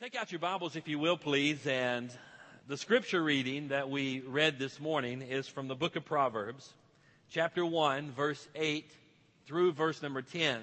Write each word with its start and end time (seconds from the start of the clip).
Take 0.00 0.14
out 0.14 0.30
your 0.30 0.38
Bibles, 0.38 0.76
if 0.76 0.86
you 0.86 0.96
will, 1.00 1.16
please. 1.16 1.66
And 1.66 2.08
the 2.68 2.76
scripture 2.76 3.20
reading 3.20 3.68
that 3.68 3.90
we 3.90 4.20
read 4.20 4.56
this 4.56 4.78
morning 4.78 5.22
is 5.22 5.48
from 5.48 5.66
the 5.66 5.74
book 5.74 5.96
of 5.96 6.04
Proverbs, 6.04 6.72
chapter 7.32 7.66
1, 7.66 8.12
verse 8.12 8.46
8 8.54 8.88
through 9.46 9.72
verse 9.72 10.00
number 10.00 10.22
10. 10.22 10.60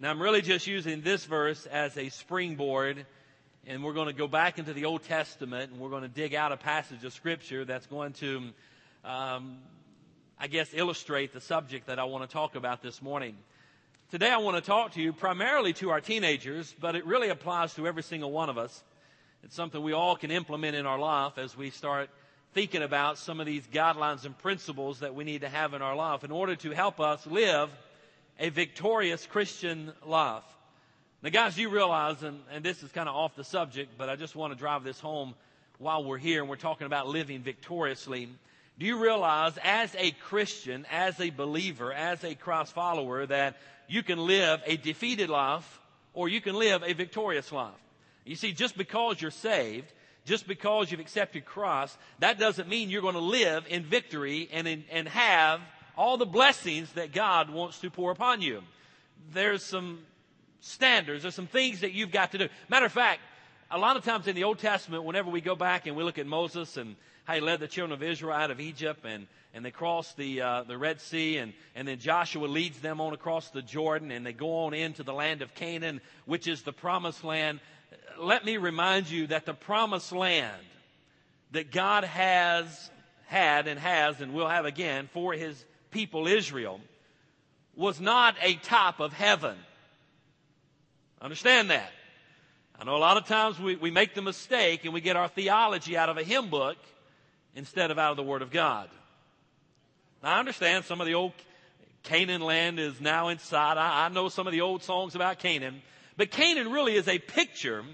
Now, 0.00 0.10
I'm 0.10 0.20
really 0.20 0.42
just 0.42 0.66
using 0.66 1.00
this 1.00 1.24
verse 1.24 1.64
as 1.64 1.96
a 1.96 2.10
springboard, 2.10 3.06
and 3.66 3.82
we're 3.82 3.94
going 3.94 4.08
to 4.08 4.12
go 4.12 4.28
back 4.28 4.58
into 4.58 4.74
the 4.74 4.84
Old 4.84 5.02
Testament 5.04 5.72
and 5.72 5.80
we're 5.80 5.88
going 5.88 6.02
to 6.02 6.08
dig 6.08 6.34
out 6.34 6.52
a 6.52 6.58
passage 6.58 7.02
of 7.06 7.14
scripture 7.14 7.64
that's 7.64 7.86
going 7.86 8.12
to, 8.14 8.50
um, 9.02 9.56
I 10.38 10.46
guess, 10.46 10.68
illustrate 10.74 11.32
the 11.32 11.40
subject 11.40 11.86
that 11.86 11.98
I 11.98 12.04
want 12.04 12.28
to 12.28 12.30
talk 12.30 12.54
about 12.54 12.82
this 12.82 13.00
morning. 13.00 13.34
Today 14.10 14.30
I 14.30 14.38
want 14.38 14.56
to 14.56 14.62
talk 14.62 14.92
to 14.92 15.02
you 15.02 15.12
primarily 15.12 15.74
to 15.74 15.90
our 15.90 16.00
teenagers, 16.00 16.74
but 16.80 16.96
it 16.96 17.04
really 17.04 17.28
applies 17.28 17.74
to 17.74 17.86
every 17.86 18.02
single 18.02 18.32
one 18.32 18.48
of 18.48 18.56
us. 18.56 18.82
It's 19.42 19.54
something 19.54 19.82
we 19.82 19.92
all 19.92 20.16
can 20.16 20.30
implement 20.30 20.74
in 20.76 20.86
our 20.86 20.98
life 20.98 21.36
as 21.36 21.54
we 21.54 21.68
start 21.68 22.08
thinking 22.54 22.80
about 22.80 23.18
some 23.18 23.38
of 23.38 23.44
these 23.44 23.66
guidelines 23.66 24.24
and 24.24 24.36
principles 24.38 25.00
that 25.00 25.14
we 25.14 25.24
need 25.24 25.42
to 25.42 25.48
have 25.50 25.74
in 25.74 25.82
our 25.82 25.94
life 25.94 26.24
in 26.24 26.30
order 26.30 26.56
to 26.56 26.70
help 26.70 27.00
us 27.00 27.26
live 27.26 27.68
a 28.38 28.48
victorious 28.48 29.26
Christian 29.26 29.92
life. 30.06 30.42
Now 31.22 31.28
guys, 31.28 31.58
you 31.58 31.68
realize, 31.68 32.22
and, 32.22 32.40
and 32.50 32.64
this 32.64 32.82
is 32.82 32.90
kind 32.90 33.10
of 33.10 33.14
off 33.14 33.36
the 33.36 33.44
subject, 33.44 33.98
but 33.98 34.08
I 34.08 34.16
just 34.16 34.34
want 34.34 34.54
to 34.54 34.58
drive 34.58 34.84
this 34.84 34.98
home 34.98 35.34
while 35.76 36.02
we're 36.02 36.16
here 36.16 36.40
and 36.40 36.48
we're 36.48 36.56
talking 36.56 36.86
about 36.86 37.08
living 37.08 37.42
victoriously. 37.42 38.30
Do 38.78 38.86
you 38.86 39.02
realize 39.02 39.58
as 39.62 39.94
a 39.98 40.12
Christian, 40.12 40.86
as 40.90 41.20
a 41.20 41.28
believer, 41.28 41.92
as 41.92 42.24
a 42.24 42.34
Christ 42.34 42.72
follower 42.72 43.26
that 43.26 43.56
you 43.88 44.02
can 44.02 44.18
live 44.18 44.60
a 44.66 44.76
defeated 44.76 45.28
life 45.30 45.80
or 46.14 46.28
you 46.28 46.40
can 46.40 46.54
live 46.54 46.82
a 46.82 46.92
victorious 46.92 47.50
life. 47.50 47.72
You 48.24 48.36
see, 48.36 48.52
just 48.52 48.76
because 48.76 49.20
you're 49.20 49.30
saved, 49.30 49.92
just 50.24 50.46
because 50.46 50.90
you've 50.90 51.00
accepted 51.00 51.46
Christ, 51.46 51.96
that 52.18 52.38
doesn't 52.38 52.68
mean 52.68 52.90
you're 52.90 53.02
going 53.02 53.14
to 53.14 53.20
live 53.20 53.64
in 53.68 53.82
victory 53.82 54.48
and, 54.52 54.68
in, 54.68 54.84
and 54.90 55.08
have 55.08 55.60
all 55.96 56.18
the 56.18 56.26
blessings 56.26 56.92
that 56.92 57.12
God 57.12 57.50
wants 57.50 57.78
to 57.80 57.90
pour 57.90 58.12
upon 58.12 58.42
you. 58.42 58.62
There's 59.32 59.64
some 59.64 60.00
standards, 60.60 61.22
there's 61.22 61.34
some 61.34 61.46
things 61.46 61.80
that 61.80 61.92
you've 61.92 62.12
got 62.12 62.32
to 62.32 62.38
do. 62.38 62.48
Matter 62.68 62.86
of 62.86 62.92
fact, 62.92 63.20
a 63.70 63.78
lot 63.78 63.96
of 63.96 64.04
times 64.04 64.26
in 64.26 64.34
the 64.34 64.44
Old 64.44 64.58
Testament, 64.58 65.04
whenever 65.04 65.30
we 65.30 65.40
go 65.40 65.56
back 65.56 65.86
and 65.86 65.96
we 65.96 66.04
look 66.04 66.18
at 66.18 66.26
Moses 66.26 66.76
and 66.76 66.96
how 67.28 67.34
he 67.34 67.40
led 67.40 67.60
the 67.60 67.68
children 67.68 67.92
of 67.92 68.02
Israel 68.02 68.32
out 68.32 68.50
of 68.50 68.58
Egypt 68.58 69.04
and 69.04 69.26
and 69.54 69.64
they 69.64 69.70
cross 69.70 70.12
the, 70.12 70.42
uh, 70.42 70.62
the 70.64 70.76
Red 70.76 71.00
Sea, 71.00 71.38
and, 71.38 71.54
and 71.74 71.88
then 71.88 71.98
Joshua 71.98 72.46
leads 72.46 72.78
them 72.80 73.00
on 73.00 73.14
across 73.14 73.48
the 73.48 73.62
Jordan, 73.62 74.10
and 74.10 74.24
they 74.24 74.34
go 74.34 74.66
on 74.66 74.74
into 74.74 75.02
the 75.02 75.14
land 75.14 75.40
of 75.40 75.54
Canaan, 75.54 76.02
which 76.26 76.46
is 76.46 76.62
the 76.62 76.72
promised 76.72 77.24
land. 77.24 77.60
Let 78.18 78.44
me 78.44 78.58
remind 78.58 79.10
you 79.10 79.28
that 79.28 79.46
the 79.46 79.54
promised 79.54 80.12
land 80.12 80.62
that 81.52 81.72
God 81.72 82.04
has 82.04 82.90
had 83.24 83.68
and 83.68 83.80
has 83.80 84.20
and 84.20 84.34
will 84.34 84.48
have 84.48 84.66
again 84.66 85.08
for 85.14 85.32
his 85.32 85.64
people 85.90 86.28
Israel 86.28 86.78
was 87.74 88.00
not 88.00 88.36
a 88.42 88.54
top 88.54 89.00
of 89.00 89.14
heaven. 89.14 89.56
Understand 91.22 91.70
that. 91.70 91.90
I 92.78 92.84
know 92.84 92.96
a 92.96 92.98
lot 92.98 93.16
of 93.16 93.26
times 93.26 93.58
we, 93.58 93.76
we 93.76 93.90
make 93.90 94.14
the 94.14 94.22
mistake 94.22 94.84
and 94.84 94.92
we 94.92 95.00
get 95.00 95.16
our 95.16 95.28
theology 95.28 95.96
out 95.96 96.10
of 96.10 96.18
a 96.18 96.22
hymn 96.22 96.50
book 96.50 96.76
instead 97.58 97.90
of 97.90 97.98
out 97.98 98.12
of 98.12 98.16
the 98.16 98.22
Word 98.22 98.40
of 98.40 98.50
God. 98.52 98.88
Now, 100.22 100.36
I 100.36 100.38
understand 100.38 100.84
some 100.84 101.00
of 101.00 101.06
the 101.06 101.14
old 101.14 101.32
Canaan 102.04 102.40
land 102.40 102.78
is 102.78 103.00
now 103.00 103.28
inside. 103.28 103.76
I, 103.76 104.06
I 104.06 104.08
know 104.08 104.28
some 104.28 104.46
of 104.46 104.52
the 104.52 104.60
old 104.60 104.84
songs 104.84 105.16
about 105.16 105.40
Canaan. 105.40 105.82
But 106.16 106.30
Canaan 106.30 106.70
really 106.70 106.94
is 106.94 107.08
a 107.08 107.18
picture 107.18 107.84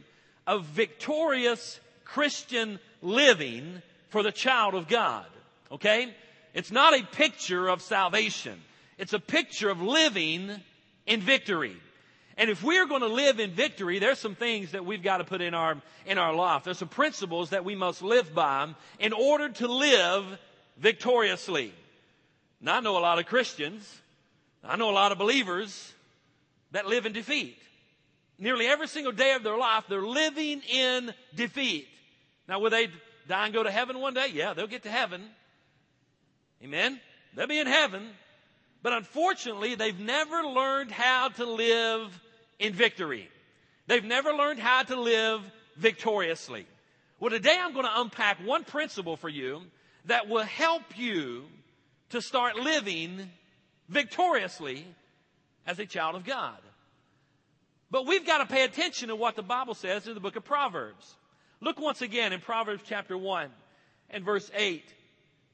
of 0.47 0.67
victorious 0.67 1.81
Christian 2.05 2.79
living 3.01 3.81
for 4.11 4.23
the 4.23 4.33
child 4.33 4.75
of 4.75 4.87
God. 4.87 5.27
Okay? 5.73 6.15
It's 6.53 6.71
not 6.71 6.93
a 6.93 7.03
picture 7.03 7.67
of 7.67 7.81
salvation. 7.81 8.61
It's 8.99 9.15
a 9.15 9.19
picture 9.19 9.71
of 9.71 9.81
living 9.81 10.51
in 11.07 11.21
victory. 11.23 11.77
And 12.37 12.51
if 12.51 12.63
we're 12.65 12.87
going 12.87 13.03
to 13.03 13.07
live 13.09 13.39
in 13.39 13.53
victory, 13.53 14.01
there's 14.01 14.19
some 14.19 14.35
things 14.35 14.73
that 14.73 14.85
we've 14.85 15.03
got 15.03 15.19
to 15.19 15.25
put 15.25 15.41
in 15.41 15.55
our, 15.55 15.77
in 16.05 16.19
our 16.19 16.35
life. 16.35 16.65
There's 16.65 16.79
some 16.79 16.89
principles 16.89 17.51
that 17.51 17.65
we 17.65 17.77
must 17.77 18.03
live 18.03 18.35
by 18.35 18.75
in 18.99 19.13
order 19.13 19.51
to 19.51 19.69
live 19.69 20.25
victoriously. 20.77 21.73
Now, 22.61 22.77
I 22.77 22.81
know 22.81 22.99
a 22.99 23.01
lot 23.01 23.19
of 23.19 23.27
Christians, 23.27 24.01
I 24.65 24.77
know 24.77 24.91
a 24.91 24.93
lot 24.93 25.13
of 25.13 25.19
believers 25.19 25.93
that 26.73 26.87
live 26.87 27.07
in 27.07 27.13
defeat. 27.13 27.57
Nearly 28.37 28.67
every 28.67 28.89
single 28.89 29.13
day 29.13 29.35
of 29.35 29.45
their 29.45 29.57
life, 29.57 29.85
they're 29.89 30.03
living 30.03 30.61
in 30.63 31.15
defeat. 31.37 31.87
Now, 32.49 32.59
will 32.59 32.71
they 32.71 32.89
die 33.29 33.45
and 33.45 33.55
go 33.55 33.63
to 33.63 33.71
heaven 33.71 34.01
one 34.01 34.15
day? 34.15 34.27
Yeah, 34.33 34.55
they'll 34.55 34.67
get 34.67 34.83
to 34.83 34.91
heaven. 34.91 35.23
Amen? 36.65 37.01
They'll 37.35 37.47
be 37.47 37.61
in 37.61 37.69
heaven. 37.69 38.09
But 38.83 38.93
unfortunately, 38.93 39.77
they've 39.77 39.99
never 39.99 40.43
learned 40.43 40.91
how 40.91 41.29
to 41.29 41.47
live 41.47 42.21
in 42.65 42.73
victory. 42.73 43.29
They've 43.87 44.05
never 44.05 44.33
learned 44.33 44.59
how 44.59 44.83
to 44.85 44.99
live 44.99 45.43
victoriously. 45.77 46.67
Well, 47.21 47.31
today 47.31 47.57
I'm 47.61 47.73
going 47.75 47.85
to 47.85 48.01
unpack 48.01 48.39
one 48.39 48.65
principle 48.65 49.17
for 49.17 49.29
you 49.29 49.63
that 50.07 50.29
will 50.29 50.45
help 50.45 50.83
you 50.97 51.45
to 52.11 52.23
start 52.23 52.57
living 52.57 53.31
victoriously 53.89 54.87
as 55.67 55.79
a 55.79 55.87
child 55.87 56.17
of 56.17 56.25
God. 56.25 56.59
But 57.91 58.07
we've 58.07 58.27
got 58.27 58.39
to 58.39 58.47
pay 58.47 58.65
attention 58.65 59.09
to 59.09 59.17
what 59.17 59.37
the 59.37 59.43
Bible 59.43 59.75
says 59.75 60.07
in 60.09 60.15
the 60.15 60.21
book 60.21 60.37
of 60.37 60.45
Proverbs. 60.45 61.15
Look 61.61 61.79
once 61.79 62.03
again 62.03 62.33
in 62.33 62.41
Proverbs 62.41 62.83
chapter 62.87 63.17
1 63.17 63.49
and 64.11 64.25
verse 64.25 64.51
8 64.55 64.83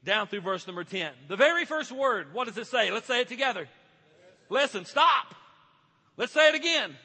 down 0.03 0.27
through 0.27 0.41
verse 0.41 0.65
number 0.65 0.83
10. 0.83 1.11
The 1.27 1.35
very 1.35 1.65
first 1.65 1.91
word, 1.91 2.33
what 2.33 2.47
does 2.47 2.57
it 2.57 2.67
say? 2.67 2.89
Let's 2.89 3.07
say 3.07 3.21
it 3.21 3.27
together. 3.27 3.67
Listen, 4.49 4.85
stop. 4.85 5.35
Let's 6.17 6.33
say 6.33 6.49
it 6.49 6.55
again. 6.55 6.95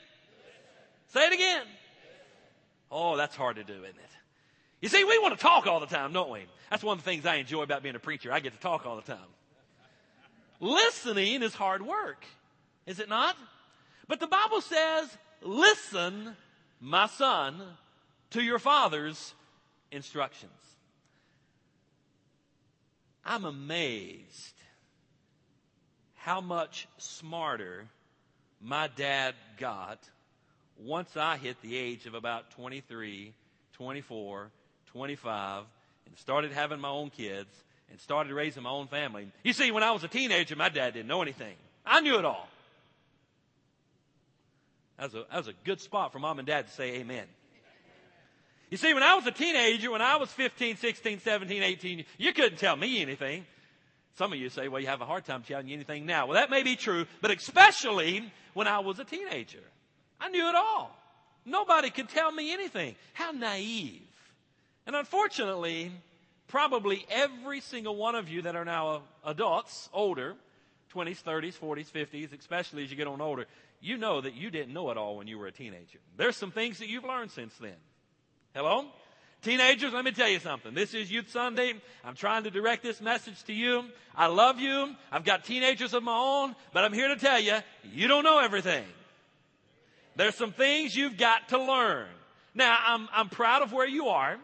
Say 1.09 1.27
it 1.27 1.33
again. 1.33 1.62
Oh, 2.91 3.17
that's 3.17 3.34
hard 3.34 3.56
to 3.56 3.65
do, 3.65 3.72
isn't 3.72 3.84
it? 3.84 4.11
You 4.81 4.89
see, 4.89 5.05
we 5.05 5.19
want 5.19 5.37
to 5.37 5.43
talk 5.43 5.67
all 5.67 5.81
the 5.81 5.87
time, 5.87 6.12
don't 6.12 6.31
we? 6.31 6.44
That's 6.71 6.83
one 6.84 6.99
of 6.99 7.05
the 7.05 7.11
things 7.11 7.25
I 7.27 7.37
enjoy 7.37 7.62
about 7.62 7.83
being 7.83 7.95
a 7.95 8.00
preacher. 8.00 8.33
I 8.33 8.41
get 8.41 8.53
to 8.53 8.61
talk 8.61 8.87
all 8.87 8.97
the 8.97 9.03
time. 9.03 9.19
Listening 10.61 11.43
is 11.43 11.55
hard 11.55 11.83
work, 11.83 12.25
is 12.87 13.00
it 13.00 13.09
not? 13.09 13.37
But 14.09 14.21
the 14.21 14.27
Bible 14.27 14.61
says, 14.61 15.16
listen, 15.43 16.37
my 16.81 17.06
son, 17.06 17.61
to 18.31 18.43
your 18.43 18.59
father's 18.59 19.34
instructions. 19.91 20.53
I'm 23.25 23.45
amazed 23.45 24.55
how 26.15 26.41
much 26.41 26.87
smarter 26.99 27.89
my 28.61 28.89
dad 28.97 29.34
got 29.59 29.99
once 30.78 31.17
I 31.17 31.37
hit 31.37 31.61
the 31.62 31.77
age 31.77 32.06
of 32.06 32.15
about 32.15 32.50
23, 32.53 33.33
24, 33.75 34.50
25, 34.87 35.65
and 36.06 36.19
started 36.19 36.53
having 36.53 36.81
my 36.81 36.89
own 36.89 37.11
kids 37.11 37.49
and 37.91 38.00
started 38.00 38.33
raising 38.33 38.62
my 38.62 38.71
own 38.71 38.89
family. 38.89 39.31
You 39.43 39.53
see, 39.53 39.71
when 39.71 39.83
I 39.83 39.93
was 39.93 40.05
a 40.05 40.09
teenager, 40.09 40.56
my 40.56 40.69
dad 40.69 40.95
didn't 40.95 41.09
know 41.09 41.22
anything. 41.22 41.55
I 41.84 42.00
knew 42.00 42.19
it 42.19 42.25
all. 42.25 42.49
That 44.99 45.05
was 45.05 45.15
a, 45.15 45.27
that 45.31 45.37
was 45.37 45.49
a 45.49 45.55
good 45.65 45.81
spot 45.81 46.12
for 46.12 46.19
mom 46.19 46.39
and 46.39 46.47
dad 46.47 46.66
to 46.66 46.72
say 46.72 46.97
amen. 46.97 47.27
You 48.71 48.77
see, 48.77 48.95
when 48.95 49.03
I 49.03 49.15
was 49.15 49.27
a 49.27 49.31
teenager, 49.31 49.93
when 49.93 50.03
I 50.03 50.16
was 50.16 50.31
15, 50.31 50.77
16, 50.77 51.21
17, 51.21 51.62
18, 51.62 52.05
you 52.19 52.33
couldn't 52.33 52.59
tell 52.59 52.75
me 52.75 53.00
anything. 53.00 53.47
Some 54.16 54.32
of 54.32 54.38
you 54.38 54.49
say, 54.49 54.69
well, 54.69 54.81
you 54.81 54.87
have 54.87 55.03
a 55.03 55.06
hard 55.06 55.25
time 55.25 55.43
telling 55.43 55.69
you 55.69 55.75
anything 55.75 56.06
now. 56.06 56.27
Well, 56.27 56.37
that 56.37 56.50
may 56.50 56.62
be 56.62 56.75
true, 56.75 57.06
but 57.21 57.31
especially 57.31 58.32
when 58.54 58.66
I 58.66 58.78
was 58.78 58.99
a 58.99 59.04
teenager. 59.04 59.62
I 60.19 60.31
knew 60.31 60.49
it 60.49 60.54
all. 60.54 60.97
Nobody 61.44 61.91
could 61.91 62.09
tell 62.09 62.32
me 62.32 62.53
anything. 62.53 62.97
How 63.12 63.31
naive. 63.31 64.01
And 64.86 64.97
unfortunately, 64.97 65.92
probably 66.48 67.07
every 67.10 67.60
single 67.60 67.97
one 67.97 68.15
of 68.15 68.28
you 68.28 68.42
that 68.42 68.57
are 68.57 68.65
now 68.65 69.03
adults, 69.24 69.91
older, 69.92 70.34
20s, 70.95 71.22
30s, 71.22 71.59
40s, 71.59 71.91
50s, 71.92 72.39
especially 72.39 72.84
as 72.84 72.91
you 72.91 72.97
get 72.97 73.07
on 73.07 73.21
older, 73.21 73.45
you 73.83 73.98
know 73.98 74.22
that 74.22 74.34
you 74.34 74.51
didn't 74.51 74.72
know 74.72 74.91
it 74.91 74.97
all 74.97 75.19
when 75.19 75.27
you 75.27 75.39
were 75.39 75.47
a 75.47 75.53
teenager. 75.53 75.98
There's 76.16 76.36
some 76.36 76.51
things 76.51 76.78
that 76.78 76.89
you've 76.89 77.04
learned 77.04 77.33
since 77.33 77.54
then. 77.60 77.77
Hello? 78.54 78.86
Teenagers, 79.47 79.93
let 79.93 80.04
me 80.04 80.10
tell 80.10 80.28
you 80.28 80.41
something. 80.41 80.75
This 80.75 80.93
is 80.93 81.09
Youth 81.09 81.31
Sunday. 81.31 81.75
I'm 82.04 82.16
trying 82.16 82.43
to 82.43 82.51
direct 82.51 82.83
this 82.83 83.01
message 83.01 83.45
to 83.45 83.53
you. 83.53 83.84
I 84.16 84.27
love 84.27 84.59
you. 84.59 84.97
I've 85.13 85.25
got 85.25 85.45
teenagers 85.45 85.95
of 85.95 86.03
my 86.03 86.19
own, 86.19 86.57
but 86.72 86.83
I'm 86.83 86.93
here 86.93 87.07
to 87.07 87.15
tell 87.15 87.39
you, 87.39 87.59
you 87.93 88.09
don't 88.09 88.25
know 88.25 88.41
everything. 88.41 88.84
There's 90.16 90.34
some 90.34 90.51
things 90.51 90.97
you've 90.97 91.16
got 91.16 91.51
to 91.51 91.63
learn. 91.63 92.09
Now, 92.57 92.77
I'm, 92.89 93.09
I'm 93.13 93.28
proud 93.28 93.63
of 93.63 93.72
where 93.72 93.87
you 93.87 94.09
are. 94.09 94.37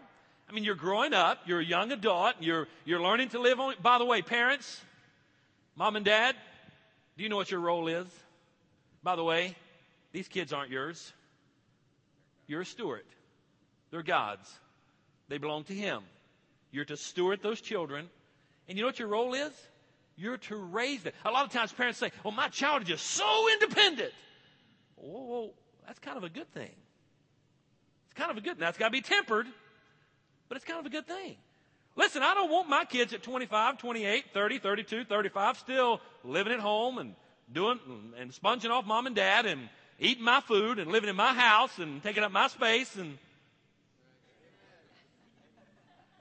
I 0.49 0.53
mean, 0.53 0.63
you're 0.63 0.77
growing 0.77 1.15
up, 1.15 1.41
you're 1.47 1.59
a 1.59 1.65
young 1.65 1.91
adult, 1.91 2.37
you're, 2.39 2.69
you're 2.85 3.03
learning 3.03 3.31
to 3.31 3.41
live 3.41 3.59
on. 3.59 3.75
By 3.83 3.99
the 3.99 4.05
way, 4.05 4.23
parents, 4.23 4.81
mom 5.75 5.97
and 5.97 6.05
dad, 6.05 6.37
do 7.17 7.25
you 7.25 7.29
know 7.29 7.35
what 7.37 7.51
your 7.51 7.59
role 7.59 7.89
is? 7.89 8.07
By 9.03 9.17
the 9.17 9.25
way, 9.25 9.57
these 10.13 10.29
kids 10.29 10.53
aren't 10.53 10.71
yours. 10.71 11.13
You're 12.47 12.61
a 12.61 12.65
steward. 12.65 13.03
They're 13.91 14.05
God's. 14.05 14.49
They 15.33 15.39
belong 15.39 15.65
to 15.65 15.73
Him. 15.73 16.03
You're 16.73 16.85
to 16.85 16.97
steward 16.99 17.43
those 17.43 17.63
children. 17.63 18.11
And 18.69 18.77
you 18.77 18.83
know 18.83 18.89
what 18.89 18.99
your 18.99 19.09
role 19.09 19.33
is? 19.33 19.51
You're 20.15 20.37
to 20.37 20.57
raise 20.57 21.05
them. 21.05 21.15
A 21.25 21.31
lot 21.31 21.47
of 21.47 21.51
times 21.51 21.73
parents 21.73 21.99
say, 21.99 22.13
well, 22.23 22.35
my 22.35 22.49
child 22.49 22.83
is 22.83 22.89
just 22.89 23.07
so 23.07 23.47
independent. 23.55 24.13
Well, 24.95 25.55
that's 25.87 25.99
kind 26.01 26.19
of 26.19 26.25
a 26.25 26.29
good 26.29 26.53
thing. 26.53 26.69
It's 26.69 28.15
kind 28.15 28.31
of 28.31 28.37
a 28.37 28.43
good, 28.43 28.61
now 28.61 28.69
it's 28.69 28.77
got 28.77 28.89
to 28.89 28.93
be 28.93 29.01
tempered, 29.01 29.47
but 30.51 30.57
it's 30.57 30.67
kind 30.67 30.79
of 30.79 30.85
a 30.85 30.91
good 30.91 31.07
thing. 31.07 31.37
Listen, 31.97 32.23
I 32.23 32.35
don't 32.35 32.51
want 32.51 32.69
my 32.69 32.85
kids 32.85 33.15
at 33.15 33.23
25, 33.23 33.79
28, 33.79 34.25
30, 34.35 34.59
32, 34.59 35.05
35 35.05 35.57
still 35.57 36.03
living 36.25 36.53
at 36.53 36.61
home 36.61 36.99
and 36.99 37.15
doing 37.51 37.81
and 38.21 38.35
sponging 38.35 38.71
off 38.71 38.85
mom 38.85 39.07
and 39.07 39.17
dad 39.17 39.47
and 39.47 39.71
eating 39.99 40.25
my 40.25 40.43
food 40.43 40.79
and 40.79 40.93
living 40.93 41.09
in 41.09 41.17
my 41.17 41.33
house 41.33 41.79
and 41.79 42.03
taking 42.03 42.23
up 42.23 42.33
my 42.33 42.49
space 42.49 42.97
and 42.97 43.17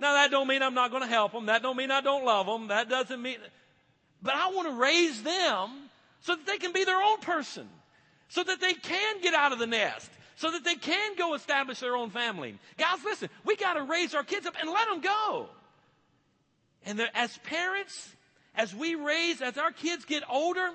now 0.02 0.14
that 0.14 0.32
don't 0.32 0.48
mean 0.48 0.62
I'm 0.62 0.74
not 0.74 0.92
going 0.92 1.04
to 1.04 1.10
help 1.10 1.32
them. 1.32 1.46
That 1.46 1.62
don't 1.62 1.78
mean 1.78 1.92
I 1.92 2.02
don't 2.02 2.26
love 2.26 2.48
them. 2.48 2.68
That 2.68 2.90
doesn't 2.90 3.22
mean 3.22 3.38
but 4.22 4.36
I 4.36 4.52
want 4.52 4.68
to 4.68 4.76
raise 4.76 5.22
them 5.24 5.90
so 6.22 6.36
that 6.36 6.46
they 6.46 6.58
can 6.58 6.74
be 6.74 6.84
their 6.84 7.02
own 7.02 7.20
person. 7.20 7.68
So 8.30 8.44
that 8.44 8.62
they 8.62 8.74
can 8.74 9.22
get 9.22 9.34
out 9.34 9.52
of 9.52 9.60
the 9.60 9.68
nest. 9.68 10.10
So 10.36 10.52
that 10.52 10.64
they 10.64 10.76
can 10.76 11.16
go 11.18 11.34
establish 11.34 11.80
their 11.80 11.96
own 11.96 12.10
family. 12.12 12.58
Guys, 12.78 13.00
listen, 13.04 13.30
we 13.46 13.56
got 13.56 13.74
to 13.74 13.84
raise 13.84 14.14
our 14.16 14.24
kids 14.24 14.46
up 14.46 14.56
and 14.60 14.70
let 14.70 14.88
them 14.88 15.02
go. 15.02 15.50
And 16.86 17.02
as 17.14 17.38
parents, 17.40 18.16
as 18.56 18.74
we 18.74 18.96
raise, 18.96 19.42
as 19.42 19.58
our 19.58 19.72
kids 19.72 20.06
get 20.06 20.24
older, 20.30 20.70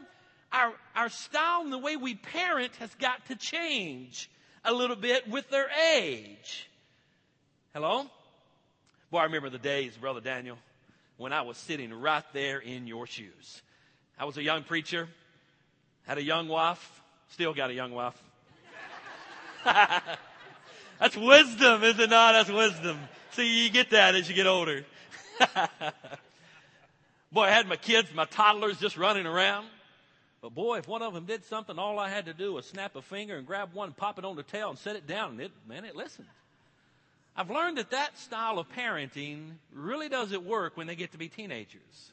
our, 0.53 0.73
our 0.95 1.09
style 1.09 1.63
and 1.63 1.73
the 1.73 1.79
way 1.79 1.97
we 1.97 2.15
parent 2.15 2.75
has 2.77 2.95
got 2.97 3.27
to 3.27 3.37
change 3.37 4.31
a 4.65 4.73
little 4.73 4.97
bit 4.97 5.29
with 5.29 5.49
their 5.51 5.69
age. 5.95 6.69
Hello? 7.73 8.07
Boy, 9.11 9.19
I 9.19 9.25
remember 9.25 9.51
the 9.51 9.59
days, 9.59 9.97
Brother 9.97 10.21
Daniel, 10.21 10.59
when 11.17 11.33
I 11.33 11.43
was 11.43 11.57
sitting 11.57 11.93
right 11.95 12.25
there 12.33 12.59
in 12.59 12.89
your 12.89 13.07
shoes. 13.07 13.63
I 14.19 14.25
was 14.25 14.37
a 14.37 14.43
young 14.43 14.65
preacher, 14.65 15.09
had 16.07 16.19
a 16.19 16.23
young 16.23 16.49
wife, 16.49 17.03
still 17.31 17.55
got 17.55 17.71
a 17.71 17.75
young 17.75 17.93
wife. 17.93 18.21
That's 19.65 21.17
wisdom, 21.17 21.85
is 21.85 21.99
it 21.99 22.11
not? 22.11 22.33
That's 22.33 22.51
wisdom. 22.51 22.99
See, 23.33 23.65
you 23.65 23.71
get 23.71 23.91
that 23.91 24.15
as 24.15 24.29
you 24.29 24.35
get 24.35 24.47
older. 24.47 24.85
boy, 27.33 27.43
I 27.43 27.51
had 27.51 27.69
my 27.69 27.77
kids, 27.77 28.09
my 28.15 28.25
toddlers 28.25 28.79
just 28.79 28.97
running 28.97 29.27
around. 29.27 29.67
But 30.43 30.55
boy, 30.55 30.79
if 30.79 30.89
one 30.89 31.03
of 31.03 31.15
them 31.15 31.27
did 31.27 31.45
something, 31.45 31.79
all 31.79 31.99
I 31.99 32.09
had 32.09 32.27
to 32.27 32.35
do 32.35 32.55
was 32.55 32.67
snap 32.67 32.97
a 32.97 33.03
finger 33.03 33.37
and 33.37 33.47
grab 33.47 33.71
one, 33.73 33.93
pop 33.93 34.19
it 34.19 34.25
on 34.25 34.35
the 34.35 34.43
tail, 34.43 34.71
and 34.71 34.79
set 34.79 34.97
it 34.97 35.07
down, 35.07 35.33
and 35.33 35.41
it, 35.43 35.53
man, 35.69 35.85
it 35.85 35.95
listened. 35.95 36.27
I've 37.37 37.51
learned 37.51 37.79
that 37.79 37.91
that 37.91 38.19
style 38.19 38.59
of 38.59 38.69
parenting 38.73 39.53
really 39.73 40.09
doesn't 40.09 40.45
work 40.45 40.77
when 40.77 40.87
they 40.87 40.97
get 40.97 41.13
to 41.13 41.19
be 41.19 41.29
teenagers. 41.29 42.13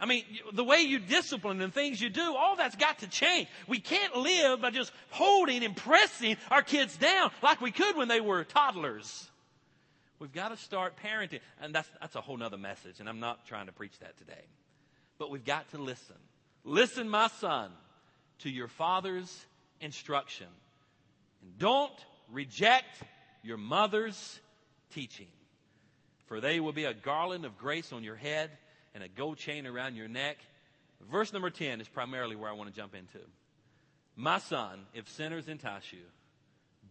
I 0.00 0.06
mean, 0.06 0.24
the 0.52 0.64
way 0.64 0.80
you 0.80 0.98
discipline 0.98 1.60
and 1.60 1.72
things 1.72 2.00
you 2.00 2.10
do, 2.10 2.34
all 2.36 2.56
that's 2.56 2.74
got 2.74 2.98
to 2.98 3.08
change. 3.08 3.48
We 3.68 3.78
can't 3.78 4.16
live 4.16 4.60
by 4.60 4.70
just 4.70 4.92
holding 5.10 5.64
and 5.64 5.76
pressing 5.76 6.36
our 6.50 6.62
kids 6.62 6.96
down 6.96 7.30
like 7.42 7.60
we 7.60 7.70
could 7.70 7.96
when 7.96 8.08
they 8.08 8.20
were 8.20 8.42
toddlers. 8.42 9.30
We've 10.18 10.32
got 10.32 10.48
to 10.48 10.56
start 10.56 10.94
parenting. 11.02 11.40
And 11.60 11.74
that's, 11.74 11.88
that's 12.00 12.16
a 12.16 12.20
whole 12.20 12.36
nother 12.36 12.58
message, 12.58 13.00
and 13.00 13.08
I'm 13.08 13.20
not 13.20 13.46
trying 13.46 13.66
to 13.66 13.72
preach 13.72 13.98
that 14.00 14.18
today. 14.18 14.42
But 15.18 15.30
we've 15.30 15.44
got 15.44 15.70
to 15.70 15.78
listen. 15.78 16.16
Listen, 16.64 17.08
my 17.08 17.28
son, 17.28 17.70
to 18.40 18.50
your 18.50 18.68
father's 18.68 19.46
instruction. 19.80 20.48
And 21.42 21.58
don't 21.58 21.92
reject 22.32 23.02
your 23.44 23.56
mother's 23.56 24.40
teaching. 24.94 25.28
For 26.26 26.40
they 26.40 26.60
will 26.60 26.72
be 26.72 26.84
a 26.84 26.94
garland 26.94 27.44
of 27.44 27.58
grace 27.58 27.92
on 27.92 28.02
your 28.02 28.16
head 28.16 28.50
and 28.94 29.04
a 29.04 29.08
gold 29.08 29.36
chain 29.36 29.66
around 29.66 29.96
your 29.96 30.08
neck. 30.08 30.38
Verse 31.10 31.32
number 31.32 31.50
10 31.50 31.80
is 31.80 31.88
primarily 31.88 32.34
where 32.36 32.48
I 32.48 32.54
want 32.54 32.70
to 32.70 32.76
jump 32.76 32.94
into. 32.94 33.18
My 34.16 34.38
son, 34.38 34.86
if 34.94 35.08
sinners 35.08 35.48
entice 35.48 35.92
you, 35.92 36.02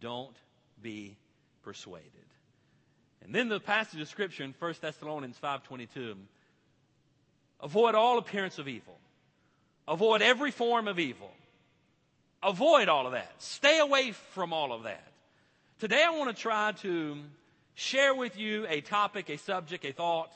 don't 0.00 0.36
be 0.80 1.16
persuaded. 1.62 2.10
And 3.22 3.34
then 3.34 3.48
the 3.48 3.58
passage 3.58 4.00
of 4.00 4.08
scripture 4.08 4.44
in 4.44 4.54
1 4.58 4.74
Thessalonians 4.80 5.38
5.22, 5.42 6.14
avoid 7.60 7.94
all 7.94 8.18
appearance 8.18 8.58
of 8.58 8.68
evil. 8.68 8.98
Avoid 9.88 10.22
every 10.22 10.50
form 10.50 10.88
of 10.88 10.98
evil. 10.98 11.30
Avoid 12.42 12.88
all 12.88 13.06
of 13.06 13.12
that. 13.12 13.32
Stay 13.38 13.78
away 13.78 14.12
from 14.34 14.52
all 14.52 14.72
of 14.72 14.84
that. 14.84 15.13
Today 15.80 16.04
I 16.06 16.16
want 16.16 16.34
to 16.34 16.40
try 16.40 16.70
to 16.82 17.16
share 17.74 18.14
with 18.14 18.38
you 18.38 18.64
a 18.68 18.80
topic, 18.80 19.28
a 19.28 19.36
subject, 19.36 19.84
a 19.84 19.92
thought 19.92 20.32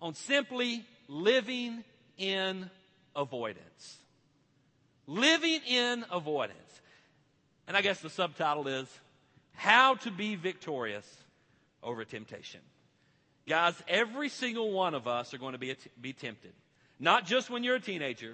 on 0.00 0.14
simply 0.14 0.86
living 1.06 1.84
in 2.16 2.70
avoidance. 3.14 3.98
Living 5.06 5.60
in 5.68 6.02
avoidance. 6.10 6.80
And 7.66 7.76
I 7.76 7.82
guess 7.82 8.00
the 8.00 8.08
subtitle 8.08 8.66
is 8.68 8.88
How 9.52 9.96
to 9.96 10.10
Be 10.10 10.34
Victorious 10.34 11.06
over 11.82 12.06
temptation. 12.06 12.60
Guys, 13.46 13.74
every 13.86 14.30
single 14.30 14.72
one 14.72 14.94
of 14.94 15.06
us 15.06 15.34
are 15.34 15.38
going 15.38 15.52
to 15.52 15.58
be, 15.58 15.76
be 16.00 16.14
tempted. 16.14 16.52
Not 16.98 17.26
just 17.26 17.50
when 17.50 17.64
you're 17.64 17.76
a 17.76 17.80
teenager. 17.80 18.32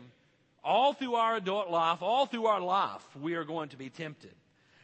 All 0.63 0.93
through 0.93 1.17
our 1.17 1.37
adult 1.37 1.71
life, 1.71 2.03
all 2.03 2.25
through 2.27 2.47
our 2.47 2.61
life, 2.61 3.05
we 3.21 3.35
are 3.35 3.45
going 3.45 3.71
to 3.71 3.77
be 3.77 3.91
tempted. 3.91 4.33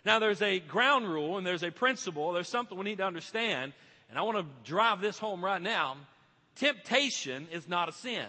Now 0.04 0.18
there's 0.18 0.42
a 0.42 0.60
ground 0.60 1.08
rule 1.08 1.36
and 1.36 1.46
there's 1.46 1.62
a 1.62 1.70
principle. 1.70 2.32
There's 2.32 2.48
something 2.48 2.76
we 2.76 2.84
need 2.84 2.98
to 2.98 3.06
understand. 3.06 3.72
And 4.08 4.18
I 4.18 4.22
want 4.22 4.38
to 4.38 4.46
drive 4.68 5.00
this 5.00 5.18
home 5.18 5.44
right 5.44 5.60
now. 5.60 5.96
Temptation 6.56 7.48
is 7.52 7.68
not 7.68 7.88
a 7.88 7.92
sin. 7.92 8.26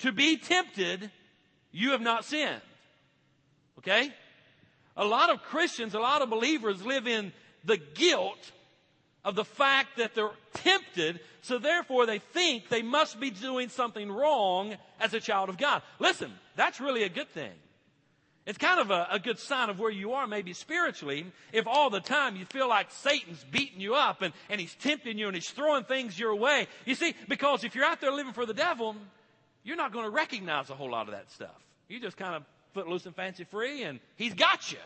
To 0.00 0.12
be 0.12 0.36
tempted, 0.36 1.10
you 1.70 1.92
have 1.92 2.00
not 2.00 2.24
sinned. 2.24 2.60
Okay? 3.78 4.12
A 4.96 5.04
lot 5.04 5.30
of 5.30 5.42
Christians, 5.42 5.94
a 5.94 6.00
lot 6.00 6.22
of 6.22 6.30
believers 6.30 6.84
live 6.84 7.06
in 7.06 7.32
the 7.64 7.76
guilt 7.76 8.52
of 9.24 9.34
the 9.34 9.44
fact 9.44 9.98
that 9.98 10.14
they're 10.14 10.30
tempted, 10.54 11.20
so 11.42 11.58
therefore 11.58 12.06
they 12.06 12.18
think 12.18 12.68
they 12.68 12.82
must 12.82 13.20
be 13.20 13.30
doing 13.30 13.68
something 13.68 14.10
wrong 14.10 14.74
as 15.00 15.14
a 15.14 15.20
child 15.20 15.48
of 15.48 15.56
God. 15.56 15.82
Listen, 15.98 16.32
that's 16.56 16.80
really 16.80 17.04
a 17.04 17.08
good 17.08 17.28
thing. 17.30 17.52
It's 18.44 18.58
kind 18.58 18.80
of 18.80 18.90
a, 18.90 19.06
a, 19.12 19.18
good 19.20 19.38
sign 19.38 19.70
of 19.70 19.78
where 19.78 19.90
you 19.90 20.14
are, 20.14 20.26
maybe 20.26 20.52
spiritually, 20.52 21.26
if 21.52 21.68
all 21.68 21.90
the 21.90 22.00
time 22.00 22.34
you 22.34 22.44
feel 22.44 22.68
like 22.68 22.90
Satan's 22.90 23.44
beating 23.44 23.80
you 23.80 23.94
up 23.94 24.20
and, 24.20 24.34
and 24.50 24.60
he's 24.60 24.74
tempting 24.74 25.16
you 25.16 25.28
and 25.28 25.36
he's 25.36 25.48
throwing 25.48 25.84
things 25.84 26.18
your 26.18 26.34
way. 26.34 26.66
You 26.84 26.96
see, 26.96 27.14
because 27.28 27.62
if 27.62 27.76
you're 27.76 27.84
out 27.84 28.00
there 28.00 28.10
living 28.10 28.32
for 28.32 28.44
the 28.44 28.54
devil, 28.54 28.96
you're 29.62 29.76
not 29.76 29.92
going 29.92 30.06
to 30.06 30.10
recognize 30.10 30.70
a 30.70 30.74
whole 30.74 30.90
lot 30.90 31.06
of 31.06 31.14
that 31.14 31.30
stuff. 31.30 31.54
You 31.88 32.00
just 32.00 32.16
kind 32.16 32.34
of 32.34 32.42
footloose 32.74 33.06
and 33.06 33.14
fancy 33.14 33.44
free 33.44 33.84
and 33.84 34.00
he's 34.16 34.34
got 34.34 34.72
you. 34.72 34.78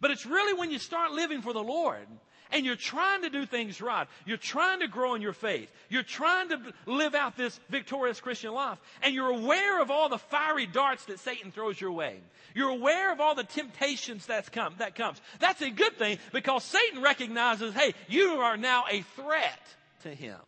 But 0.00 0.10
it's 0.10 0.26
really 0.26 0.52
when 0.58 0.70
you 0.70 0.78
start 0.78 1.12
living 1.12 1.40
for 1.40 1.54
the 1.54 1.62
Lord 1.62 2.06
and 2.52 2.66
you're 2.66 2.76
trying 2.76 3.22
to 3.22 3.30
do 3.30 3.46
things 3.46 3.80
right. 3.80 4.06
You're 4.26 4.36
trying 4.36 4.80
to 4.80 4.88
grow 4.88 5.14
in 5.14 5.22
your 5.22 5.32
faith. 5.32 5.70
You're 5.88 6.02
trying 6.02 6.50
to 6.50 6.60
live 6.86 7.14
out 7.14 7.36
this 7.36 7.58
victorious 7.70 8.20
Christian 8.20 8.52
life. 8.52 8.78
And 9.02 9.14
you're 9.14 9.30
aware 9.30 9.80
of 9.80 9.90
all 9.90 10.08
the 10.08 10.18
fiery 10.18 10.66
darts 10.66 11.06
that 11.06 11.18
Satan 11.18 11.50
throws 11.50 11.80
your 11.80 11.92
way. 11.92 12.20
You're 12.54 12.68
aware 12.68 13.12
of 13.12 13.20
all 13.20 13.34
the 13.34 13.44
temptations 13.44 14.26
that's 14.26 14.48
come, 14.50 14.74
that 14.78 14.94
comes. 14.94 15.20
That's 15.40 15.62
a 15.62 15.70
good 15.70 15.96
thing 15.96 16.18
because 16.32 16.62
Satan 16.64 17.02
recognizes, 17.02 17.74
hey, 17.74 17.94
you 18.08 18.28
are 18.28 18.56
now 18.56 18.84
a 18.90 19.00
threat 19.16 19.60
to 20.02 20.10
him. 20.10 20.38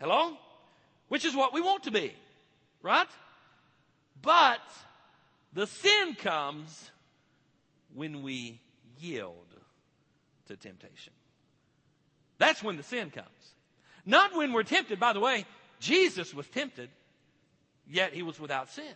Hello? 0.00 0.36
Which 1.08 1.24
is 1.24 1.34
what 1.34 1.52
we 1.52 1.60
want 1.60 1.84
to 1.84 1.90
be. 1.90 2.14
Right? 2.82 3.08
But 4.22 4.60
the 5.52 5.66
sin 5.66 6.14
comes 6.14 6.90
when 7.94 8.22
we 8.22 8.60
yield 9.00 9.43
to 10.48 10.56
temptation. 10.56 11.12
That's 12.38 12.62
when 12.62 12.76
the 12.76 12.82
sin 12.82 13.10
comes. 13.10 13.28
Not 14.06 14.34
when 14.34 14.52
we're 14.52 14.64
tempted. 14.64 15.00
By 15.00 15.12
the 15.12 15.20
way, 15.20 15.46
Jesus 15.80 16.34
was 16.34 16.46
tempted, 16.48 16.90
yet 17.88 18.12
he 18.12 18.22
was 18.22 18.38
without 18.38 18.70
sin. 18.70 18.94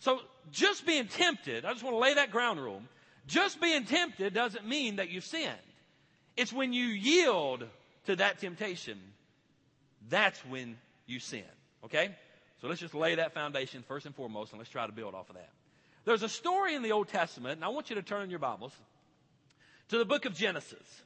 So 0.00 0.20
just 0.50 0.86
being 0.86 1.06
tempted, 1.06 1.64
I 1.64 1.72
just 1.72 1.84
want 1.84 1.94
to 1.94 2.00
lay 2.00 2.14
that 2.14 2.30
ground 2.30 2.60
rule. 2.60 2.82
Just 3.26 3.60
being 3.60 3.84
tempted 3.84 4.34
doesn't 4.34 4.66
mean 4.66 4.96
that 4.96 5.10
you've 5.10 5.24
sinned. 5.24 5.54
It's 6.36 6.52
when 6.52 6.72
you 6.72 6.86
yield 6.86 7.64
to 8.06 8.16
that 8.16 8.38
temptation, 8.38 8.98
that's 10.08 10.38
when 10.46 10.78
you 11.06 11.20
sin. 11.20 11.44
Okay? 11.84 12.10
So 12.60 12.68
let's 12.68 12.80
just 12.80 12.94
lay 12.94 13.14
that 13.16 13.34
foundation 13.34 13.84
first 13.86 14.06
and 14.06 14.14
foremost, 14.14 14.52
and 14.52 14.58
let's 14.58 14.70
try 14.70 14.86
to 14.86 14.92
build 14.92 15.14
off 15.14 15.28
of 15.28 15.36
that. 15.36 15.50
There's 16.04 16.22
a 16.22 16.28
story 16.28 16.74
in 16.74 16.82
the 16.82 16.92
Old 16.92 17.08
Testament, 17.08 17.56
and 17.56 17.64
I 17.64 17.68
want 17.68 17.90
you 17.90 17.96
to 17.96 18.02
turn 18.02 18.22
in 18.22 18.30
your 18.30 18.38
Bibles 18.38 18.72
to 19.90 19.98
the 19.98 20.04
book 20.04 20.24
of 20.24 20.34
Genesis. 20.34 21.02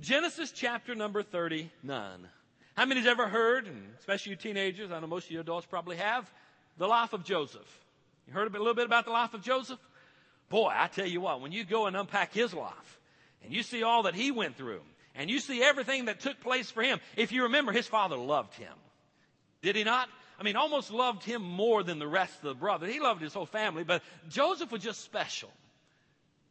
Genesis 0.00 0.50
chapter 0.50 0.96
number 0.96 1.22
39. 1.22 1.70
How 2.76 2.84
many 2.84 3.00
many's 3.00 3.08
ever 3.08 3.28
heard, 3.28 3.66
and 3.66 3.94
especially 4.00 4.30
you 4.30 4.36
teenagers, 4.36 4.90
I 4.90 4.98
know 4.98 5.06
most 5.06 5.26
of 5.26 5.30
you 5.30 5.40
adults 5.40 5.66
probably 5.66 5.96
have, 5.96 6.28
the 6.78 6.88
life 6.88 7.12
of 7.12 7.24
Joseph? 7.24 7.84
You 8.26 8.34
heard 8.34 8.52
a 8.52 8.58
little 8.58 8.74
bit 8.74 8.86
about 8.86 9.04
the 9.04 9.12
life 9.12 9.34
of 9.34 9.42
Joseph? 9.42 9.78
Boy, 10.48 10.70
I 10.74 10.88
tell 10.88 11.06
you 11.06 11.20
what, 11.20 11.40
when 11.40 11.52
you 11.52 11.64
go 11.64 11.86
and 11.86 11.96
unpack 11.96 12.32
his 12.32 12.52
life 12.52 13.00
and 13.44 13.52
you 13.54 13.62
see 13.62 13.84
all 13.84 14.02
that 14.02 14.16
he 14.16 14.32
went 14.32 14.56
through 14.56 14.82
and 15.14 15.30
you 15.30 15.38
see 15.38 15.62
everything 15.62 16.06
that 16.06 16.18
took 16.18 16.40
place 16.40 16.68
for 16.68 16.82
him, 16.82 16.98
if 17.16 17.30
you 17.30 17.44
remember, 17.44 17.70
his 17.70 17.86
father 17.86 18.16
loved 18.16 18.54
him. 18.54 18.74
Did 19.62 19.76
he 19.76 19.84
not? 19.84 20.08
I 20.40 20.42
mean, 20.42 20.56
almost 20.56 20.90
loved 20.90 21.22
him 21.22 21.40
more 21.40 21.84
than 21.84 22.00
the 22.00 22.08
rest 22.08 22.34
of 22.38 22.48
the 22.48 22.54
brothers. 22.54 22.92
He 22.92 22.98
loved 22.98 23.22
his 23.22 23.32
whole 23.32 23.46
family, 23.46 23.84
but 23.84 24.02
Joseph 24.28 24.72
was 24.72 24.82
just 24.82 25.02
special 25.02 25.50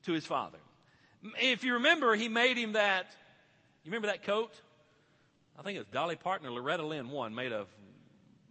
to 0.06 0.14
his 0.14 0.26
father. 0.26 0.60
If 1.40 1.64
you 1.64 1.76
remember, 1.76 2.16
he 2.16 2.28
made 2.28 2.58
him 2.58 2.74
that, 2.74 3.08
you 3.84 3.92
remember 3.92 4.08
that 4.08 4.24
coat? 4.24 4.54
I 5.58 5.62
think 5.62 5.76
it 5.76 5.80
was 5.80 5.88
Dolly 5.88 6.16
Parton 6.16 6.48
or 6.48 6.52
Loretta 6.52 6.86
Lynn 6.86 7.10
one 7.10 7.34
made 7.34 7.54
of 7.54 7.68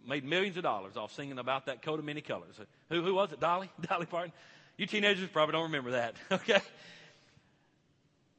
made 0.07 0.23
millions 0.23 0.57
of 0.57 0.63
dollars 0.63 0.97
off 0.97 1.13
singing 1.13 1.39
about 1.39 1.65
that 1.65 1.81
coat 1.81 1.99
of 1.99 2.05
many 2.05 2.21
colors. 2.21 2.55
Who, 2.89 3.01
who 3.01 3.15
was 3.15 3.31
it? 3.31 3.39
Dolly? 3.39 3.69
Dolly 3.81 4.05
Parton? 4.05 4.31
You 4.77 4.85
teenagers 4.85 5.29
probably 5.29 5.53
don't 5.53 5.63
remember 5.63 5.91
that. 5.91 6.15
Okay. 6.31 6.59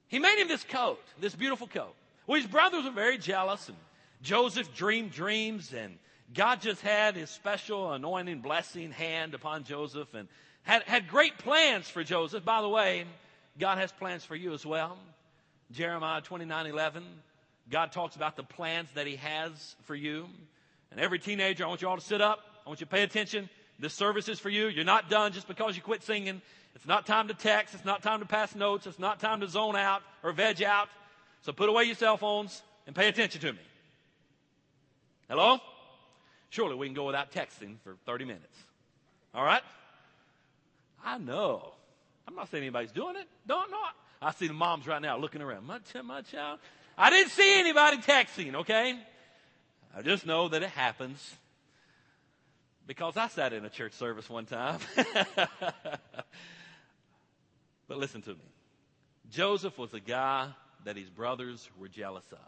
He 0.09 0.21
made 0.21 0.41
him 0.41 0.47
this 0.47 0.63
coat, 0.63 1.03
this 1.21 1.35
beautiful 1.35 1.67
coat. 1.67 1.93
Well, 2.29 2.41
his 2.41 2.49
brothers 2.49 2.85
were 2.85 2.93
very 2.93 3.19
jealous 3.19 3.69
and 3.69 3.77
Joseph 4.23 4.73
dreamed 4.73 5.11
dreams 5.11 5.73
and 5.73 5.99
God 6.33 6.61
just 6.61 6.81
had 6.81 7.17
his 7.17 7.29
special 7.31 7.93
anointing 7.93 8.41
blessing 8.41 8.93
hand 8.93 9.35
upon 9.35 9.65
Joseph 9.65 10.15
and 10.15 10.29
had, 10.63 10.83
had 10.85 11.09
great 11.09 11.39
plans 11.39 11.89
for 11.89 12.05
Joseph. 12.05 12.45
By 12.45 12.61
the 12.61 12.69
way, 12.69 13.05
God 13.59 13.79
has 13.79 13.93
plans 13.93 14.25
for 14.25 14.37
you 14.37 14.53
as 14.53 14.65
well. 14.65 14.99
Jeremiah 15.73 16.21
29 16.21 16.67
11. 16.67 17.05
God 17.71 17.93
talks 17.93 18.17
about 18.17 18.37
the 18.37 18.43
plans 18.43 18.89
that 18.95 19.07
He 19.07 19.17
has 19.17 19.77
for 19.85 19.95
you. 19.95 20.27
And 20.91 21.01
every 21.01 21.19
teenager, 21.19 21.65
I 21.65 21.69
want 21.69 21.83
you 21.83 21.89
all 21.89 21.97
to 21.97 22.03
sit 22.03 22.21
up. 22.21 22.41
I 22.65 22.69
want 22.69 22.81
you 22.81 22.87
to 22.87 22.91
pay 22.91 23.03
attention. 23.03 23.49
This 23.79 23.93
service 23.93 24.29
is 24.29 24.39
for 24.39 24.49
you. 24.49 24.69
You're 24.69 24.85
not 24.85 25.11
done 25.11 25.33
just 25.33 25.49
because 25.49 25.77
you 25.77 25.83
quit 25.83 26.03
singing. 26.03 26.41
It's 26.75 26.87
not 26.87 27.07
time 27.07 27.29
to 27.29 27.35
text. 27.35 27.75
It's 27.75 27.85
not 27.85 28.03
time 28.03 28.21
to 28.21 28.27
pass 28.27 28.55
notes. 28.55 28.87
It's 28.87 28.99
not 28.99 29.19
time 29.21 29.41
to 29.41 29.49
zone 29.49 29.77
out 29.77 30.03
or 30.23 30.33
veg 30.33 30.63
out. 30.63 30.89
So 31.43 31.53
put 31.53 31.69
away 31.69 31.85
your 31.85 31.95
cell 31.95 32.17
phones 32.17 32.63
and 32.87 32.95
pay 32.95 33.09
attention 33.09 33.41
to 33.41 33.53
me. 33.53 33.59
Hello? 35.29 35.59
Surely 36.51 36.77
we 36.77 36.87
can 36.87 36.95
go 36.95 37.07
without 37.07 37.33
texting 37.33 37.77
for 37.83 37.97
30 38.07 38.25
minutes. 38.25 38.59
All 39.35 39.45
right? 39.45 39.63
I 41.05 41.19
know. 41.19 41.76
I'm 42.27 42.35
not 42.35 42.51
saying 42.51 42.65
anybody's 42.65 42.93
doing 42.93 43.17
it. 43.17 43.27
Don't 43.47 43.71
know. 43.71 43.79
I 44.21 44.33
see 44.33 44.49
the 44.49 44.55
moms 44.55 44.87
right 44.87 45.01
now 45.01 45.19
looking 45.19 45.43
around. 45.43 45.67
My, 45.67 45.79
my 46.03 46.23
child. 46.23 46.59
I 46.99 47.11
didn't 47.11 47.31
see 47.31 47.59
anybody 47.59 47.99
texting, 47.99 48.55
okay? 48.57 48.99
I 49.97 50.03
just 50.03 50.27
know 50.27 50.49
that 50.49 50.63
it 50.63 50.71
happens 50.71 51.35
because 52.87 53.17
I 53.17 53.29
sat 53.29 53.53
in 53.53 53.65
a 53.65 53.71
church 53.71 53.93
service 53.93 54.29
one 54.31 54.47
time. 54.47 54.79
but 57.89 57.99
listen 57.99 58.23
to 58.23 58.31
me. 58.31 58.37
Joseph 59.31 59.77
was 59.79 59.93
a 59.93 60.01
guy 60.01 60.49
that 60.85 60.97
his 60.97 61.11
brothers 61.11 61.69
were 61.79 61.89
jealous 61.89 62.25
of. 62.33 62.39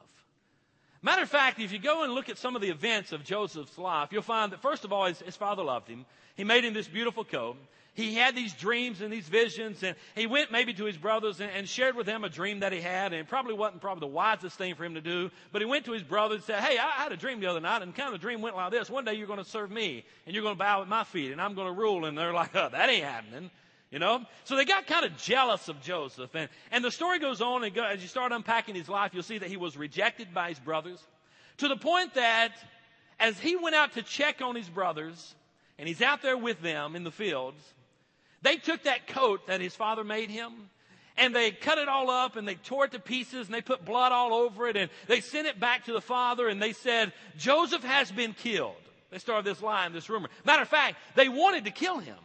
Matter 1.01 1.23
of 1.23 1.29
fact, 1.29 1.61
if 1.61 1.73
you 1.73 1.79
go 1.79 2.03
and 2.03 2.13
look 2.13 2.29
at 2.29 2.39
some 2.39 2.57
of 2.57 2.63
the 2.63 2.71
events 2.71 3.13
of 3.13 3.23
Joseph's 3.23 3.79
life, 3.79 4.09
you'll 4.11 4.23
find 4.23 4.53
that 4.53 4.63
first 4.63 4.85
of 4.85 4.93
all, 4.93 5.07
his, 5.07 5.21
his 5.21 5.37
father 5.37 5.63
loved 5.63 5.89
him. 5.89 6.05
He 6.37 6.45
made 6.45 6.65
him 6.65 6.75
this 6.75 6.89
beautiful 6.89 7.25
coat. 7.25 7.57
He 7.95 8.15
had 8.15 8.37
these 8.37 8.55
dreams 8.55 9.01
and 9.01 9.13
these 9.13 9.29
visions 9.29 9.83
and 9.83 9.97
he 10.15 10.29
went 10.29 10.53
maybe 10.53 10.73
to 10.75 10.85
his 10.85 10.97
brothers 10.97 11.41
and, 11.41 11.51
and, 11.51 11.69
shared 11.69 11.97
with 11.97 12.07
them 12.07 12.23
a 12.23 12.29
dream 12.29 12.61
that 12.61 12.73
he 12.73 12.81
had 12.81 13.13
and 13.13 13.27
probably 13.27 13.55
wasn't 13.55 13.81
probably 13.81 14.01
the 14.01 14.15
wisest 14.15 14.57
thing 14.57 14.77
for 14.77 14.85
him 14.85 14.95
to 14.95 15.01
do 15.01 15.33
but 15.51 15.61
he 15.63 15.67
went 15.67 15.85
to 15.87 15.91
his 15.91 16.05
brothers 16.05 16.37
and 16.37 16.45
said 16.45 16.61
hey 16.61 16.79
i 16.79 16.91
had 16.91 17.11
a 17.11 17.17
dream 17.17 17.41
the 17.41 17.49
other 17.49 17.59
night 17.59 17.83
and 17.83 17.93
kind 17.97 18.15
of 18.15 18.21
the 18.21 18.25
dream 18.25 18.41
went 18.41 18.55
like 18.55 18.71
this. 18.71 18.89
One 18.89 19.05
day 19.05 19.15
you're 19.15 19.27
going 19.27 19.41
to 19.41 19.45
serve 19.45 19.73
me 19.73 20.05
and 20.27 20.35
you're 20.35 20.45
going 20.45 20.55
to 20.55 20.59
bow 20.59 20.83
at 20.83 20.87
my 20.87 21.03
feet 21.03 21.33
and 21.33 21.41
i'm 21.41 21.55
going 21.55 21.67
to 21.67 21.73
rule. 21.73 22.05
And 22.05 22.17
they're 22.17 22.33
like 22.33 22.55
oh 22.55 22.69
that 22.71 22.89
ain't 22.89 23.03
happening 23.03 23.51
you 23.91 23.99
know 23.99 24.25
so 24.45 24.57
they 24.57 24.65
got 24.65 24.87
kind 24.87 25.05
of 25.05 25.17
jealous 25.17 25.69
of 25.69 25.81
joseph 25.81 26.35
and, 26.35 26.49
and 26.71 26.85
the 26.85 26.91
story 26.91 27.19
goes 27.19 27.41
on 27.41 27.65
and 27.65 27.75
go, 27.75 27.85
as 27.85 28.03
you 28.03 28.09
start 28.09 28.33
unpacking 28.33 28.75
his 28.75 28.89
life 28.89 29.13
you'll 29.15 29.23
see 29.23 29.39
that 29.39 29.49
he 29.49 29.57
was 29.57 29.77
rejected 29.77 30.33
by 30.33 30.49
his 30.49 30.59
brothers 30.59 31.03
to 31.57 31.69
the 31.69 31.77
point 31.77 32.15
that 32.15 32.53
as 33.21 33.39
he 33.39 33.57
went 33.57 33.75
out 33.75 33.93
to 33.93 34.03
check 34.03 34.41
on 34.43 34.55
his 34.55 34.69
brothers 34.69 35.35
and 35.79 35.89
he's 35.89 36.03
out 36.03 36.23
there 36.23 36.37
with 36.37 36.61
them 36.61 36.97
in 36.97 37.05
the 37.05 37.11
fields 37.11 37.63
they 38.43 38.57
took 38.57 38.83
that 38.85 39.07
coat 39.07 39.47
that 39.47 39.61
his 39.61 39.75
father 39.75 40.05
made 40.05 40.31
him 40.31 40.53
and 41.19 41.35
they 41.35 41.51
cut 41.51 41.79
it 41.79 41.89
all 41.89 42.11
up 42.11 42.37
and 42.37 42.47
they 42.47 42.55
tore 42.55 42.85
it 42.85 42.93
to 42.93 42.99
pieces 42.99 43.47
and 43.47 43.55
they 43.55 43.61
put 43.61 43.85
blood 43.85 44.13
all 44.13 44.33
over 44.33 44.69
it 44.69 44.77
and 44.77 44.91
they 45.07 45.21
sent 45.21 45.47
it 45.47 45.59
back 45.61 45.85
to 45.85 45.93
the 45.93 46.01
father 46.01 46.49
and 46.49 46.63
they 46.63 46.73
said, 46.73 47.13
Joseph 47.37 47.83
has 47.83 48.11
been 48.11 48.33
killed. 48.33 48.77
They 49.11 49.19
started 49.19 49.45
this 49.45 49.63
line, 49.63 49.93
this 49.93 50.09
rumor. 50.09 50.29
Matter 50.45 50.63
of 50.63 50.69
fact, 50.69 50.97
they 51.15 51.29
wanted 51.29 51.65
to 51.65 51.71
kill 51.71 51.99
him. 51.99 52.17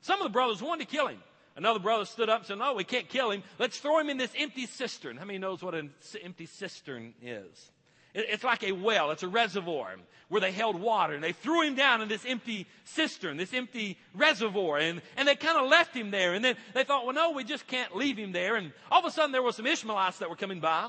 Some 0.00 0.20
of 0.20 0.24
the 0.24 0.32
brothers 0.32 0.62
wanted 0.62 0.88
to 0.88 0.96
kill 0.96 1.08
him. 1.08 1.22
Another 1.56 1.78
brother 1.78 2.04
stood 2.04 2.28
up 2.28 2.40
and 2.40 2.46
said, 2.46 2.58
No, 2.58 2.74
we 2.74 2.84
can't 2.84 3.08
kill 3.08 3.30
him. 3.30 3.42
Let's 3.58 3.78
throw 3.78 3.98
him 3.98 4.10
in 4.10 4.18
this 4.18 4.32
empty 4.38 4.66
cistern. 4.66 5.16
How 5.16 5.24
many 5.24 5.38
knows 5.38 5.62
what 5.62 5.74
an 5.74 5.90
empty 6.22 6.46
cistern 6.46 7.14
is? 7.22 7.70
It's 8.14 8.44
like 8.44 8.62
a 8.62 8.72
well, 8.72 9.10
it's 9.10 9.22
a 9.22 9.28
reservoir 9.28 9.96
where 10.28 10.40
they 10.40 10.52
held 10.52 10.80
water. 10.80 11.14
And 11.14 11.22
they 11.22 11.32
threw 11.32 11.62
him 11.62 11.74
down 11.74 12.00
in 12.00 12.08
this 12.08 12.24
empty 12.26 12.66
cistern, 12.84 13.36
this 13.36 13.52
empty 13.52 13.98
reservoir. 14.14 14.78
And, 14.78 15.02
and 15.16 15.28
they 15.28 15.34
kind 15.34 15.58
of 15.58 15.68
left 15.68 15.94
him 15.94 16.10
there. 16.10 16.34
And 16.34 16.44
then 16.44 16.56
they 16.74 16.84
thought, 16.84 17.04
well, 17.04 17.14
no, 17.14 17.32
we 17.32 17.44
just 17.44 17.66
can't 17.66 17.94
leave 17.94 18.16
him 18.16 18.32
there. 18.32 18.56
And 18.56 18.72
all 18.90 19.00
of 19.00 19.04
a 19.04 19.10
sudden 19.10 19.32
there 19.32 19.42
were 19.42 19.52
some 19.52 19.66
Ishmaelites 19.66 20.18
that 20.18 20.30
were 20.30 20.36
coming 20.36 20.60
by, 20.60 20.88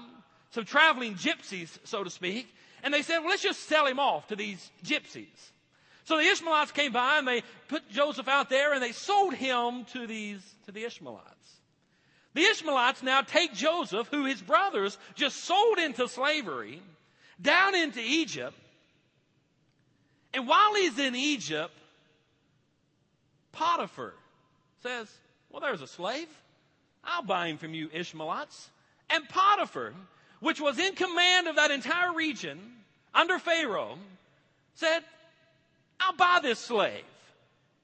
some 0.52 0.66
traveling 0.66 1.16
gypsies, 1.16 1.78
so 1.84 2.04
to 2.04 2.10
speak. 2.10 2.54
And 2.82 2.94
they 2.94 3.02
said, 3.02 3.20
well, 3.20 3.30
let's 3.30 3.44
just 3.44 3.68
sell 3.68 3.88
him 3.88 4.00
off 4.00 4.28
to 4.28 4.36
these 4.36 4.72
gypsies. 4.84 5.52
So 6.08 6.16
the 6.16 6.24
Ishmaelites 6.24 6.72
came 6.72 6.94
by 6.94 7.18
and 7.18 7.28
they 7.28 7.44
put 7.68 7.90
Joseph 7.90 8.30
out 8.30 8.50
there 8.50 8.74
and 8.74 8.82
they 8.82 8.94
sold 8.94 9.34
him 9.34 9.84
to 9.92 10.08
these, 10.08 10.40
to 10.66 10.72
the 10.72 10.86
Ishmaelites. 10.86 11.28
The 12.34 12.44
Ishmaelites 12.44 13.04
now 13.04 13.20
take 13.24 13.54
Joseph, 13.54 14.08
who 14.08 14.24
his 14.24 14.42
brothers 14.42 14.98
just 15.16 15.44
sold 15.44 15.80
into 15.80 16.08
slavery, 16.08 16.82
down 17.42 17.76
into 17.76 18.00
Egypt. 18.00 18.56
And 20.34 20.48
while 20.48 20.76
he's 20.76 20.98
in 20.98 21.14
Egypt, 21.14 21.74
Potiphar 23.52 24.14
says, 24.84 25.12
Well, 25.50 25.60
there's 25.60 25.82
a 25.82 25.88
slave. 25.88 26.30
I'll 27.04 27.24
buy 27.24 27.48
him 27.48 27.58
from 27.58 27.74
you, 27.74 27.90
Ishmaelites. 27.92 28.70
And 29.10 29.28
Potiphar, 29.28 29.94
which 30.40 30.62
was 30.62 30.80
in 30.80 30.96
command 30.96 31.50
of 31.50 31.58
that 31.58 31.72
entire 31.72 32.14
region 32.14 32.62
under 33.14 33.40
Pharaoh, 33.40 33.98
said, 34.76 35.04
I'll 36.00 36.16
buy 36.16 36.40
this 36.42 36.60
slave. 36.60 37.04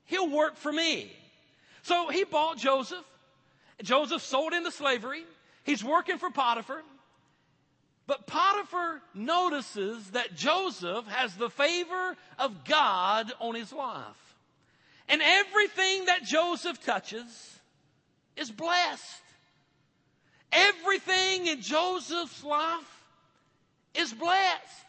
He'll 0.05 0.29
work 0.29 0.57
for 0.57 0.71
me. 0.71 1.11
So 1.83 2.09
he 2.09 2.23
bought 2.23 2.57
Joseph. 2.57 3.05
Joseph 3.81 4.21
sold 4.21 4.53
into 4.53 4.71
slavery. 4.71 5.23
He's 5.63 5.83
working 5.83 6.17
for 6.17 6.29
Potiphar. 6.29 6.81
But 8.05 8.27
Potiphar 8.27 9.01
notices 9.13 10.11
that 10.11 10.35
Joseph 10.35 11.07
has 11.07 11.35
the 11.35 11.49
favor 11.49 12.17
of 12.37 12.65
God 12.65 13.31
on 13.39 13.55
his 13.55 13.71
life. 13.71 14.35
And 15.07 15.21
everything 15.21 16.05
that 16.05 16.23
Joseph 16.23 16.83
touches 16.83 17.59
is 18.35 18.51
blessed. 18.51 19.21
Everything 20.51 21.47
in 21.47 21.61
Joseph's 21.61 22.43
life 22.43 23.03
is 23.95 24.13
blessed. 24.13 24.85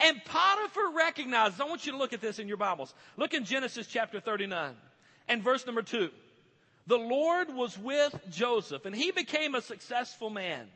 And 0.00 0.24
Potiphar 0.24 0.92
recognizes, 0.96 1.60
I 1.60 1.64
want 1.64 1.84
you 1.84 1.92
to 1.92 1.98
look 1.98 2.12
at 2.12 2.20
this 2.20 2.38
in 2.38 2.48
your 2.48 2.56
Bibles. 2.56 2.94
Look 3.16 3.34
in 3.34 3.44
Genesis 3.44 3.86
chapter 3.86 4.18
39 4.18 4.74
and 5.28 5.42
verse 5.42 5.66
number 5.66 5.82
2. 5.82 6.10
The 6.86 6.98
Lord 6.98 7.54
was 7.54 7.78
with 7.78 8.18
Joseph 8.30 8.86
and 8.86 8.96
he 8.96 9.10
became 9.10 9.54
a 9.54 9.62
successful 9.62 10.30
man 10.30 10.66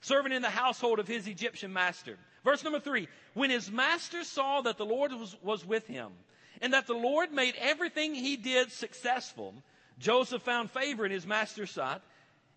serving 0.00 0.32
in 0.32 0.42
the 0.42 0.50
household 0.50 0.98
of 0.98 1.06
his 1.06 1.26
Egyptian 1.26 1.72
master. 1.72 2.16
Verse 2.42 2.64
number 2.64 2.80
three, 2.80 3.06
when 3.34 3.50
his 3.50 3.70
master 3.70 4.24
saw 4.24 4.62
that 4.62 4.78
the 4.78 4.86
Lord 4.86 5.12
was, 5.12 5.36
was 5.42 5.64
with 5.64 5.86
him 5.86 6.08
and 6.62 6.72
that 6.72 6.86
the 6.86 6.94
Lord 6.94 7.32
made 7.32 7.54
everything 7.58 8.14
he 8.14 8.36
did 8.36 8.72
successful, 8.72 9.54
Joseph 9.98 10.42
found 10.42 10.70
favor 10.70 11.04
in 11.04 11.12
his 11.12 11.26
master's 11.26 11.70
sight 11.70 12.00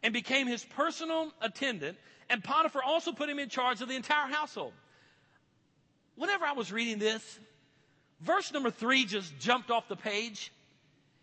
and 0.02 0.14
became 0.14 0.48
his 0.48 0.64
personal 0.64 1.32
attendant, 1.42 1.98
and 2.30 2.44
Potiphar 2.44 2.82
also 2.84 3.12
put 3.12 3.30
him 3.30 3.40
in 3.40 3.50
charge 3.50 3.82
of 3.82 3.90
the 3.90 3.96
entire 3.96 4.28
household. 4.32 4.74
Whenever 6.16 6.46
I 6.46 6.54
was 6.54 6.72
reading 6.72 7.00
this, 7.00 7.40
verse 8.22 8.52
number 8.52 8.72
three 8.72 9.06
just 9.06 9.38
jumped 9.40 9.72
off 9.72 9.88
the 9.88 9.96
page. 9.96 10.52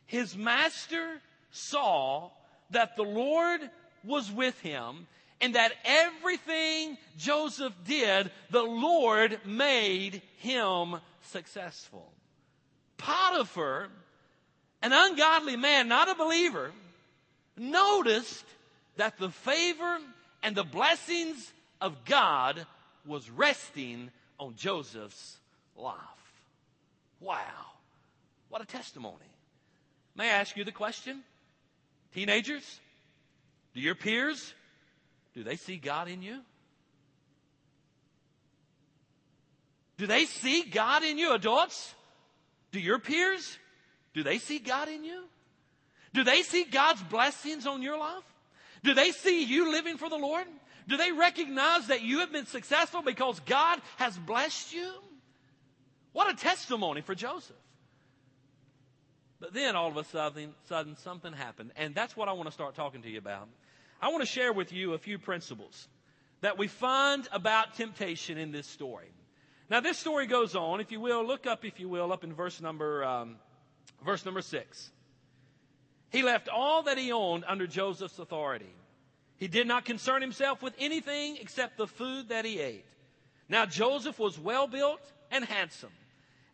His 0.07 0.37
master 0.37 1.21
saw 1.51 2.31
that 2.71 2.97
the 2.97 3.03
Lord 3.03 3.61
was 4.05 4.31
with 4.31 4.59
him 4.61 5.07
and 5.41 5.55
that 5.55 5.73
everything 5.85 6.99
Joseph 7.17 7.73
did, 7.87 8.31
the 8.51 8.63
Lord 8.63 9.39
made 9.45 10.23
him 10.39 10.97
successful. 11.23 12.13
Potiphar, 12.99 13.89
an 14.83 14.93
ungodly 14.93 15.57
man, 15.57 15.89
not 15.89 16.11
a 16.11 16.15
believer, 16.15 16.73
noticed 17.57 18.45
that 18.97 19.17
the 19.19 19.31
favor 19.31 19.99
and 20.43 20.55
the 20.55 20.65
blessings 20.65 21.53
of 21.81 22.05
God 22.05 22.67
was 23.07 23.31
resting 23.31 24.11
on 24.41 24.55
Joseph's 24.57 25.37
life. 25.77 25.95
Wow. 27.21 27.37
What 28.49 28.63
a 28.63 28.67
testimony. 28.67 29.17
May 30.17 30.25
I 30.31 30.35
ask 30.35 30.57
you 30.57 30.65
the 30.65 30.73
question? 30.73 31.21
Teenagers, 32.15 32.81
do 33.75 33.81
your 33.81 33.95
peers, 33.95 34.53
do 35.35 35.45
they 35.45 35.55
see 35.57 35.77
God 35.77 36.09
in 36.09 36.23
you? 36.23 36.41
Do 39.99 40.07
they 40.07 40.25
see 40.25 40.63
God 40.63 41.05
in 41.05 41.19
you, 41.19 41.35
adults? 41.35 41.95
Do 42.73 42.81
your 42.81 42.99
peers, 42.99 43.59
do 44.15 44.23
they 44.23 44.39
see 44.39 44.59
God 44.59 44.89
in 44.89 45.05
you? 45.05 45.25
Do 46.15 46.25
they 46.25 46.43
see 46.43 46.65
God's 46.65 47.03
blessings 47.03 47.67
on 47.67 47.83
your 47.83 47.99
life? 47.99 48.25
Do 48.83 48.95
they 48.95 49.13
see 49.13 49.45
you 49.45 49.71
living 49.71 49.99
for 49.99 50.09
the 50.09 50.17
Lord? 50.17 50.47
Do 50.91 50.97
they 50.97 51.13
recognize 51.13 51.87
that 51.87 52.03
you 52.03 52.19
have 52.19 52.33
been 52.33 52.47
successful 52.47 53.01
because 53.01 53.39
God 53.47 53.81
has 53.99 54.19
blessed 54.19 54.75
you? 54.75 54.91
What 56.13 56.29
a 56.29 56.37
testimony 56.37 57.01
for 57.01 57.15
Joseph. 57.15 57.55
But 59.39 59.55
then 59.55 59.77
all 59.77 59.89
of 59.89 59.97
a 59.97 60.03
sudden, 60.03 60.53
sudden 60.69 60.97
something 60.97 61.33
happened. 61.33 61.71
And 61.77 61.95
that's 61.95 62.17
what 62.17 62.29
I 62.29 62.33
want 62.33 62.49
to 62.49 62.53
start 62.53 62.75
talking 62.75 63.03
to 63.03 63.09
you 63.09 63.19
about. 63.19 63.47
I 64.03 64.09
want 64.09 64.23
to 64.23 64.27
share 64.27 64.53
with 64.53 64.73
you 64.73 64.95
a 64.95 64.99
few 64.99 65.17
principles 65.17 65.87
that 66.41 66.59
we 66.59 66.67
find 66.67 67.29
about 67.31 67.75
temptation 67.75 68.37
in 68.37 68.51
this 68.51 68.67
story. 68.67 69.13
Now, 69.71 69.79
this 69.79 69.97
story 69.97 70.27
goes 70.27 70.57
on. 70.57 70.81
If 70.81 70.91
you 70.91 70.99
will, 70.99 71.25
look 71.25 71.47
up, 71.47 71.65
if 71.65 71.79
you 71.79 71.89
will, 71.89 72.13
up 72.13 72.25
in 72.25 72.35
verse 72.35 72.61
number, 72.61 73.05
um, 73.05 73.37
verse 74.05 74.25
number 74.25 74.43
six. 74.43 74.91
He 76.11 76.25
left 76.25 76.49
all 76.49 76.83
that 76.83 76.99
he 76.99 77.13
owned 77.13 77.45
under 77.47 77.69
Joseph's 77.69 78.19
authority. 78.19 78.75
He 79.41 79.49
did 79.49 79.67
not 79.67 79.87
concern 79.87 80.21
himself 80.21 80.63
with 80.63 80.75
anything 80.79 81.39
except 81.41 81.79
the 81.79 81.87
food 81.87 82.29
that 82.29 82.45
he 82.45 82.61
ate. 82.61 82.85
Now, 83.49 83.65
Joseph 83.65 84.19
was 84.19 84.39
well 84.39 84.67
built 84.67 85.01
and 85.31 85.43
handsome. 85.43 85.91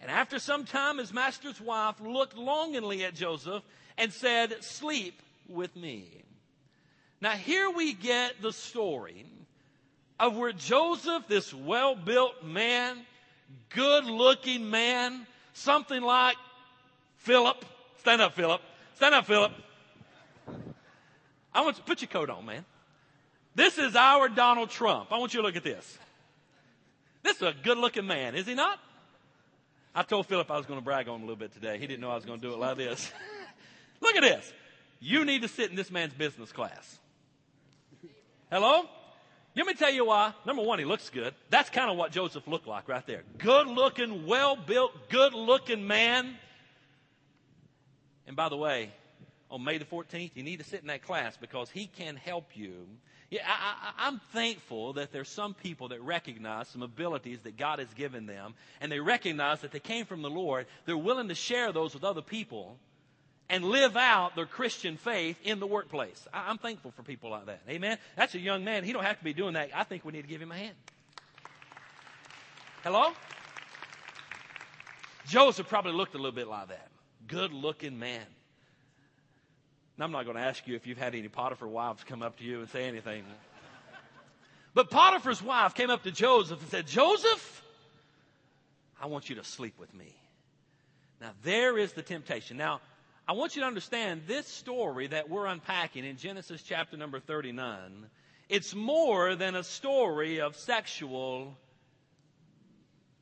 And 0.01 0.09
after 0.09 0.39
some 0.39 0.65
time, 0.65 0.99
his 0.99 1.13
master's 1.13 1.61
wife 1.61 2.01
looked 2.01 2.37
longingly 2.37 3.05
at 3.05 3.17
Joseph 3.17 3.65
and 3.99 4.13
said, 4.13 4.63
Sleep 4.63 5.21
with 5.49 5.75
me. 5.75 6.07
Now, 7.21 7.33
here 7.33 7.69
we 7.71 7.93
get 7.93 8.41
the 8.41 8.53
story 8.53 9.27
of 10.21 10.37
where 10.37 10.53
Joseph, 10.53 11.25
this 11.27 11.53
well 11.53 11.97
built 11.97 12.45
man, 12.45 12.99
good 13.71 14.05
looking 14.05 14.71
man, 14.71 15.27
something 15.55 16.03
like 16.03 16.37
Philip, 17.17 17.65
stand 17.99 18.23
up, 18.23 18.35
Philip, 18.35 18.61
stand 18.95 19.17
up, 19.17 19.27
Philip. 19.27 19.53
I 21.53 21.63
want 21.63 21.79
you 21.79 21.83
to 21.83 21.87
put 21.87 22.01
your 22.01 22.09
coat 22.09 22.31
on, 22.31 22.47
man. 22.47 22.65
This 23.57 23.79
is 23.79 23.97
our 23.97 24.29
Donald 24.29 24.69
Trump. 24.69 25.11
I 25.11 25.17
want 25.17 25.33
you 25.33 25.41
to 25.41 25.47
look 25.47 25.57
at 25.57 25.65
this. 25.65 25.99
This 27.23 27.37
is 27.37 27.43
a 27.43 27.55
good 27.65 27.79
looking 27.79 28.07
man, 28.07 28.35
is 28.35 28.47
he 28.47 28.55
not? 28.55 28.79
I 29.95 30.03
told 30.03 30.27
Philip 30.27 30.51
I 30.51 30.59
was 30.59 30.67
going 30.67 30.79
to 30.79 30.85
brag 30.85 31.09
on 31.09 31.17
him 31.17 31.23
a 31.23 31.25
little 31.25 31.39
bit 31.39 31.55
today. 31.55 31.79
He 31.79 31.87
didn't 31.87 32.03
know 32.03 32.11
I 32.11 32.17
was 32.17 32.27
going 32.27 32.39
to 32.39 32.47
do 32.47 32.53
it 32.53 32.59
like 32.59 32.77
this. 32.77 33.11
Look 34.03 34.15
at 34.15 34.21
this. 34.21 34.53
You 35.01 35.25
need 35.25 35.41
to 35.41 35.49
sit 35.49 35.71
in 35.71 35.77
this 35.77 35.91
man's 35.91 36.13
business 36.13 36.53
class. 36.53 36.99
Hello? 38.53 38.83
Let 39.57 39.67
me 39.67 39.73
tell 39.73 39.91
you 39.91 40.05
why. 40.05 40.35
Number 40.45 40.63
one, 40.63 40.79
he 40.79 40.85
looks 40.85 41.09
good. 41.09 41.35
That's 41.49 41.71
kind 41.71 41.91
of 41.91 41.97
what 41.97 42.13
Joseph 42.13 42.47
looked 42.47 42.67
like 42.67 42.89
right 42.89 43.07
there. 43.07 43.23
Good 43.39 43.69
looking, 43.69 44.27
well 44.27 44.55
built, 44.55 45.09
good 45.09 45.33
looking 45.33 45.87
man. 45.87 46.37
And 48.27 48.37
by 48.37 48.51
the 48.51 48.57
way, 48.59 48.91
on 49.51 49.65
May 49.65 49.79
the 49.79 49.87
14th, 49.87 50.33
you 50.35 50.43
need 50.43 50.59
to 50.59 50.65
sit 50.65 50.83
in 50.83 50.89
that 50.89 51.03
class 51.03 51.39
because 51.39 51.71
he 51.71 51.87
can 51.87 52.17
help 52.17 52.55
you 52.55 52.87
yeah, 53.31 53.41
I, 53.47 54.07
am 54.07 54.21
thankful 54.33 54.95
that 54.95 55.13
there's 55.13 55.29
some 55.29 55.55
people 55.55 55.89
that 55.89 56.01
recognize 56.03 56.69
some 56.69 56.83
abilities 56.83 57.41
that 57.41 57.57
God 57.57 57.81
has 57.81 57.93
given 57.95 58.27
them, 58.27 58.55
and 58.81 58.91
they 58.91 59.01
recognize 59.01 59.63
that 59.63 59.73
they 59.73 59.81
came 59.81 60.07
from 60.07 60.23
the 60.23 60.31
Lord. 60.31 60.67
They're 60.85 60.97
willing 60.97 61.29
to 61.29 61.35
share 61.35 61.73
those 61.73 61.93
with 61.93 62.05
other 62.05 62.23
people 62.23 62.77
and 63.49 63.65
live 63.65 63.97
out 63.97 64.37
their 64.37 64.47
Christian 64.47 64.97
faith 64.97 65.37
in 65.43 65.59
the 65.59 65.67
workplace. 65.67 66.27
I, 66.33 66.49
I'm 66.49 66.59
thankful 66.59 66.93
for 66.93 67.03
people 67.03 67.31
like 67.31 67.47
that. 67.47 67.61
Amen. 67.69 67.99
That's 68.15 68.35
a 68.37 68.41
young 68.41 68.65
man. 68.65 68.85
He 68.85 68.93
don't 68.93 69.05
have 69.05 69.19
to 69.19 69.25
be 69.25 69.33
doing 69.33 69.55
that. 69.55 69.71
I 69.75 69.83
think 69.83 70.05
we 70.05 70.13
need 70.13 70.23
to 70.23 70.29
give 70.29 70.41
him 70.41 70.53
a 70.53 70.57
hand. 70.57 70.75
Hello? 72.85 73.13
Joseph 75.27 75.69
probably 75.69 75.93
looked 75.93 76.15
a 76.15 76.19
little 76.19 76.31
bit 76.31 76.47
like 76.47 76.69
that. 76.69 76.89
Good 77.27 77.53
looking 77.53 77.99
man. 77.99 78.23
I'm 79.99 80.13
not 80.13 80.25
going 80.25 80.37
to 80.37 80.43
ask 80.43 80.67
you 80.67 80.77
if 80.77 80.87
you've 80.87 80.99
had 80.99 81.15
any 81.15 81.29
Potiphar 81.29 81.69
wives 81.69 82.05
come 82.05 82.23
up 82.23 82.39
to 82.39 82.45
you 82.45 82.61
and 82.61 82.69
say 82.69 82.85
anything. 82.87 83.25
But 84.75 84.91
Potiphar's 84.91 85.43
wife 85.43 85.75
came 85.75 85.89
up 85.89 86.03
to 86.03 86.11
Joseph 86.11 86.61
and 86.61 86.71
said, 86.71 86.87
Joseph, 86.87 87.63
I 89.01 89.07
want 89.07 89.31
you 89.31 89.37
to 89.37 89.45
sleep 89.45 89.79
with 89.79 89.95
me. 89.95 90.15
Now, 91.19 91.31
there 91.43 91.79
is 91.79 91.95
the 91.95 92.03
temptation. 92.03 92.59
Now, 92.59 92.83
I 93.27 93.33
want 93.33 93.57
you 93.57 93.63
to 93.63 93.67
understand 93.67 94.23
this 94.27 94.47
story 94.47 95.07
that 95.07 95.31
we're 95.31 95.47
unpacking 95.47 96.05
in 96.05 96.19
Genesis 96.19 96.63
chapter 96.63 96.99
number 96.99 97.21
39. 97.21 98.07
It's 98.51 98.75
more 98.75 99.35
than 99.35 99.55
a 99.55 99.65
story 99.65 100.43
of 100.43 100.57
sexual 100.57 101.57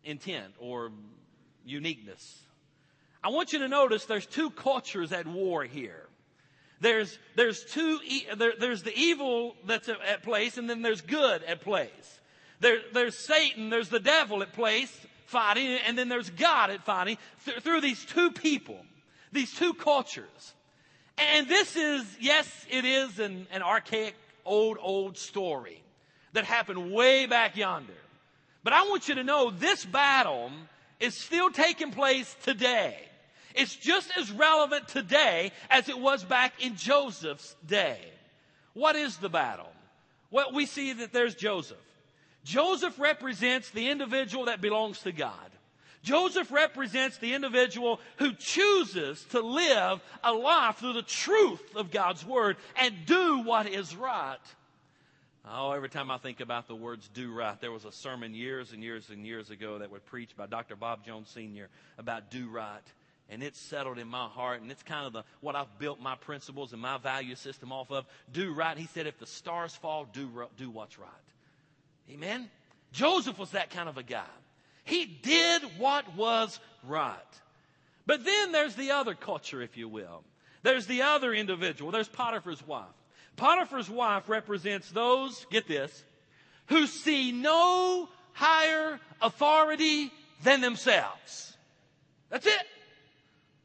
intent 0.03 0.55
or 0.59 0.91
uniqueness. 1.65 2.43
I 3.23 3.29
want 3.29 3.53
you 3.53 3.61
to 3.61 3.69
notice 3.69 4.07
there's 4.07 4.27
two 4.27 4.51
cultures 4.51 5.13
at 5.13 5.27
war 5.27 5.63
here. 5.65 6.09
There's, 6.85 7.19
there's 7.35 7.65
two, 7.65 7.99
there, 8.37 8.53
there's 8.61 8.83
the 8.83 8.95
evil 8.95 9.57
that's 9.65 9.89
at 9.89 10.23
place 10.23 10.59
and 10.59 10.69
then 10.69 10.83
there's 10.83 11.01
good 11.01 11.43
at 11.45 11.63
place. 11.63 12.21
There, 12.61 12.81
there's 12.93 13.17
Satan, 13.17 13.71
there's 13.71 13.89
the 13.89 14.01
devil 14.01 14.43
at 14.43 14.53
place 14.53 14.95
fighting 15.25 15.79
and 15.87 15.97
then 15.97 16.11
there's 16.11 16.29
God 16.29 16.69
at 16.69 16.85
fighting 16.85 17.17
th- 17.47 17.61
through 17.61 17.81
these 17.81 18.05
two 18.05 18.33
people, 18.33 18.77
these 19.33 19.51
two 19.55 19.73
cultures. 19.73 20.53
And 21.17 21.49
this 21.49 21.75
is, 21.75 22.05
yes, 22.21 22.47
it 22.69 22.85
is 22.85 23.19
an, 23.19 23.47
an 23.51 23.63
archaic, 23.63 24.15
old, 24.45 24.77
old 24.79 25.17
story 25.17 25.83
that 26.35 26.45
happened 26.45 26.93
way 26.93 27.25
back 27.25 27.57
yonder. 27.57 27.95
But 28.63 28.75
I 28.75 28.83
want 28.83 29.09
you 29.09 29.15
to 29.15 29.25
know 29.25 29.51
this 29.51 29.87
battle 29.87 30.51
is 31.01 31.15
still 31.15 31.49
taking 31.51 31.93
place 31.93 32.37
today. 32.45 33.09
It's 33.55 33.77
just 33.77 34.11
as 34.19 34.31
relevant 34.33 34.89
today 34.89 35.53
as 35.71 35.89
it 35.89 35.99
was 35.99 36.25
back 36.25 36.63
in 36.63 36.77
Joseph's 36.77 37.55
day. 37.67 37.99
What 38.73 38.97
is 38.97 39.17
the 39.17 39.29
battle? 39.29 39.71
Well, 40.31 40.53
we 40.53 40.67
see 40.67 40.93
that 40.95 41.13
there's 41.13 41.37
Joseph. 41.37 41.79
Joseph 42.43 42.99
represents 42.99 43.71
the 43.71 43.89
individual 43.89 44.47
that 44.47 44.61
belongs 44.61 45.01
to 45.03 45.13
God. 45.13 45.51
Joseph 46.03 46.51
represents 46.53 47.17
the 47.17 47.33
individual 47.33 48.01
who 48.17 48.33
chooses 48.35 49.25
to 49.31 49.41
live 49.41 50.03
a 50.23 50.33
life 50.33 50.77
through 50.77 50.93
the 50.95 51.03
truth 51.03 51.63
of 51.77 51.91
God's 51.91 52.27
word 52.27 52.57
and 52.77 53.07
do 53.07 53.39
what 53.39 53.67
is 53.67 53.97
right. 53.97 54.37
Oh, 55.51 55.73
every 55.73 55.89
time 55.89 56.11
I 56.11 56.19
think 56.19 56.41
about 56.41 56.69
the 56.69 56.75
words 56.75 57.09
do 57.15 57.33
right, 57.33 57.59
there 57.61 57.73
was 57.73 57.85
a 57.85 57.93
sermon 57.93 58.35
years 58.35 58.73
and 58.73 58.83
years 58.83 59.09
and 59.11 59.25
years 59.25 59.51
ago 59.51 59.79
that 59.79 59.91
was 59.91 60.03
preached 60.03 60.37
by 60.37 60.47
Dr. 60.47 60.75
Bob 60.75 61.07
Jones 61.07 61.31
Sr. 61.31 61.69
about 61.97 62.31
do 62.31 62.49
right 62.49 62.83
and 63.29 63.43
it's 63.43 63.59
settled 63.59 63.99
in 63.99 64.09
my 64.09 64.27
heart 64.27 64.61
and 64.61 64.71
it's 64.71 64.83
kind 64.83 65.07
of 65.07 65.13
the 65.13 65.25
what 65.41 65.57
I've 65.57 65.79
built 65.79 66.01
my 66.01 66.15
principles 66.15 66.73
and 66.73 66.81
my 66.81 66.99
value 66.99 67.35
system 67.35 67.73
off 67.73 67.91
of. 67.91 68.07
Do 68.33 68.53
right. 68.53 68.77
He 68.77 68.87
said, 68.87 69.07
if 69.07 69.19
the 69.19 69.27
stars 69.27 69.75
fall, 69.75 70.07
do 70.13 70.29
do 70.57 70.71
what's 70.71 70.99
right. 70.99 71.09
Amen. 72.11 72.51
Joseph 72.93 73.39
was 73.39 73.51
that 73.53 73.71
kind 73.71 73.89
of 73.89 73.99
a 73.99 74.03
guy. 74.03 74.23
He 74.85 75.07
did 75.07 75.63
what 75.79 76.15
was 76.17 76.61
right. 76.87 77.17
But 78.07 78.25
then 78.25 78.53
there's 78.53 78.75
the 78.75 78.93
other 78.93 79.15
culture, 79.15 79.63
if 79.63 79.77
you 79.77 79.89
will. 79.89 80.23
There's 80.63 80.87
the 80.87 81.03
other 81.03 81.33
individual. 81.33 81.91
There's 81.91 82.09
Potiphar's 82.09 82.65
wife. 82.67 82.85
Potiphar's 83.37 83.89
wife 83.91 84.29
represents 84.29 84.91
those, 84.91 85.47
get 85.51 85.67
this, 85.67 86.05
who 86.67 86.87
see 86.87 87.33
no 87.33 88.09
higher 88.33 89.01
authority 89.21 90.13
than 90.43 90.61
themselves. 90.61 91.57
That's 92.31 92.47
it. 92.47 92.63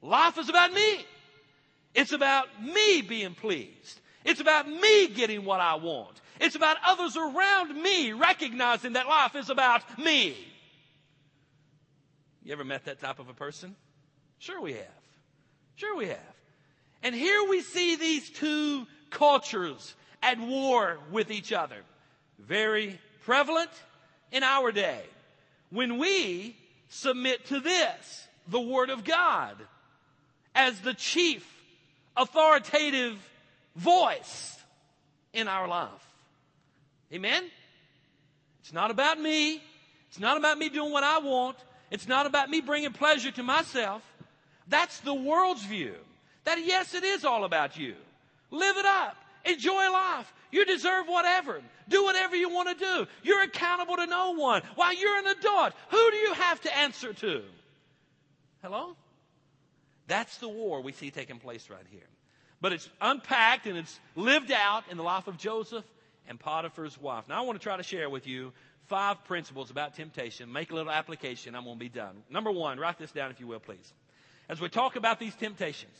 Life 0.01 0.37
is 0.37 0.49
about 0.49 0.73
me. 0.73 1.05
It's 1.93 2.11
about 2.11 2.47
me 2.63 3.01
being 3.01 3.33
pleased. 3.33 3.99
It's 4.23 4.39
about 4.39 4.67
me 4.67 5.07
getting 5.07 5.45
what 5.45 5.59
I 5.59 5.75
want. 5.75 6.21
It's 6.39 6.55
about 6.55 6.77
others 6.85 7.17
around 7.17 7.75
me 7.81 8.13
recognizing 8.13 8.93
that 8.93 9.07
life 9.07 9.35
is 9.35 9.49
about 9.49 9.97
me. 9.97 10.37
You 12.43 12.53
ever 12.53 12.63
met 12.63 12.85
that 12.85 12.99
type 12.99 13.19
of 13.19 13.27
a 13.27 13.33
person? 13.33 13.75
Sure 14.37 14.61
we 14.61 14.73
have. 14.73 14.87
Sure 15.75 15.95
we 15.95 16.07
have. 16.07 16.35
And 17.03 17.13
here 17.13 17.47
we 17.49 17.61
see 17.61 17.95
these 17.95 18.29
two 18.29 18.85
cultures 19.09 19.95
at 20.21 20.39
war 20.39 20.99
with 21.11 21.31
each 21.31 21.51
other. 21.51 21.77
Very 22.37 22.99
prevalent 23.21 23.71
in 24.31 24.43
our 24.43 24.71
day. 24.71 25.01
When 25.69 25.97
we 25.97 26.55
submit 26.89 27.45
to 27.47 27.59
this, 27.59 28.27
the 28.47 28.59
Word 28.59 28.89
of 28.89 29.03
God, 29.03 29.55
as 30.55 30.79
the 30.81 30.93
chief 30.93 31.45
authoritative 32.15 33.17
voice 33.75 34.57
in 35.33 35.47
our 35.47 35.67
life. 35.67 35.89
Amen? 37.13 37.43
It's 38.61 38.73
not 38.73 38.91
about 38.91 39.19
me. 39.19 39.61
It's 40.09 40.19
not 40.19 40.37
about 40.37 40.57
me 40.57 40.69
doing 40.69 40.91
what 40.91 41.03
I 41.03 41.19
want. 41.19 41.57
It's 41.91 42.07
not 42.07 42.25
about 42.25 42.49
me 42.49 42.61
bringing 42.61 42.91
pleasure 42.91 43.31
to 43.31 43.43
myself. 43.43 44.03
That's 44.67 44.99
the 44.99 45.13
world's 45.13 45.63
view. 45.65 45.95
That 46.43 46.63
yes, 46.63 46.93
it 46.93 47.03
is 47.03 47.25
all 47.25 47.45
about 47.45 47.77
you. 47.77 47.95
Live 48.51 48.77
it 48.77 48.85
up. 48.85 49.15
Enjoy 49.45 49.91
life. 49.91 50.31
You 50.51 50.65
deserve 50.65 51.07
whatever. 51.07 51.61
Do 51.87 52.03
whatever 52.03 52.35
you 52.35 52.49
want 52.49 52.69
to 52.69 52.85
do. 52.85 53.07
You're 53.23 53.43
accountable 53.43 53.95
to 53.97 54.07
no 54.07 54.31
one. 54.31 54.61
While 54.75 54.93
you're 54.93 55.17
an 55.17 55.27
adult, 55.27 55.73
who 55.89 56.11
do 56.11 56.17
you 56.17 56.33
have 56.33 56.61
to 56.61 56.77
answer 56.77 57.13
to? 57.13 57.43
Hello? 58.61 58.95
That's 60.09 60.37
the 60.39 60.49
war 60.49 60.81
we 60.81 60.91
see 60.91 61.11
taking 61.11 61.39
place 61.39 61.69
right 61.69 61.85
here. 61.89 62.07
But 62.59 62.73
it's 62.73 62.89
unpacked 62.99 63.67
and 63.67 63.77
it's 63.77 63.97
lived 64.15 64.51
out 64.51 64.83
in 64.91 64.97
the 64.97 65.03
life 65.03 65.27
of 65.27 65.37
Joseph 65.37 65.85
and 66.27 66.37
Potiphar's 66.37 66.99
wife. 66.99 67.23
Now 67.29 67.41
I 67.41 67.45
want 67.45 67.57
to 67.57 67.63
try 67.63 67.77
to 67.77 67.83
share 67.83 68.09
with 68.09 68.27
you 68.27 68.51
five 68.87 69.23
principles 69.25 69.69
about 69.69 69.95
temptation. 69.95 70.51
Make 70.51 70.71
a 70.71 70.75
little 70.75 70.91
application. 70.91 71.55
I'm 71.55 71.63
going 71.63 71.77
to 71.77 71.79
be 71.79 71.89
done. 71.89 72.23
Number 72.29 72.51
one, 72.51 72.79
write 72.79 72.97
this 72.97 73.11
down 73.11 73.31
if 73.31 73.39
you 73.39 73.47
will, 73.47 73.59
please. 73.59 73.93
As 74.49 74.59
we 74.59 74.67
talk 74.67 74.97
about 74.97 75.19
these 75.19 75.35
temptations, 75.35 75.95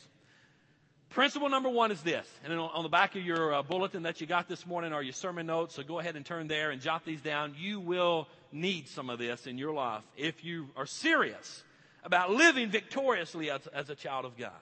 Principle 1.10 1.48
number 1.48 1.68
one 1.68 1.90
is 1.90 2.00
this, 2.02 2.24
and 2.44 2.52
on 2.52 2.84
the 2.84 2.88
back 2.88 3.16
of 3.16 3.22
your 3.22 3.52
uh, 3.52 3.62
bulletin 3.62 4.04
that 4.04 4.20
you 4.20 4.28
got 4.28 4.46
this 4.46 4.64
morning 4.64 4.92
are 4.92 5.02
your 5.02 5.12
sermon 5.12 5.44
notes, 5.44 5.74
so 5.74 5.82
go 5.82 5.98
ahead 5.98 6.14
and 6.14 6.24
turn 6.24 6.46
there 6.46 6.70
and 6.70 6.80
jot 6.80 7.04
these 7.04 7.20
down. 7.20 7.52
You 7.58 7.80
will 7.80 8.28
need 8.52 8.86
some 8.86 9.10
of 9.10 9.18
this 9.18 9.48
in 9.48 9.58
your 9.58 9.74
life 9.74 10.04
if 10.16 10.44
you 10.44 10.68
are 10.76 10.86
serious 10.86 11.64
about 12.04 12.30
living 12.30 12.70
victoriously 12.70 13.50
as, 13.50 13.66
as 13.68 13.90
a 13.90 13.94
child 13.94 14.24
of 14.24 14.36
God. 14.36 14.52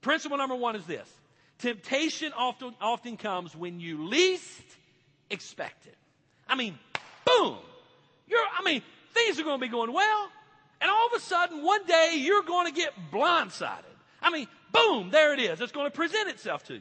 Principle 0.00 0.38
number 0.38 0.54
one 0.54 0.76
is 0.76 0.84
this. 0.86 1.08
Temptation 1.58 2.32
often, 2.36 2.74
often 2.80 3.16
comes 3.16 3.56
when 3.56 3.80
you 3.80 4.06
least 4.06 4.62
expect 5.30 5.86
it. 5.86 5.96
I 6.48 6.54
mean, 6.54 6.78
boom! 7.24 7.56
You're, 8.28 8.44
I 8.58 8.62
mean, 8.64 8.82
things 9.14 9.40
are 9.40 9.44
going 9.44 9.58
to 9.58 9.66
be 9.66 9.70
going 9.70 9.92
well, 9.92 10.28
and 10.80 10.90
all 10.90 11.06
of 11.06 11.12
a 11.14 11.20
sudden, 11.20 11.62
one 11.62 11.84
day, 11.86 12.16
you're 12.18 12.42
going 12.42 12.66
to 12.66 12.72
get 12.72 12.92
blindsided. 13.10 13.82
I 14.20 14.30
mean, 14.30 14.46
boom, 14.72 15.10
there 15.10 15.32
it 15.32 15.40
is. 15.40 15.60
It's 15.60 15.72
going 15.72 15.86
to 15.86 15.96
present 15.96 16.28
itself 16.28 16.64
to 16.64 16.74
you. 16.74 16.80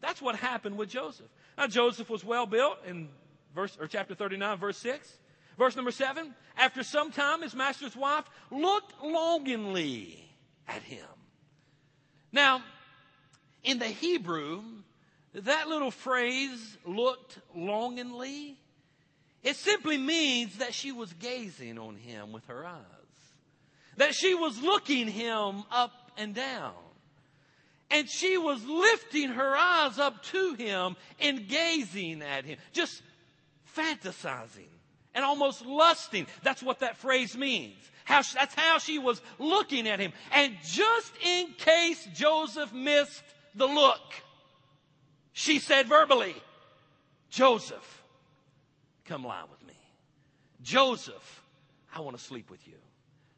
That's 0.00 0.20
what 0.20 0.36
happened 0.36 0.76
with 0.76 0.90
Joseph. 0.90 1.26
Now, 1.56 1.66
Joseph 1.66 2.10
was 2.10 2.24
well 2.24 2.46
built 2.46 2.78
in 2.86 3.08
verse, 3.54 3.76
or 3.80 3.86
chapter 3.86 4.14
39, 4.14 4.58
verse 4.58 4.76
6. 4.78 5.12
Verse 5.60 5.76
number 5.76 5.90
7. 5.90 6.34
After 6.56 6.82
some 6.82 7.12
time, 7.12 7.42
his 7.42 7.54
master's 7.54 7.94
wife 7.94 8.24
looked 8.50 8.94
longingly 9.04 10.24
at 10.66 10.80
him. 10.80 11.04
Now, 12.32 12.62
in 13.62 13.78
the 13.78 13.84
Hebrew, 13.84 14.62
that 15.34 15.68
little 15.68 15.90
phrase, 15.90 16.78
looked 16.86 17.40
longingly, 17.54 18.56
it 19.42 19.54
simply 19.54 19.98
means 19.98 20.56
that 20.56 20.72
she 20.72 20.92
was 20.92 21.12
gazing 21.12 21.78
on 21.78 21.96
him 21.96 22.32
with 22.32 22.46
her 22.46 22.64
eyes. 22.64 22.80
That 23.98 24.14
she 24.14 24.34
was 24.34 24.62
looking 24.62 25.08
him 25.08 25.64
up 25.70 26.10
and 26.16 26.34
down. 26.34 26.72
And 27.90 28.08
she 28.08 28.38
was 28.38 28.64
lifting 28.64 29.28
her 29.28 29.54
eyes 29.54 29.98
up 29.98 30.22
to 30.22 30.54
him 30.54 30.96
and 31.20 31.46
gazing 31.46 32.22
at 32.22 32.46
him, 32.46 32.56
just 32.72 33.02
fantasizing 33.76 34.70
and 35.14 35.24
almost 35.24 35.64
lusting. 35.64 36.26
That's 36.42 36.62
what 36.62 36.80
that 36.80 36.96
phrase 36.96 37.36
means. 37.36 37.78
How, 38.04 38.22
that's 38.22 38.54
how 38.54 38.78
she 38.78 38.98
was 38.98 39.20
looking 39.38 39.88
at 39.88 40.00
him. 40.00 40.12
And 40.32 40.56
just 40.64 41.12
in 41.24 41.48
case 41.58 42.08
Joseph 42.14 42.72
missed 42.72 43.22
the 43.54 43.66
look, 43.66 44.00
she 45.32 45.58
said 45.58 45.86
verbally, 45.86 46.34
Joseph, 47.30 48.02
come 49.04 49.24
lie 49.24 49.44
with 49.50 49.66
me. 49.66 49.74
Joseph, 50.62 51.42
I 51.94 52.00
want 52.00 52.18
to 52.18 52.22
sleep 52.22 52.50
with 52.50 52.66
you. 52.66 52.74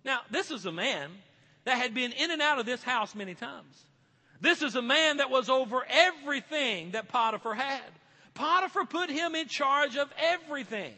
Now, 0.05 0.21
this 0.31 0.51
is 0.51 0.67
a 0.67 0.73
man 0.73 1.11
that 1.65 1.77
had 1.77 1.95
been 1.95 2.13
in 2.13 2.31
and 2.31 2.43
out 2.43 2.59
of 2.59 2.67
this 2.67 2.83
house 2.83 3.15
many 3.15 3.35
times. 3.35 3.85
This 4.41 4.63
is 4.63 4.75
a 4.75 4.83
man 4.83 5.19
that 5.19 5.31
was 5.31 5.49
over 5.49 5.87
everything 5.89 6.91
that 6.93 7.09
Potiphar 7.09 7.55
had. 7.55 7.85
Potiphar 8.35 8.87
put 8.87 9.09
him 9.09 9.35
in 9.35 9.47
charge 9.47 9.97
of 9.97 10.13
everything. 10.19 10.95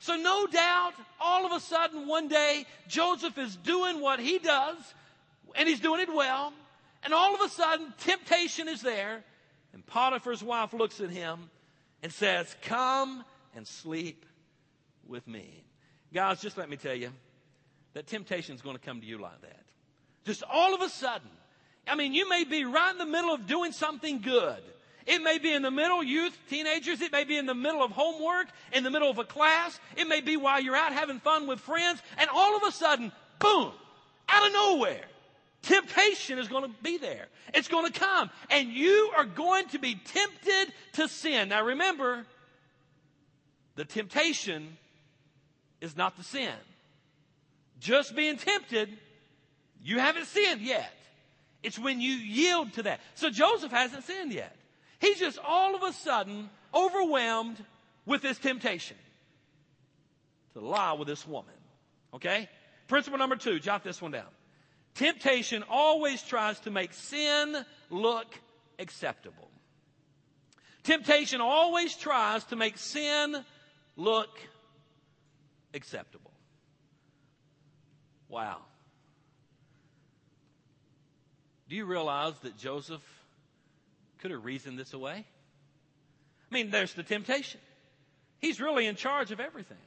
So 0.00 0.16
no 0.16 0.46
doubt, 0.46 0.92
all 1.20 1.44
of 1.44 1.52
a 1.52 1.60
sudden 1.60 2.06
one 2.06 2.28
day, 2.28 2.66
Joseph 2.86 3.36
is 3.36 3.56
doing 3.56 4.00
what 4.00 4.20
he 4.20 4.38
does, 4.38 4.76
and 5.56 5.68
he's 5.68 5.80
doing 5.80 6.00
it 6.00 6.14
well, 6.14 6.52
and 7.02 7.12
all 7.12 7.34
of 7.34 7.40
a 7.40 7.48
sudden 7.48 7.92
temptation 7.98 8.68
is 8.68 8.80
there, 8.80 9.24
and 9.72 9.84
Potiphar's 9.84 10.42
wife 10.42 10.72
looks 10.72 11.00
at 11.00 11.10
him 11.10 11.50
and 12.02 12.12
says, 12.12 12.54
come 12.62 13.24
and 13.56 13.66
sleep 13.66 14.24
with 15.06 15.26
me. 15.26 15.64
Guys, 16.12 16.40
just 16.40 16.56
let 16.56 16.70
me 16.70 16.76
tell 16.76 16.94
you 16.94 17.10
that 17.94 18.06
temptation 18.06 18.54
is 18.54 18.62
going 18.62 18.76
to 18.76 18.82
come 18.82 19.00
to 19.00 19.06
you 19.06 19.18
like 19.18 19.40
that. 19.40 19.64
Just 20.24 20.42
all 20.50 20.74
of 20.74 20.80
a 20.80 20.88
sudden. 20.88 21.28
I 21.86 21.96
mean, 21.96 22.12
you 22.14 22.28
may 22.28 22.44
be 22.44 22.64
right 22.64 22.92
in 22.92 22.98
the 22.98 23.06
middle 23.06 23.32
of 23.32 23.46
doing 23.46 23.72
something 23.72 24.20
good. 24.20 24.62
It 25.08 25.22
may 25.22 25.38
be 25.38 25.52
in 25.52 25.62
the 25.62 25.70
middle, 25.70 26.02
youth, 26.02 26.36
teenagers. 26.50 27.00
It 27.00 27.10
may 27.10 27.24
be 27.24 27.38
in 27.38 27.46
the 27.46 27.54
middle 27.54 27.82
of 27.82 27.90
homework, 27.90 28.48
in 28.72 28.84
the 28.84 28.90
middle 28.90 29.10
of 29.10 29.18
a 29.18 29.24
class. 29.24 29.80
It 29.96 30.06
may 30.06 30.20
be 30.20 30.36
while 30.36 30.60
you're 30.60 30.76
out 30.76 30.92
having 30.92 31.18
fun 31.18 31.46
with 31.46 31.60
friends. 31.60 32.02
And 32.18 32.28
all 32.30 32.56
of 32.56 32.62
a 32.62 32.70
sudden, 32.70 33.10
boom, 33.38 33.72
out 34.28 34.46
of 34.46 34.52
nowhere, 34.52 35.04
temptation 35.62 36.38
is 36.38 36.46
going 36.46 36.64
to 36.64 36.82
be 36.82 36.98
there. 36.98 37.26
It's 37.54 37.68
going 37.68 37.90
to 37.90 37.98
come. 37.98 38.30
And 38.50 38.68
you 38.68 39.10
are 39.16 39.24
going 39.24 39.66
to 39.68 39.78
be 39.78 39.94
tempted 39.94 40.74
to 40.94 41.08
sin. 41.08 41.48
Now 41.48 41.64
remember, 41.64 42.26
the 43.76 43.86
temptation 43.86 44.76
is 45.80 45.96
not 45.96 46.18
the 46.18 46.24
sin. 46.24 46.52
Just 47.80 48.14
being 48.14 48.36
tempted 48.36 48.90
you 49.82 49.98
haven't 49.98 50.26
sinned 50.26 50.60
yet. 50.60 50.92
It's 51.62 51.78
when 51.78 52.00
you 52.00 52.12
yield 52.12 52.74
to 52.74 52.82
that. 52.84 53.00
So 53.14 53.30
Joseph 53.30 53.72
hasn't 53.72 54.04
sinned 54.04 54.32
yet. 54.32 54.54
He's 55.00 55.18
just 55.18 55.38
all 55.38 55.74
of 55.74 55.82
a 55.82 55.92
sudden 55.92 56.50
overwhelmed 56.74 57.62
with 58.04 58.22
this 58.22 58.38
temptation 58.38 58.96
to 60.54 60.60
lie 60.60 60.94
with 60.94 61.08
this 61.08 61.26
woman. 61.26 61.54
Okay? 62.14 62.48
Principle 62.88 63.18
number 63.18 63.36
two, 63.36 63.60
jot 63.60 63.84
this 63.84 64.02
one 64.02 64.12
down. 64.12 64.26
Temptation 64.94 65.62
always 65.68 66.22
tries 66.22 66.58
to 66.60 66.70
make 66.70 66.92
sin 66.92 67.64
look 67.90 68.26
acceptable. 68.78 69.50
Temptation 70.82 71.40
always 71.40 71.94
tries 71.94 72.42
to 72.44 72.56
make 72.56 72.78
sin 72.78 73.36
look 73.96 74.30
acceptable. 75.74 76.32
Wow. 78.28 78.62
Do 81.68 81.76
you 81.76 81.84
realize 81.84 82.32
that 82.42 82.56
Joseph 82.56 83.02
could 84.20 84.30
have 84.30 84.44
reasoned 84.44 84.78
this 84.78 84.92
away? 84.92 85.24
I 86.50 86.54
mean, 86.54 86.70
there's 86.70 86.94
the 86.94 87.02
temptation. 87.02 87.60
He's 88.40 88.60
really 88.60 88.86
in 88.86 88.96
charge 88.96 89.30
of 89.30 89.40
everything. 89.40 89.78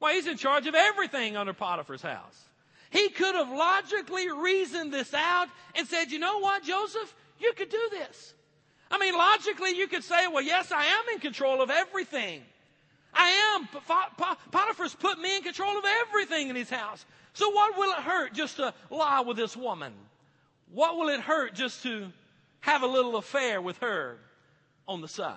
Well, 0.00 0.12
he's 0.12 0.26
in 0.26 0.36
charge 0.36 0.66
of 0.66 0.74
everything 0.74 1.36
under 1.36 1.52
Potiphar's 1.52 2.02
house. 2.02 2.44
He 2.90 3.08
could 3.08 3.34
have 3.34 3.50
logically 3.50 4.30
reasoned 4.30 4.92
this 4.92 5.12
out 5.12 5.48
and 5.74 5.86
said, 5.86 6.10
you 6.10 6.18
know 6.18 6.38
what, 6.38 6.62
Joseph? 6.62 7.14
You 7.38 7.52
could 7.54 7.68
do 7.68 7.88
this. 7.90 8.34
I 8.90 8.98
mean, 8.98 9.14
logically, 9.14 9.76
you 9.76 9.86
could 9.86 10.04
say, 10.04 10.26
well, 10.28 10.42
yes, 10.42 10.72
I 10.72 10.84
am 10.84 11.04
in 11.12 11.20
control 11.20 11.60
of 11.60 11.70
everything. 11.70 12.42
I 13.12 13.56
am. 13.56 13.68
Potiphar's 14.50 14.94
put 14.94 15.18
me 15.18 15.36
in 15.36 15.42
control 15.42 15.76
of 15.76 15.84
everything 16.06 16.48
in 16.48 16.56
his 16.56 16.70
house. 16.70 17.04
So 17.34 17.50
what 17.50 17.76
will 17.76 17.90
it 17.92 17.98
hurt 17.98 18.32
just 18.32 18.56
to 18.56 18.72
lie 18.90 19.20
with 19.20 19.36
this 19.36 19.56
woman? 19.56 19.92
What 20.72 20.96
will 20.96 21.08
it 21.08 21.20
hurt 21.20 21.54
just 21.54 21.82
to 21.82 22.12
have 22.60 22.82
a 22.82 22.86
little 22.86 23.16
affair 23.16 23.60
with 23.60 23.78
her 23.78 24.18
on 24.86 25.00
the 25.00 25.08
side? 25.08 25.36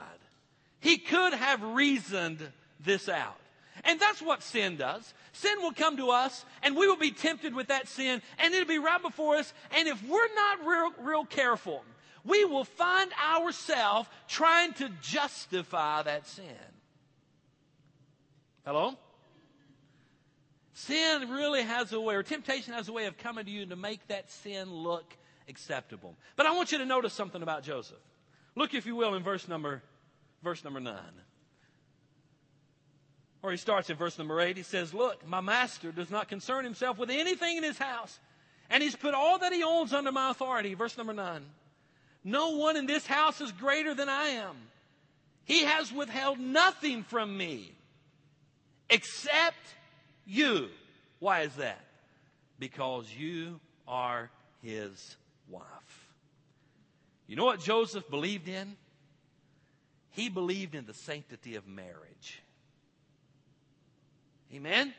He 0.79 0.97
could 0.97 1.34
have 1.34 1.62
reasoned 1.62 2.39
this 2.79 3.07
out. 3.07 3.38
And 3.84 3.99
that's 3.99 4.21
what 4.21 4.43
sin 4.43 4.77
does. 4.77 5.13
Sin 5.34 5.62
will 5.62 5.71
come 5.71 5.97
to 5.97 6.10
us 6.10 6.45
and 6.62 6.75
we 6.75 6.88
will 6.88 6.97
be 6.97 7.12
tempted 7.12 7.55
with 7.55 7.67
that 7.67 7.88
sin 7.88 8.21
and 8.38 8.53
it'll 8.53 8.67
be 8.67 8.79
right 8.79 9.01
before 9.01 9.38
us. 9.38 9.53
And 9.77 9.88
if 9.88 10.07
we're 10.07 10.34
not 10.36 10.65
real, 10.65 10.93
real 10.99 11.25
careful, 11.25 11.84
we 12.23 12.45
will 12.45 12.63
find 12.63 13.12
ourselves 13.13 14.10
trying 14.27 14.73
to 14.73 14.89
justify 15.01 16.03
that 16.03 16.27
sin. 16.27 16.45
Hello? 18.65 18.95
Sin 20.73 21.29
really 21.29 21.63
has 21.63 21.93
a 21.93 21.99
way, 21.99 22.15
or 22.15 22.23
temptation 22.23 22.73
has 22.73 22.88
a 22.88 22.93
way 22.93 23.05
of 23.05 23.17
coming 23.17 23.45
to 23.45 23.51
you 23.51 23.65
to 23.67 23.75
make 23.75 24.07
that 24.07 24.31
sin 24.31 24.71
look 24.71 25.15
acceptable. 25.51 26.15
But 26.35 26.47
I 26.47 26.55
want 26.55 26.71
you 26.71 26.79
to 26.79 26.85
notice 26.85 27.13
something 27.13 27.43
about 27.43 27.63
Joseph. 27.63 27.99
Look, 28.55 28.73
if 28.73 28.87
you 28.87 28.95
will, 28.95 29.13
in 29.13 29.21
verse 29.23 29.47
number, 29.47 29.83
verse 30.43 30.63
number 30.63 30.79
nine. 30.79 31.21
Or 33.43 33.51
he 33.51 33.57
starts 33.57 33.89
in 33.89 33.97
verse 33.97 34.17
number 34.17 34.39
eight. 34.41 34.57
He 34.57 34.63
says, 34.63 34.93
Look, 34.93 35.27
my 35.27 35.41
master 35.41 35.91
does 35.91 36.09
not 36.09 36.27
concern 36.27 36.63
himself 36.63 36.97
with 36.97 37.09
anything 37.09 37.57
in 37.57 37.63
his 37.63 37.77
house, 37.77 38.19
and 38.69 38.81
he's 38.81 38.95
put 38.95 39.13
all 39.13 39.39
that 39.39 39.53
he 39.53 39.63
owns 39.63 39.93
under 39.93 40.11
my 40.11 40.31
authority. 40.31 40.73
Verse 40.73 40.97
number 40.97 41.13
nine. 41.13 41.43
No 42.23 42.57
one 42.57 42.77
in 42.77 42.85
this 42.85 43.05
house 43.05 43.41
is 43.41 43.51
greater 43.51 43.93
than 43.93 44.09
I 44.09 44.27
am. 44.27 44.55
He 45.45 45.63
has 45.63 45.91
withheld 45.91 46.39
nothing 46.39 47.03
from 47.03 47.35
me 47.35 47.71
except 48.89 49.57
you. 50.25 50.69
Why 51.19 51.41
is 51.41 51.55
that? 51.55 51.83
Because 52.59 53.11
you 53.11 53.59
are 53.87 54.29
his 54.61 55.15
wife. 55.51 56.07
You 57.27 57.35
know 57.35 57.45
what 57.45 57.59
Joseph 57.59 58.09
believed 58.09 58.47
in? 58.47 58.75
he 60.11 60.29
believed 60.29 60.75
in 60.75 60.85
the 60.85 60.93
sanctity 60.93 61.55
of 61.55 61.67
marriage. 61.67 62.41
Amen? 64.53 64.93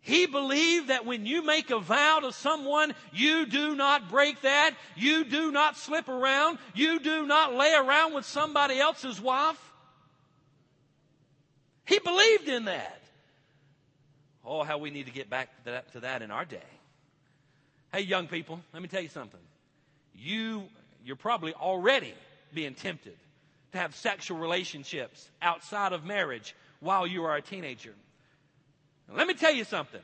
He 0.00 0.26
believed 0.26 0.88
that 0.88 1.04
when 1.04 1.26
you 1.26 1.44
make 1.44 1.70
a 1.70 1.78
vow 1.78 2.20
to 2.20 2.32
someone, 2.32 2.94
you 3.12 3.44
do 3.46 3.74
not 3.74 4.08
break 4.08 4.40
that. 4.42 4.74
You 4.94 5.24
do 5.24 5.52
not 5.52 5.76
slip 5.76 6.08
around. 6.08 6.58
You 6.74 7.00
do 7.00 7.26
not 7.26 7.54
lay 7.54 7.74
around 7.74 8.14
with 8.14 8.24
somebody 8.24 8.78
else's 8.78 9.20
wife. 9.20 9.60
He 11.84 11.98
believed 11.98 12.48
in 12.48 12.64
that. 12.66 13.02
Oh, 14.44 14.62
how 14.62 14.78
we 14.78 14.90
need 14.90 15.06
to 15.06 15.12
get 15.12 15.28
back 15.28 15.64
to 15.64 15.70
that, 15.70 15.92
to 15.92 16.00
that 16.00 16.22
in 16.22 16.30
our 16.30 16.44
day. 16.44 16.60
Hey, 17.96 18.02
young 18.02 18.28
people, 18.28 18.60
let 18.74 18.82
me 18.82 18.88
tell 18.88 19.00
you 19.00 19.08
something. 19.08 19.40
You, 20.14 20.64
you're 21.02 21.16
probably 21.16 21.54
already 21.54 22.12
being 22.52 22.74
tempted 22.74 23.16
to 23.72 23.78
have 23.78 23.94
sexual 23.94 24.36
relationships 24.36 25.30
outside 25.40 25.94
of 25.94 26.04
marriage 26.04 26.54
while 26.80 27.06
you 27.06 27.24
are 27.24 27.36
a 27.36 27.40
teenager. 27.40 27.94
Now, 29.08 29.16
let 29.16 29.26
me 29.26 29.32
tell 29.32 29.54
you 29.54 29.64
something. 29.64 30.02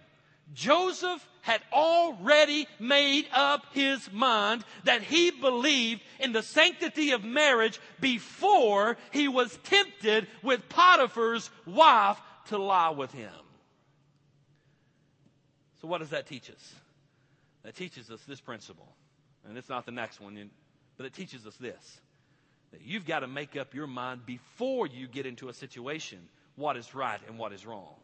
Joseph 0.55 1.29
had 1.43 1.61
already 1.71 2.67
made 2.81 3.27
up 3.31 3.67
his 3.75 4.11
mind 4.11 4.65
that 4.85 5.03
he 5.03 5.31
believed 5.31 6.01
in 6.19 6.33
the 6.33 6.43
sanctity 6.43 7.11
of 7.11 7.25
marriage 7.25 7.79
before 8.01 8.97
he 9.11 9.29
was 9.29 9.55
tempted 9.65 10.29
with 10.43 10.67
Potiphar's 10.71 11.51
wife 11.67 12.17
to 12.49 12.57
lie 12.57 12.89
with 12.89 13.13
him. 13.13 13.29
So, 15.83 15.89
what 15.89 15.99
does 15.99 16.09
that 16.09 16.27
teach 16.27 16.49
us? 16.49 16.75
That 17.65 17.77
teaches 17.77 18.11
us 18.11 18.21
this 18.27 18.41
principle. 18.41 18.89
And 19.49 19.57
it's 19.57 19.69
not 19.69 19.87
the 19.87 19.93
next 19.93 20.21
one, 20.21 20.51
but 20.97 21.07
it 21.07 21.15
teaches 21.15 21.47
us 21.47 21.57
this 21.57 22.01
that 22.73 22.81
you've 22.81 23.07
got 23.07 23.21
to 23.21 23.27
make 23.27 23.55
up 23.55 23.75
your 23.75 23.87
mind 23.87 24.25
before 24.25 24.87
you 24.87 25.07
get 25.07 25.27
into 25.27 25.51
a 25.51 25.53
situation 25.53 26.19
what 26.57 26.77
is 26.77 26.95
right 26.95 27.21
and 27.29 27.39
what 27.39 27.53
is 27.53 27.67
wrong. 27.67 27.95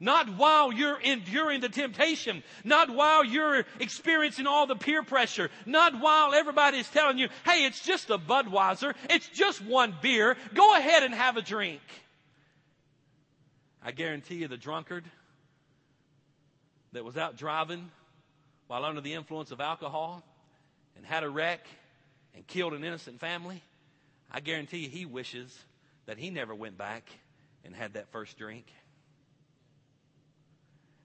Not 0.00 0.36
while 0.36 0.72
you're 0.72 0.98
enduring 1.00 1.60
the 1.60 1.68
temptation. 1.68 2.42
Not 2.64 2.90
while 2.90 3.24
you're 3.24 3.64
experiencing 3.78 4.48
all 4.48 4.66
the 4.66 4.74
peer 4.74 5.04
pressure. 5.04 5.48
Not 5.64 6.00
while 6.00 6.34
everybody's 6.34 6.88
telling 6.88 7.18
you, 7.18 7.28
hey, 7.44 7.66
it's 7.66 7.84
just 7.84 8.10
a 8.10 8.18
Budweiser. 8.18 8.94
It's 9.08 9.28
just 9.28 9.64
one 9.64 9.94
beer. 10.02 10.36
Go 10.54 10.76
ahead 10.76 11.04
and 11.04 11.14
have 11.14 11.36
a 11.36 11.42
drink. 11.42 11.82
I 13.84 13.92
guarantee 13.92 14.36
you 14.36 14.48
the 14.48 14.56
drunkard 14.56 15.04
that 16.92 17.04
was 17.04 17.16
out 17.16 17.36
driving 17.36 17.90
while 18.72 18.86
under 18.86 19.02
the 19.02 19.12
influence 19.12 19.50
of 19.50 19.60
alcohol 19.60 20.24
and 20.96 21.04
had 21.04 21.24
a 21.24 21.28
wreck 21.28 21.60
and 22.34 22.46
killed 22.46 22.72
an 22.72 22.82
innocent 22.82 23.20
family, 23.20 23.62
I 24.30 24.40
guarantee 24.40 24.78
you 24.78 24.88
he 24.88 25.04
wishes 25.04 25.54
that 26.06 26.16
he 26.16 26.30
never 26.30 26.54
went 26.54 26.78
back 26.78 27.06
and 27.66 27.76
had 27.76 27.92
that 27.92 28.10
first 28.12 28.38
drink. 28.38 28.64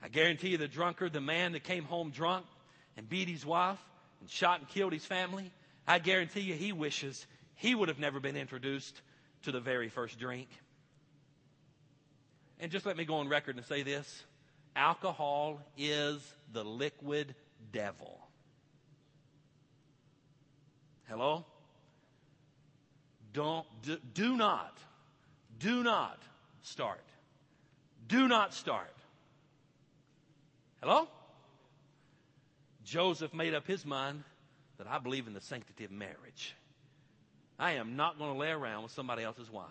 I 0.01 0.07
guarantee 0.07 0.47
you 0.47 0.57
the 0.57 0.69
drunkard, 0.69 1.11
the 1.11 1.19
man 1.19 1.51
that 1.51 1.65
came 1.65 1.83
home 1.83 2.09
drunk 2.09 2.45
and 2.95 3.09
beat 3.09 3.27
his 3.27 3.45
wife 3.45 3.79
and 4.21 4.29
shot 4.29 4.59
and 4.59 4.69
killed 4.69 4.93
his 4.93 5.03
family, 5.03 5.51
I 5.85 5.99
guarantee 5.99 6.39
you 6.39 6.53
he 6.53 6.71
wishes 6.71 7.27
he 7.55 7.75
would 7.75 7.89
have 7.89 7.99
never 7.99 8.21
been 8.21 8.37
introduced 8.37 9.01
to 9.43 9.51
the 9.51 9.59
very 9.59 9.89
first 9.89 10.17
drink. 10.17 10.47
And 12.61 12.71
just 12.71 12.85
let 12.85 12.95
me 12.95 13.03
go 13.03 13.15
on 13.15 13.27
record 13.27 13.57
and 13.57 13.65
say 13.65 13.83
this 13.83 14.23
alcohol 14.73 15.59
is 15.77 16.21
the 16.53 16.63
liquid 16.63 17.35
devil. 17.71 18.19
Hello? 21.09 21.45
Don't, 23.33 23.65
do, 23.83 23.97
do 24.13 24.35
not, 24.35 24.77
do 25.59 25.83
not 25.83 26.21
start. 26.61 27.03
Do 28.07 28.27
not 28.27 28.53
start 28.53 28.93
Hello? 30.81 31.07
Joseph 32.83 33.33
made 33.33 33.53
up 33.53 33.67
his 33.67 33.85
mind 33.85 34.23
that 34.77 34.87
I 34.87 34.99
believe 34.99 35.27
in 35.27 35.33
the 35.33 35.41
sanctity 35.41 35.83
of 35.83 35.91
marriage. 35.91 36.55
I 37.59 37.73
am 37.73 37.95
not 37.95 38.19
going 38.19 38.31
to 38.31 38.39
lay 38.39 38.51
around 38.51 38.83
with 38.83 38.91
somebody 38.91 39.23
else's 39.23 39.51
wife. 39.51 39.65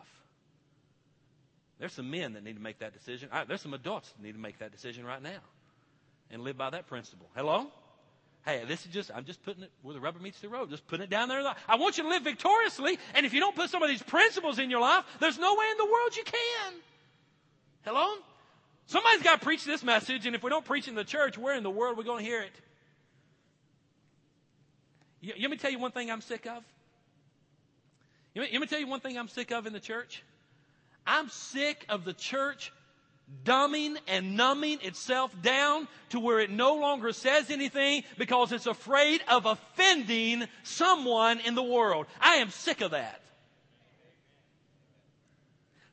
There's 1.78 1.92
some 1.92 2.10
men 2.10 2.32
that 2.32 2.42
need 2.42 2.56
to 2.56 2.62
make 2.62 2.80
that 2.80 2.92
decision. 2.92 3.28
There's 3.46 3.60
some 3.60 3.74
adults 3.74 4.10
that 4.10 4.22
need 4.22 4.32
to 4.32 4.40
make 4.40 4.58
that 4.58 4.72
decision 4.72 5.04
right 5.04 5.22
now 5.22 5.40
and 6.30 6.42
live 6.42 6.56
by 6.56 6.70
that 6.70 6.86
principle. 6.86 7.28
Hello? 7.34 7.66
Hey, 8.44 8.62
this 8.66 8.86
is 8.86 8.92
just, 8.92 9.10
I'm 9.14 9.24
just 9.24 9.42
putting 9.44 9.64
it 9.64 9.72
where 9.82 9.94
the 9.94 10.00
rubber 10.00 10.20
meets 10.20 10.40
the 10.40 10.48
road. 10.48 10.70
Just 10.70 10.86
putting 10.86 11.04
it 11.04 11.10
down 11.10 11.28
there. 11.28 11.42
I 11.68 11.76
want 11.76 11.98
you 11.98 12.04
to 12.04 12.08
live 12.08 12.22
victoriously. 12.22 12.98
And 13.14 13.26
if 13.26 13.34
you 13.34 13.40
don't 13.40 13.56
put 13.56 13.70
some 13.70 13.82
of 13.82 13.88
these 13.88 14.02
principles 14.02 14.60
in 14.60 14.70
your 14.70 14.80
life, 14.80 15.04
there's 15.18 15.38
no 15.38 15.54
way 15.54 15.66
in 15.72 15.78
the 15.78 15.84
world 15.84 16.16
you 16.16 16.22
can. 16.22 16.74
Hello? 17.84 18.14
Somebody's 18.86 19.22
got 19.22 19.40
to 19.40 19.44
preach 19.44 19.64
this 19.64 19.82
message, 19.82 20.26
and 20.26 20.36
if 20.36 20.44
we 20.44 20.50
don't 20.50 20.64
preach 20.64 20.86
in 20.86 20.94
the 20.94 21.02
church, 21.02 21.36
where 21.36 21.56
in 21.56 21.64
the 21.64 21.70
world 21.70 21.94
are 21.94 21.98
we 21.98 22.04
going 22.04 22.24
to 22.24 22.24
hear 22.24 22.40
it? 22.40 22.52
You, 25.20 25.32
let 25.42 25.50
me 25.50 25.56
tell 25.56 25.72
you 25.72 25.80
one 25.80 25.90
thing 25.90 26.08
I'm 26.08 26.20
sick 26.20 26.46
of. 26.46 26.62
Let 28.36 28.52
me 28.52 28.66
tell 28.66 28.78
you 28.78 28.86
one 28.86 29.00
thing 29.00 29.18
I'm 29.18 29.28
sick 29.28 29.50
of 29.50 29.66
in 29.66 29.72
the 29.72 29.80
church. 29.80 30.22
I'm 31.04 31.28
sick 31.30 31.84
of 31.88 32.04
the 32.04 32.12
church 32.12 32.72
dumbing 33.44 33.96
and 34.06 34.36
numbing 34.36 34.78
itself 34.82 35.30
down 35.42 35.88
to 36.10 36.20
where 36.20 36.40
it 36.40 36.50
no 36.50 36.74
longer 36.76 37.12
says 37.12 37.50
anything 37.50 38.04
because 38.18 38.52
it's 38.52 38.66
afraid 38.66 39.20
of 39.28 39.46
offending 39.46 40.46
someone 40.62 41.40
in 41.40 41.54
the 41.54 41.62
world. 41.62 42.06
I 42.20 42.36
am 42.36 42.50
sick 42.50 42.80
of 42.80 42.92
that. 42.92 43.20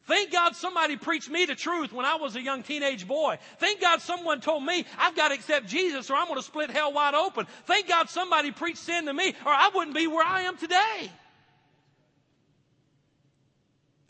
Thank 0.06 0.34
God 0.34 0.56
somebody 0.56 0.98
preached 0.98 1.30
me 1.30 1.46
the 1.46 1.56
truth 1.56 1.94
when 1.94 2.06
I 2.06 2.16
was 2.16 2.36
a 2.36 2.42
young 2.42 2.62
teenage 2.62 3.08
boy. 3.08 3.38
Thank 3.58 3.80
God 3.80 4.02
someone 4.02 4.42
told 4.42 4.64
me 4.64 4.86
I've 5.00 5.16
got 5.16 5.30
to 5.30 5.34
accept 5.34 5.68
Jesus 5.68 6.10
or 6.10 6.16
I'm 6.16 6.28
going 6.28 6.40
to 6.40 6.46
split 6.46 6.70
hell 6.70 6.92
wide 6.92 7.16
open. 7.16 7.48
Thank 7.66 7.88
God 7.88 8.10
somebody 8.10 8.52
preached 8.52 8.80
sin 8.80 9.06
to 9.06 9.14
me 9.14 9.30
or 9.46 9.52
I 9.52 9.70
wouldn't 9.74 9.96
be 9.96 10.08
where 10.08 10.26
I 10.26 10.42
am 10.42 10.58
today. 10.58 11.10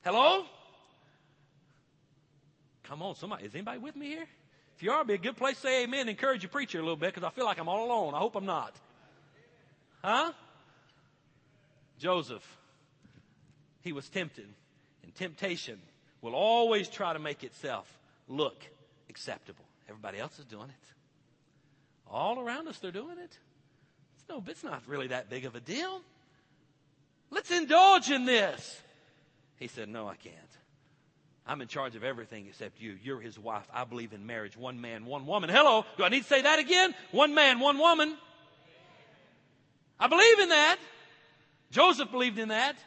Hello? 0.04 0.46
Come 2.94 3.02
on, 3.02 3.16
somebody. 3.16 3.46
Is 3.46 3.56
anybody 3.56 3.80
with 3.80 3.96
me 3.96 4.06
here? 4.06 4.28
If 4.76 4.84
you 4.84 4.92
are, 4.92 5.04
be 5.04 5.16
a 5.16 5.18
good 5.18 5.36
place 5.36 5.56
to 5.56 5.62
say 5.62 5.84
amen. 5.84 6.08
Encourage 6.10 6.44
your 6.44 6.52
preacher 6.52 6.78
a 6.78 6.82
little 6.84 6.96
bit 6.96 7.12
because 7.12 7.24
I 7.24 7.32
feel 7.32 7.44
like 7.44 7.58
I'm 7.58 7.68
all 7.68 7.88
alone. 7.88 8.14
I 8.14 8.20
hope 8.20 8.36
I'm 8.36 8.46
not. 8.46 8.76
Huh? 10.04 10.32
Joseph, 11.98 12.46
he 13.82 13.94
was 13.94 14.08
tempted 14.10 14.46
and 15.02 15.16
temptation 15.16 15.82
will 16.22 16.36
always 16.36 16.88
try 16.88 17.14
to 17.14 17.18
make 17.18 17.44
itself 17.44 17.92
look 18.28 18.64
acceptable. 19.10 19.66
Everybody 19.90 20.20
else 20.20 20.38
is 20.38 20.46
doing 20.46 20.70
it. 20.70 20.94
All 22.08 22.40
around 22.40 22.68
us, 22.68 22.78
they're 22.78 22.92
doing 22.92 23.18
it. 23.18 23.36
It's 24.18 24.30
no, 24.30 24.44
it's 24.46 24.64
not 24.64 24.84
really 24.86 25.08
that 25.08 25.32
big 25.32 25.46
of 25.46 25.56
a 25.56 25.60
deal. 25.60 26.02
Let's 27.32 27.50
indulge 27.50 28.12
in 28.12 28.26
this. 28.26 28.80
He 29.58 29.68
said, 29.68 29.90
No, 29.90 30.08
I 30.08 30.16
can't. 30.16 30.38
I'm 31.46 31.62
in 31.62 31.68
charge 31.68 31.96
of 31.96 32.04
everything 32.04 32.46
except 32.48 32.80
you. 32.80 32.98
You're 33.04 33.20
his 33.20 33.38
wife. 33.38 33.68
I 33.74 33.84
believe 33.84 34.14
in 34.14 34.26
marriage. 34.26 34.56
One 34.56 34.80
man, 34.80 35.06
one 35.06 35.26
woman. 35.26 35.50
Hello. 35.50 35.86
Do 35.98 36.04
I 36.04 36.10
need 36.10 36.22
to 36.22 36.28
say 36.28 36.42
that 36.42 36.60
again? 36.60 36.96
One 37.12 37.36
man, 37.36 37.60
one 37.60 37.78
woman. 37.78 38.16
I 40.00 40.08
believe 40.08 40.40
in 40.40 40.50
that. 40.50 40.78
Joseph 41.72 42.12
believed 42.12 42.40
in 42.40 42.50
that. 42.50 42.78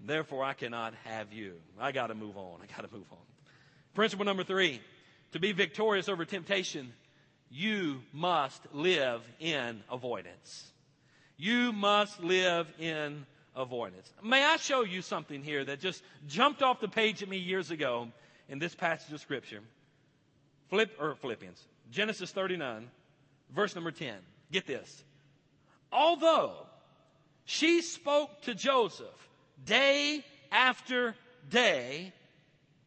Therefore, 0.00 0.44
I 0.44 0.52
cannot 0.52 0.94
have 1.04 1.32
you. 1.32 1.54
I 1.80 1.92
got 1.92 2.08
to 2.08 2.14
move 2.14 2.36
on. 2.36 2.60
I 2.62 2.66
got 2.66 2.88
to 2.88 2.94
move 2.94 3.06
on. 3.10 3.18
Principle 3.94 4.24
number 4.24 4.44
three 4.44 4.80
to 5.32 5.38
be 5.38 5.52
victorious 5.52 6.08
over 6.08 6.24
temptation, 6.24 6.92
you 7.50 8.02
must 8.12 8.62
live 8.72 9.22
in 9.40 9.82
avoidance. 9.90 10.70
You 11.36 11.72
must 11.72 12.20
live 12.22 12.72
in 12.78 13.26
avoidance. 13.58 14.10
May 14.22 14.44
I 14.44 14.56
show 14.56 14.82
you 14.82 15.02
something 15.02 15.42
here 15.42 15.64
that 15.64 15.80
just 15.80 16.02
jumped 16.26 16.62
off 16.62 16.80
the 16.80 16.88
page 16.88 17.22
at 17.22 17.28
me 17.28 17.36
years 17.36 17.70
ago 17.70 18.08
in 18.48 18.58
this 18.58 18.74
passage 18.74 19.12
of 19.12 19.20
Scripture? 19.20 19.60
Philipp, 20.70 20.96
or 20.98 21.16
Philippians, 21.16 21.60
Genesis 21.90 22.30
39, 22.30 22.88
verse 23.54 23.74
number 23.74 23.90
10. 23.90 24.14
Get 24.52 24.66
this. 24.66 25.04
Although 25.92 26.54
she 27.44 27.82
spoke 27.82 28.42
to 28.42 28.54
Joseph 28.54 29.28
day 29.64 30.24
after 30.52 31.14
day, 31.50 32.12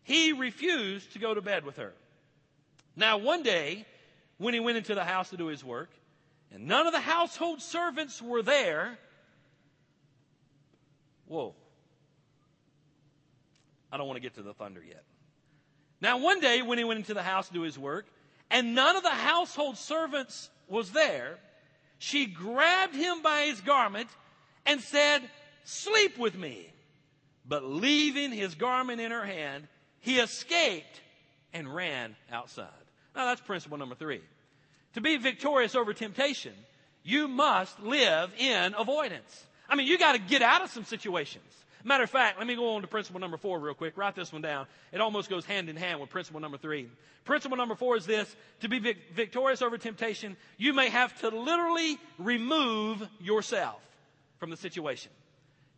he 0.04 0.34
refused 0.34 1.14
to 1.14 1.20
go 1.20 1.34
to 1.34 1.42
bed 1.42 1.66
with 1.66 1.78
her. 1.78 1.94
Now, 2.96 3.18
one 3.18 3.44
day, 3.44 3.86
when 4.38 4.54
he 4.54 4.60
went 4.60 4.78
into 4.78 4.96
the 4.96 5.04
house 5.04 5.30
to 5.30 5.38
do 5.38 5.48
his 5.48 5.64
work, 5.64 5.90
and 6.54 6.68
none 6.68 6.88
of 6.88 6.94
the 6.94 7.00
household 7.00 7.62
servants 7.62 8.22
were 8.22 8.42
there, 8.42 8.98
whoa. 11.32 11.56
I 13.92 13.98
don't 13.98 14.08
want 14.08 14.18
to 14.18 14.22
get 14.22 14.36
to 14.36 14.42
the 14.42 14.54
thunder 14.54 14.82
yet. 14.86 15.04
Now, 16.02 16.18
one 16.18 16.40
day 16.40 16.62
when 16.62 16.78
he 16.78 16.84
went 16.84 17.00
into 17.00 17.14
the 17.14 17.24
house 17.24 17.48
to 17.48 17.54
do 17.54 17.62
his 17.62 17.80
work, 17.80 18.06
and 18.50 18.76
none 18.76 18.96
of 18.96 19.04
the 19.04 19.10
household 19.10 19.78
servants 19.78 20.50
was 20.68 20.92
there, 20.92 21.38
she 22.00 22.26
grabbed 22.26 22.96
him 22.96 23.22
by 23.22 23.44
his 23.44 23.62
garment 23.62 24.10
and 24.66 24.82
said, 24.82 25.22
Sleep 25.64 26.18
with 26.18 26.36
me. 26.38 26.68
but 27.46 27.64
leaving 27.64 28.32
his 28.32 28.56
garment 28.56 29.00
in 29.02 29.12
her 29.12 29.26
hand, 29.26 29.68
he 30.00 30.20
escaped 30.20 31.02
and 31.54 31.74
ran 31.74 32.16
outside. 32.32 32.68
Now 33.16 33.26
that's 33.26 33.42
principle 33.42 33.78
number 33.78 33.96
three. 33.96 34.22
To 34.94 35.02
be 35.02 35.18
victorious 35.18 35.76
over 35.76 35.94
temptation, 35.94 36.54
you 37.04 37.28
must 37.28 37.80
live 37.80 38.32
in 38.38 38.74
avoidance. 38.78 39.46
I 39.72 39.76
mean, 39.76 39.88
you 39.88 39.98
got 39.98 40.12
to 40.12 40.20
get 40.20 40.42
out 40.42 40.62
of 40.62 40.70
some 40.70 40.84
situations. 40.84 41.46
Matter 41.86 42.04
of 42.04 42.10
fact, 42.10 42.38
let 42.38 42.46
me 42.46 42.56
go 42.56 42.76
on 42.76 42.82
to 42.82 42.88
principle 42.88 43.22
number 43.22 43.38
four 43.38 43.58
real 43.58 43.74
quick. 43.74 43.98
Write 43.98 44.16
this 44.16 44.32
one 44.32 44.42
down. 44.42 44.68
It 44.92 45.00
almost 45.00 45.30
goes 45.30 45.46
hand 45.46 45.70
in 45.70 45.78
hand 45.78 46.02
with 46.02 46.10
principle 46.10 46.42
number 46.42 46.58
three. 46.58 46.90
Principle 47.24 47.58
number 47.58 47.76
four 47.76 47.96
is 47.96 48.06
this. 48.06 48.36
To 48.60 48.70
be 48.70 48.80
vic- 48.80 49.14
victorious 49.16 49.62
over 49.62 49.78
temptation, 49.78 50.36
you 50.58 50.74
may 50.74 50.90
have 50.90 51.18
to 51.22 51.30
literally 51.30 51.98
remove 52.20 53.08
yourself 53.20 53.80
from 54.40 54.50
the 54.50 54.58
situation. 54.58 55.12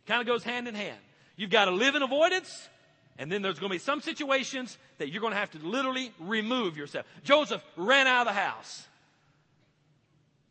Kind 0.06 0.20
of 0.20 0.26
goes 0.26 0.42
hand 0.42 0.66
in 0.66 0.74
hand. 0.74 0.98
You've 1.36 1.50
got 1.50 1.66
to 1.66 1.70
live 1.70 1.94
in 1.94 2.02
avoidance, 2.02 2.68
and 3.16 3.30
then 3.30 3.42
there's 3.42 3.60
going 3.60 3.70
to 3.70 3.74
be 3.74 3.78
some 3.78 4.00
situations 4.00 4.76
that 4.98 5.10
you're 5.10 5.20
going 5.20 5.32
to 5.32 5.38
have 5.38 5.52
to 5.52 5.58
literally 5.58 6.12
remove 6.18 6.76
yourself. 6.76 7.06
Joseph 7.22 7.62
ran 7.76 8.08
out 8.08 8.26
of 8.26 8.34
the 8.34 8.40
house. 8.40 8.86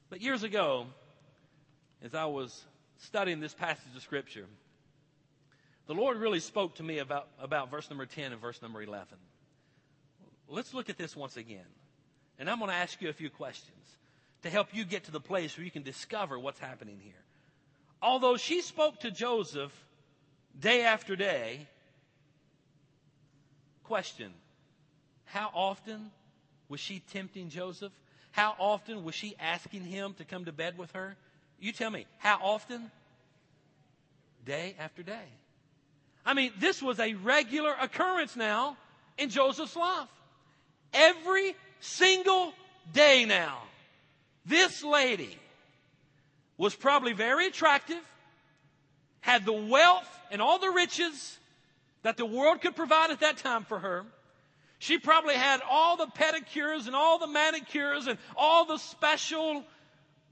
But 0.10 0.22
years 0.22 0.44
ago, 0.44 0.88
as 2.04 2.16
I 2.16 2.26
was 2.26 2.64
studying 3.04 3.40
this 3.40 3.54
passage 3.54 3.96
of 3.96 4.02
Scripture, 4.02 4.46
the 5.88 5.94
Lord 5.94 6.18
really 6.18 6.40
spoke 6.40 6.76
to 6.76 6.84
me 6.84 7.00
about, 7.00 7.28
about 7.40 7.70
verse 7.70 7.90
number 7.90 8.06
10 8.06 8.32
and 8.32 8.42
verse 8.42 8.62
number 8.62 8.82
11. 8.82 9.08
Let's 10.48 10.74
look 10.74 10.90
at 10.90 10.98
this 10.98 11.16
once 11.16 11.38
again. 11.38 11.66
And 12.40 12.50
I'm 12.50 12.60
going 12.60 12.70
to 12.70 12.76
ask 12.76 13.02
you 13.02 13.10
a 13.10 13.14
few 13.14 13.30
questions 13.30 13.98
to 14.44 14.50
help 14.50 14.68
you 14.74 14.86
get 14.86 15.06
to 15.06 15.12
the 15.12 15.20
place 15.20 15.58
where 15.58 15.66
you 15.66 15.72
can 15.72 15.84
discover 15.84 16.40
what's 16.40 16.60
happening 16.60 17.00
here. 17.02 17.14
Although 18.02 18.38
she 18.38 18.62
spoke 18.62 19.00
to 19.02 19.12
Joseph 19.12 19.72
day 20.60 20.84
after 20.84 21.16
day, 21.16 21.68
question 23.84 24.34
How 25.26 25.50
often 25.54 26.12
was 26.70 26.80
she 26.80 27.00
tempting 27.12 27.50
Joseph? 27.50 27.94
How 28.32 28.56
often 28.58 29.04
was 29.04 29.16
she 29.16 29.36
asking 29.40 29.84
him 29.84 30.16
to 30.16 30.26
come 30.26 30.46
to 30.46 30.52
bed 30.52 30.78
with 30.78 30.92
her? 30.94 31.16
You 31.64 31.72
tell 31.72 31.90
me, 31.90 32.06
how 32.18 32.40
often? 32.44 32.92
Day 34.46 34.76
after 34.78 35.02
day. 35.02 35.30
I 36.26 36.34
mean, 36.34 36.52
this 36.60 36.82
was 36.82 37.00
a 37.00 37.14
regular 37.14 37.74
occurrence 37.80 38.36
now 38.36 38.76
in 39.18 39.30
Joseph's 39.30 39.78
life. 39.78 40.10
Every 40.94 41.56
single 41.80 42.52
day 42.92 43.24
now, 43.24 43.60
this 44.46 44.84
lady 44.84 45.38
was 46.58 46.76
probably 46.76 47.14
very 47.14 47.48
attractive, 47.48 48.02
had 49.22 49.46
the 49.46 49.54
wealth 49.54 50.20
and 50.32 50.42
all 50.42 50.60
the 50.60 50.70
riches 50.70 51.40
that 52.02 52.18
the 52.18 52.26
world 52.26 52.60
could 52.60 52.76
provide 52.76 53.10
at 53.10 53.22
that 53.22 53.38
time 53.38 53.64
for 53.64 53.80
her. 53.80 54.04
She 54.80 54.98
probably 54.98 55.36
had 55.36 55.62
all 55.72 55.96
the 55.96 56.08
pedicures 56.08 56.88
and 56.88 56.96
all 56.96 57.20
the 57.20 57.28
manicures 57.28 58.08
and 58.08 58.20
all 58.36 58.66
the 58.66 58.80
special 58.80 59.64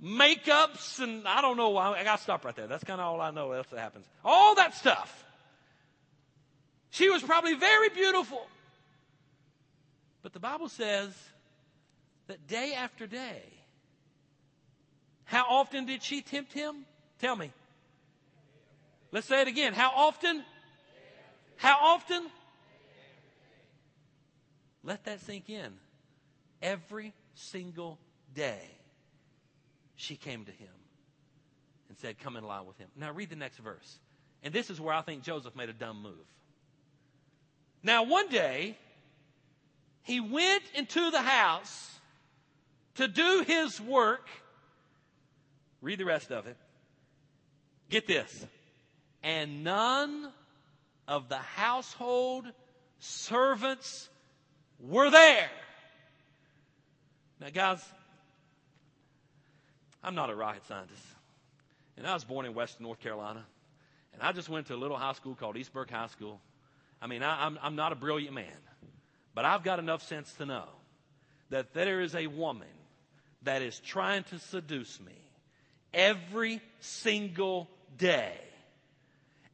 makeups 0.03 0.99
and 0.99 1.27
I 1.27 1.41
don't 1.41 1.57
know 1.57 1.69
why. 1.69 1.93
I 1.93 2.03
got 2.03 2.17
to 2.17 2.23
stop 2.23 2.43
right 2.45 2.55
there. 2.55 2.67
That's 2.67 2.83
kind 2.83 2.99
of 2.99 3.07
all 3.07 3.21
I 3.21 3.31
know 3.31 3.51
else 3.51 3.67
that 3.67 3.79
happens. 3.79 4.05
All 4.23 4.55
that 4.55 4.75
stuff. 4.75 5.25
She 6.89 7.09
was 7.09 7.21
probably 7.21 7.55
very 7.55 7.89
beautiful. 7.89 8.45
But 10.23 10.33
the 10.33 10.39
Bible 10.39 10.69
says 10.69 11.13
that 12.27 12.47
day 12.47 12.73
after 12.75 13.07
day, 13.07 13.41
how 15.23 15.45
often 15.49 15.85
did 15.85 16.03
she 16.03 16.21
tempt 16.21 16.51
him? 16.51 16.85
Tell 17.19 17.35
me. 17.35 17.51
Let's 19.11 19.27
say 19.27 19.41
it 19.41 19.47
again. 19.47 19.73
How 19.73 19.91
often? 19.95 20.43
How 21.57 21.77
often? 21.79 22.27
Let 24.83 25.05
that 25.05 25.21
sink 25.21 25.49
in. 25.49 25.71
Every 26.61 27.13
single 27.33 27.97
day, 28.33 28.61
she 30.01 30.15
came 30.15 30.45
to 30.45 30.51
him 30.51 30.69
and 31.87 31.97
said, 31.97 32.17
Come 32.19 32.35
and 32.35 32.45
lie 32.45 32.61
with 32.61 32.77
him. 32.77 32.89
Now, 32.95 33.11
read 33.11 33.29
the 33.29 33.35
next 33.35 33.57
verse. 33.57 33.99
And 34.43 34.53
this 34.53 34.69
is 34.69 34.81
where 34.81 34.93
I 34.93 35.01
think 35.01 35.23
Joseph 35.23 35.55
made 35.55 35.69
a 35.69 35.73
dumb 35.73 36.01
move. 36.01 36.25
Now, 37.83 38.03
one 38.03 38.27
day, 38.29 38.77
he 40.03 40.19
went 40.19 40.63
into 40.73 41.11
the 41.11 41.21
house 41.21 41.99
to 42.95 43.07
do 43.07 43.43
his 43.45 43.79
work. 43.79 44.27
Read 45.81 45.99
the 45.99 46.05
rest 46.05 46.31
of 46.31 46.47
it. 46.47 46.57
Get 47.89 48.07
this. 48.07 48.45
And 49.21 49.63
none 49.63 50.31
of 51.07 51.29
the 51.29 51.37
household 51.37 52.45
servants 52.99 54.09
were 54.79 55.11
there. 55.11 55.49
Now, 57.39 57.49
guys, 57.49 57.83
I'm 60.03 60.15
not 60.15 60.29
a 60.29 60.35
rocket 60.35 60.65
scientist. 60.67 61.03
And 61.97 62.07
I 62.07 62.13
was 62.13 62.23
born 62.23 62.45
in 62.45 62.53
Western 62.53 62.83
North 62.83 62.99
Carolina. 62.99 63.45
And 64.13 64.21
I 64.21 64.31
just 64.31 64.49
went 64.49 64.67
to 64.67 64.75
a 64.75 64.77
little 64.77 64.97
high 64.97 65.13
school 65.13 65.35
called 65.35 65.57
East 65.57 65.73
Burke 65.73 65.91
High 65.91 66.07
School. 66.07 66.39
I 67.01 67.07
mean, 67.07 67.23
I, 67.23 67.45
I'm, 67.45 67.59
I'm 67.61 67.75
not 67.75 67.91
a 67.91 67.95
brilliant 67.95 68.33
man, 68.35 68.45
but 69.33 69.45
I've 69.45 69.63
got 69.63 69.79
enough 69.79 70.03
sense 70.03 70.31
to 70.33 70.45
know 70.45 70.65
that 71.49 71.73
there 71.73 72.01
is 72.01 72.15
a 72.15 72.27
woman 72.27 72.67
that 73.43 73.61
is 73.61 73.79
trying 73.79 74.23
to 74.25 74.39
seduce 74.39 74.99
me 74.99 75.17
every 75.93 76.61
single 76.79 77.69
day. 77.97 78.33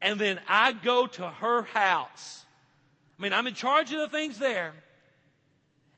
And 0.01 0.19
then 0.19 0.39
I 0.47 0.73
go 0.73 1.07
to 1.07 1.27
her 1.27 1.63
house. 1.63 2.45
I 3.17 3.23
mean, 3.23 3.33
I'm 3.33 3.47
in 3.47 3.53
charge 3.53 3.91
of 3.93 3.99
the 3.99 4.09
things 4.09 4.37
there. 4.37 4.73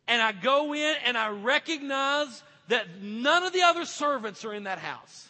And 0.08 0.22
I 0.22 0.32
go 0.32 0.74
in 0.74 0.96
and 1.06 1.18
I 1.18 1.30
recognize 1.30 2.44
that 2.70 3.02
none 3.02 3.44
of 3.44 3.54
the 3.54 3.62
other 3.62 3.86
servants 3.86 4.46
are 4.46 4.54
in 4.54 4.64
that 4.64 4.80
house. 4.80 5.30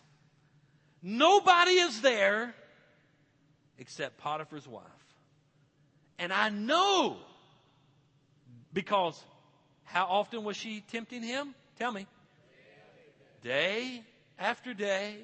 Nobody 1.01 1.71
is 1.71 2.01
there 2.01 2.53
except 3.77 4.17
Potiphar's 4.17 4.67
wife. 4.67 4.83
And 6.17 6.31
I 6.31 6.49
know 6.49 7.17
because 8.73 9.21
how 9.85 10.05
often 10.05 10.43
was 10.43 10.55
she 10.55 10.81
tempting 10.91 11.23
him? 11.23 11.55
Tell 11.77 11.91
me. 11.91 12.05
Day 13.41 14.03
after 14.37 14.73
day 14.73 15.15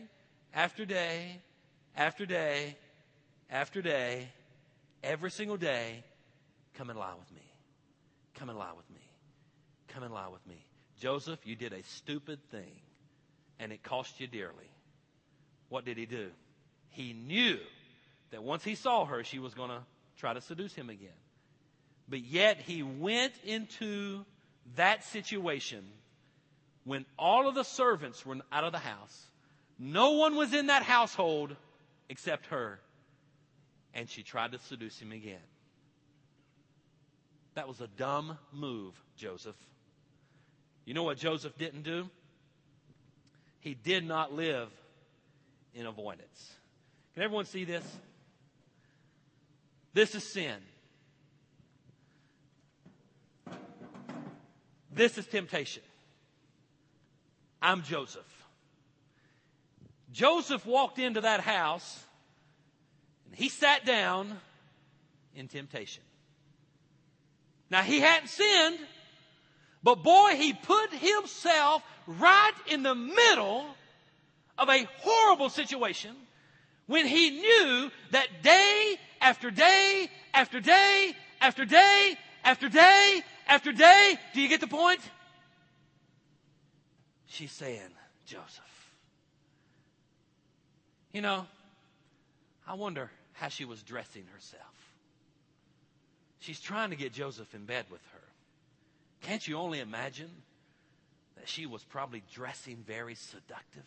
after 0.54 0.86
day 0.86 1.42
after 1.96 2.26
day 2.26 2.78
after 3.50 3.82
day, 3.82 4.28
every 5.04 5.32
single 5.32 5.58
day, 5.58 6.04
come 6.74 6.90
and 6.90 6.98
lie 6.98 7.14
with 7.18 7.32
me. 7.32 7.44
Come 8.34 8.50
and 8.50 8.58
lie 8.58 8.74
with 8.76 8.90
me. 8.90 9.02
Come 9.90 10.04
and 10.04 10.14
lie 10.14 10.28
with 10.28 10.46
me. 10.48 10.65
Joseph, 11.00 11.40
you 11.44 11.56
did 11.56 11.74
a 11.74 11.84
stupid 11.84 12.40
thing, 12.52 12.80
and 13.60 13.72
it 13.72 13.84
cost 13.84 14.20
you 14.20 14.28
dearly. 14.28 14.70
What 15.70 15.86
did 15.86 15.98
he 15.98 16.06
do? 16.06 16.30
He 16.90 17.14
knew 17.14 17.58
that 18.32 18.44
once 18.44 18.64
he 18.64 18.76
saw 18.76 19.06
her, 19.06 19.24
she 19.24 19.40
was 19.40 19.54
going 19.54 19.70
to 19.70 19.82
try 20.18 20.34
to 20.34 20.42
seduce 20.42 20.74
him 20.74 20.90
again. 20.90 21.10
But 22.08 22.24
yet 22.24 22.60
he 22.60 22.84
went 22.84 23.34
into 23.44 24.26
that 24.76 25.04
situation 25.04 25.84
when 26.84 27.06
all 27.18 27.48
of 27.48 27.56
the 27.56 27.64
servants 27.64 28.26
were 28.26 28.38
out 28.52 28.64
of 28.64 28.72
the 28.72 28.80
house. 28.80 29.26
No 29.78 30.12
one 30.12 30.36
was 30.36 30.54
in 30.54 30.68
that 30.68 30.84
household 30.84 31.56
except 32.10 32.48
her. 32.48 32.80
And 33.94 34.10
she 34.10 34.24
tried 34.24 34.52
to 34.52 34.60
seduce 34.60 35.00
him 35.00 35.12
again. 35.12 35.40
That 37.56 37.68
was 37.68 37.82
a 37.82 37.88
dumb 37.88 38.38
move, 38.52 38.94
Joseph. 39.18 39.56
You 40.86 40.94
know 40.94 41.04
what 41.04 41.18
Joseph 41.18 41.58
didn't 41.58 41.84
do? 41.84 42.10
He 43.60 43.74
did 43.74 44.06
not 44.08 44.34
live 44.34 44.70
in 45.74 45.88
avoidance. 45.88 46.54
Can 47.14 47.24
everyone 47.24 47.46
see 47.46 47.66
this? 47.66 47.84
This 49.94 50.14
is 50.14 50.24
sin. 50.24 50.56
This 54.92 55.18
is 55.18 55.26
temptation. 55.26 55.84
I'm 57.62 57.82
Joseph. 57.82 58.22
Joseph 60.12 60.66
walked 60.66 61.00
into 61.00 61.22
that 61.22 61.42
house 61.42 62.04
and 63.26 63.36
he 63.36 63.50
sat 63.50 63.86
down 63.86 64.40
in 65.36 65.48
temptation. 65.48 66.04
Now 67.70 67.82
he 67.82 68.00
hadn't 68.00 68.30
sinned, 68.30 68.80
but 69.86 70.02
boy, 70.02 70.32
he 70.36 70.52
put 70.52 70.92
himself 70.94 71.84
right 72.08 72.54
in 72.68 72.82
the 72.82 72.96
middle 72.96 73.66
of 74.58 74.68
a 74.68 74.88
horrible 74.98 75.50
situation 75.50 76.16
when 76.88 77.06
he 77.06 77.30
knew 77.30 77.92
that 78.10 78.28
day 78.42 78.98
after 79.22 79.52
day 79.52 80.10
after 80.34 80.60
day 80.60 81.16
after 81.40 81.66
day 81.66 82.18
after 82.44 82.68
day 82.68 83.22
after 83.48 83.72
day, 83.72 84.18
do 84.34 84.42
you 84.42 84.50
get 84.50 84.60
the 84.60 84.68
point? 84.68 85.02
She's 87.28 87.52
saying, 87.52 87.80
Joseph. 88.26 88.64
You 91.14 91.22
know, 91.22 91.46
I 92.68 92.74
wonder 92.74 93.12
how 93.34 93.50
she 93.50 93.66
was 93.66 93.84
dressing 93.84 94.24
herself. 94.34 94.64
She's 96.40 96.60
trying 96.60 96.90
to 96.90 96.96
get 96.96 97.14
Joseph 97.14 97.54
in 97.54 97.66
bed 97.66 97.86
with 97.92 98.02
her. 98.14 98.25
Can't 99.26 99.48
you 99.48 99.58
only 99.58 99.80
imagine 99.80 100.30
that 101.36 101.50
she 101.50 101.66
was 101.66 101.84
probably 101.84 102.22
dressing 102.32 102.84
very 102.86 103.16
seductively 103.16 103.84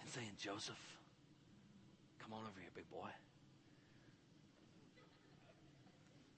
and 0.00 0.08
saying, 0.08 0.30
Joseph, 0.40 0.80
come 2.18 2.32
on 2.32 2.40
over 2.40 2.58
here, 2.58 2.70
big 2.74 2.90
boy. 2.90 3.08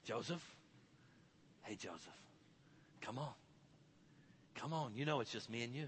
Joseph? 0.05 0.43
Hey, 1.62 1.77
Joseph, 1.77 2.01
come 3.01 3.19
on. 3.19 3.33
Come 4.57 4.73
on. 4.73 4.93
You 4.97 5.05
know 5.05 5.21
it's 5.21 5.31
just 5.31 5.49
me 5.49 5.62
and 5.62 5.73
you. 5.73 5.87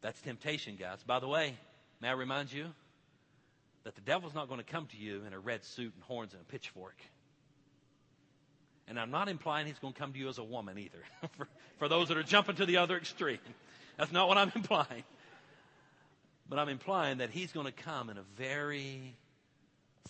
That's 0.00 0.20
temptation, 0.22 0.74
guys. 0.74 0.98
By 1.06 1.20
the 1.20 1.28
way, 1.28 1.54
may 2.00 2.08
I 2.08 2.12
remind 2.12 2.52
you 2.52 2.66
that 3.84 3.94
the 3.94 4.00
devil's 4.00 4.34
not 4.34 4.48
going 4.48 4.58
to 4.60 4.66
come 4.66 4.86
to 4.86 4.96
you 4.96 5.22
in 5.24 5.32
a 5.32 5.38
red 5.38 5.64
suit 5.64 5.92
and 5.94 6.02
horns 6.02 6.32
and 6.32 6.42
a 6.42 6.44
pitchfork. 6.44 6.96
And 8.88 8.98
I'm 8.98 9.10
not 9.10 9.28
implying 9.28 9.66
he's 9.66 9.78
going 9.78 9.92
to 9.92 9.98
come 9.98 10.12
to 10.12 10.18
you 10.18 10.28
as 10.28 10.38
a 10.38 10.44
woman 10.44 10.78
either, 10.78 11.02
for, 11.36 11.48
for 11.78 11.88
those 11.88 12.08
that 12.08 12.16
are 12.16 12.22
jumping 12.22 12.56
to 12.56 12.66
the 12.66 12.78
other 12.78 12.96
extreme. 12.96 13.38
That's 13.96 14.12
not 14.12 14.28
what 14.28 14.38
I'm 14.38 14.52
implying. 14.54 15.04
But 16.48 16.58
I'm 16.58 16.68
implying 16.68 17.18
that 17.18 17.30
he's 17.30 17.52
going 17.52 17.66
to 17.66 17.72
come 17.72 18.08
in 18.08 18.16
a 18.16 18.22
very 18.36 19.14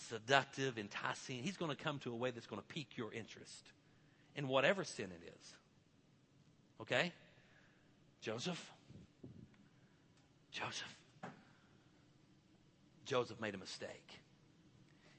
seductive, 0.08 0.78
enticing. 0.78 1.42
He's 1.42 1.56
going 1.56 1.74
to 1.74 1.82
come 1.82 1.98
to 2.00 2.12
a 2.12 2.14
way 2.14 2.30
that's 2.30 2.46
going 2.46 2.62
to 2.62 2.68
pique 2.68 2.96
your 2.96 3.12
interest 3.12 3.64
in 4.36 4.46
whatever 4.46 4.84
sin 4.84 5.06
it 5.06 5.22
is. 5.26 5.52
Okay? 6.82 7.12
Joseph? 8.20 8.72
Joseph. 10.52 10.94
Joseph 13.04 13.40
made 13.40 13.54
a 13.54 13.58
mistake. 13.58 14.06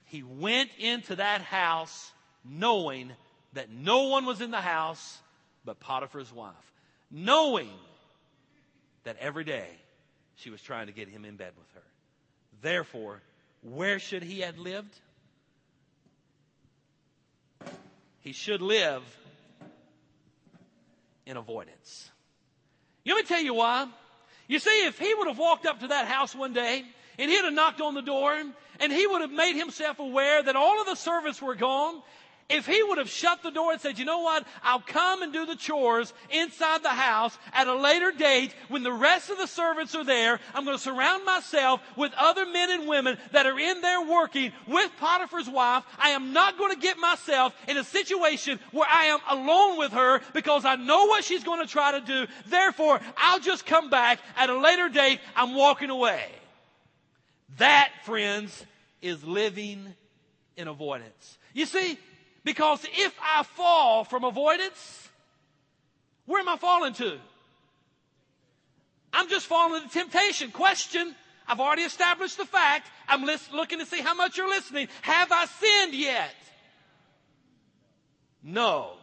He 0.06 0.24
went 0.24 0.70
into 0.80 1.18
that 1.18 1.42
house 1.42 2.12
knowing 2.46 3.12
that 3.54 3.70
no 3.72 4.04
one 4.04 4.26
was 4.26 4.42
in 4.42 4.52
the 4.52 4.62
house 4.62 5.20
but 5.66 5.80
Potiphar's 5.80 6.32
wife, 6.32 6.54
knowing 7.12 7.70
that 9.04 9.18
every 9.20 9.44
day 9.44 9.68
she 10.36 10.50
was 10.50 10.62
trying 10.62 10.88
to 10.88 10.94
get 10.94 11.10
him 11.10 11.26
in 11.26 11.36
bed 11.36 11.52
with 11.58 11.68
her. 11.74 11.84
Therefore, 12.62 13.22
where 13.62 14.00
should 14.00 14.24
he 14.24 14.42
have 14.42 14.58
lived? 14.58 14.96
He 18.22 18.32
should 18.32 18.62
live 18.62 19.04
in 21.26 21.38
avoidance. 21.38 22.10
Let 23.06 23.16
me 23.16 23.24
tell 23.24 23.42
you 23.42 23.54
why. 23.54 23.88
You 24.48 24.60
see, 24.60 24.86
if 24.86 25.00
he 25.00 25.14
would 25.14 25.28
have 25.28 25.38
walked 25.38 25.66
up 25.66 25.80
to 25.82 25.88
that 25.88 26.08
house 26.08 26.36
one 26.36 26.54
day 26.54 26.84
and 27.18 27.32
he'd 27.32 27.44
have 27.44 27.54
knocked 27.54 27.82
on 27.82 27.96
the 27.96 28.02
door 28.02 28.36
and 28.80 28.94
he 28.94 29.08
would 29.08 29.22
have 29.22 29.32
made 29.32 29.56
himself 29.56 30.00
aware 30.00 30.42
that 30.42 30.56
all 30.56 30.80
of 30.80 30.88
the 30.88 30.96
servants 30.96 31.42
were 31.42 31.56
gone 31.56 32.02
if 32.50 32.66
he 32.66 32.82
would 32.84 32.98
have 32.98 33.10
shut 33.10 33.44
the 33.44 33.52
door 33.52 33.72
and 33.72 33.80
said, 33.80 34.00
you 34.00 34.06
know 34.06 34.22
what? 34.22 34.46
I'll 34.64 34.80
come 34.80 35.22
and 35.22 35.32
do 35.32 35.46
the 35.46 35.56
chores 35.56 36.14
inside 36.32 36.82
the 36.84 36.90
house 36.90 37.38
at 37.54 37.68
a 37.68 37.76
later 37.76 38.12
date 38.12 38.54
when 38.70 38.82
the 38.82 38.92
rest 38.92 39.30
of 39.30 39.38
the 39.38 39.48
servants 39.48 39.94
are 39.94 40.04
there. 40.04 40.40
I'm 40.56 40.66
going 40.66 40.76
to 40.76 40.84
surround 40.84 41.26
myself 41.26 41.82
with 41.96 42.12
other 42.18 42.46
men 42.48 42.72
and 42.72 42.88
women 42.88 43.18
that 43.32 43.46
are 43.46 43.60
in 43.60 43.82
there 43.82 44.02
working 44.02 44.52
with 44.68 44.92
Potiphar's 45.00 45.50
wife. 45.50 45.84
I 46.00 46.10
am 46.10 46.34
not 46.34 46.58
going 46.58 46.74
to 46.74 46.82
get 46.82 46.98
myself 46.98 47.54
in 47.68 47.78
a 47.78 47.84
situation 47.84 48.60
where 48.72 48.88
I 48.90 49.06
am 49.06 49.20
alone 49.30 49.78
with 49.78 49.92
her 49.92 50.22
because 50.34 50.66
I 50.66 50.76
know 50.76 51.06
what 51.06 51.24
she's 51.24 51.44
going 51.44 51.66
to 51.66 51.72
try 51.72 52.00
to 52.00 52.02
do. 52.02 52.26
Therefore, 52.48 53.00
I'll 53.16 53.40
just 53.40 53.66
come 53.66 53.90
back 53.90 54.20
at 54.36 54.50
a 54.50 54.58
later 54.58 54.90
date. 54.90 55.20
I'm 55.36 55.54
walking 55.54 55.92
away. 55.92 56.26
That, 57.58 57.92
friends, 58.06 58.66
is 59.02 59.24
living 59.24 59.94
in 60.58 60.68
avoidance. 60.68 61.38
You 61.54 61.66
see, 61.66 61.98
because 62.50 62.84
if 62.98 63.16
I 63.22 63.44
fall 63.44 64.04
from 64.04 64.24
avoidance, 64.24 65.08
where 66.26 66.40
am 66.40 66.50
I 66.50 66.58
falling 66.58 66.94
to? 66.94 67.20
I'm 69.14 69.30
just 69.30 69.46
falling 69.46 69.84
into 69.84 69.94
temptation. 69.94 70.50
Question. 70.50 71.14
I've 71.48 71.60
already 71.60 71.84
established 71.84 72.38
the 72.38 72.48
fact. 72.48 72.90
I'm 73.08 73.24
looking 73.54 73.78
to 73.78 73.86
see 73.86 74.02
how 74.02 74.16
much 74.16 74.36
you're 74.36 74.50
listening. 74.50 74.88
Have 75.04 75.32
I 75.32 75.46
sinned 75.46 75.94
yet? 75.94 76.34
No. 78.42 78.94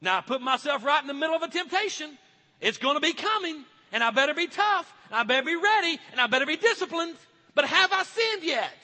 Now 0.00 0.18
I 0.18 0.20
put 0.22 0.42
myself 0.42 0.84
right 0.84 1.00
in 1.00 1.06
the 1.06 1.14
middle 1.14 1.36
of 1.36 1.42
a 1.42 1.48
temptation. 1.48 2.18
It's 2.60 2.78
going 2.78 2.96
to 2.96 3.00
be 3.00 3.12
coming 3.12 3.64
and 3.92 4.02
I 4.02 4.10
better 4.10 4.34
be 4.34 4.48
tough 4.48 4.92
and 5.08 5.20
I 5.20 5.22
better 5.22 5.46
be 5.46 5.54
ready 5.54 6.00
and 6.10 6.20
I 6.20 6.26
better 6.26 6.46
be 6.46 6.56
disciplined. 6.56 7.14
But 7.54 7.64
have 7.64 7.92
I 7.92 8.02
sinned 8.02 8.42
yet? 8.42 8.74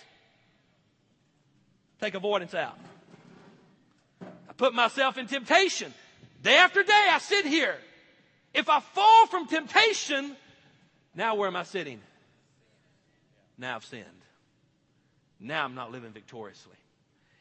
Take 2.01 2.14
avoidance 2.14 2.55
out 2.55 2.78
put 4.59 4.75
myself 4.75 5.17
in 5.17 5.27
temptation. 5.27 5.95
Day 6.43 6.57
after 6.57 6.83
day, 6.83 7.07
I 7.11 7.19
sit 7.19 7.47
here. 7.47 7.77
If 8.53 8.69
I 8.69 8.81
fall 8.81 9.27
from 9.29 9.47
temptation, 9.47 10.37
now 11.15 11.37
where 11.37 11.49
am 11.49 11.57
I 11.57 11.63
sitting? 11.63 12.01
Now 13.57 13.77
I've 13.77 13.85
sinned. 13.85 14.05
Now 15.41 15.65
I'm 15.65 15.75
not 15.75 15.91
living 15.91 16.13
victoriously. 16.13 16.77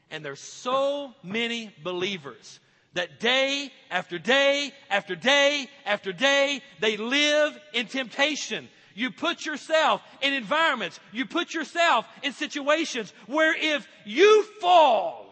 And 0.10 0.24
there's 0.24 0.40
so 0.40 1.14
many 1.24 1.74
believers 1.84 2.60
that 2.94 3.20
day 3.20 3.72
after 3.92 4.18
day 4.18 4.72
after 4.90 5.16
day 5.16 5.68
after 5.86 6.12
day, 6.12 6.62
they 6.80 6.98
live 6.98 7.58
in 7.74 7.88
temptation. 7.88 8.70
You 8.96 9.12
put 9.12 9.46
yourself 9.46 10.02
in 10.22 10.34
environments, 10.34 11.00
you 11.12 11.26
put 11.26 11.54
yourself 11.54 12.06
in 12.24 12.34
situations 12.34 13.14
where 13.28 13.56
if 13.56 13.88
you 14.06 14.44
fall, 14.60 15.27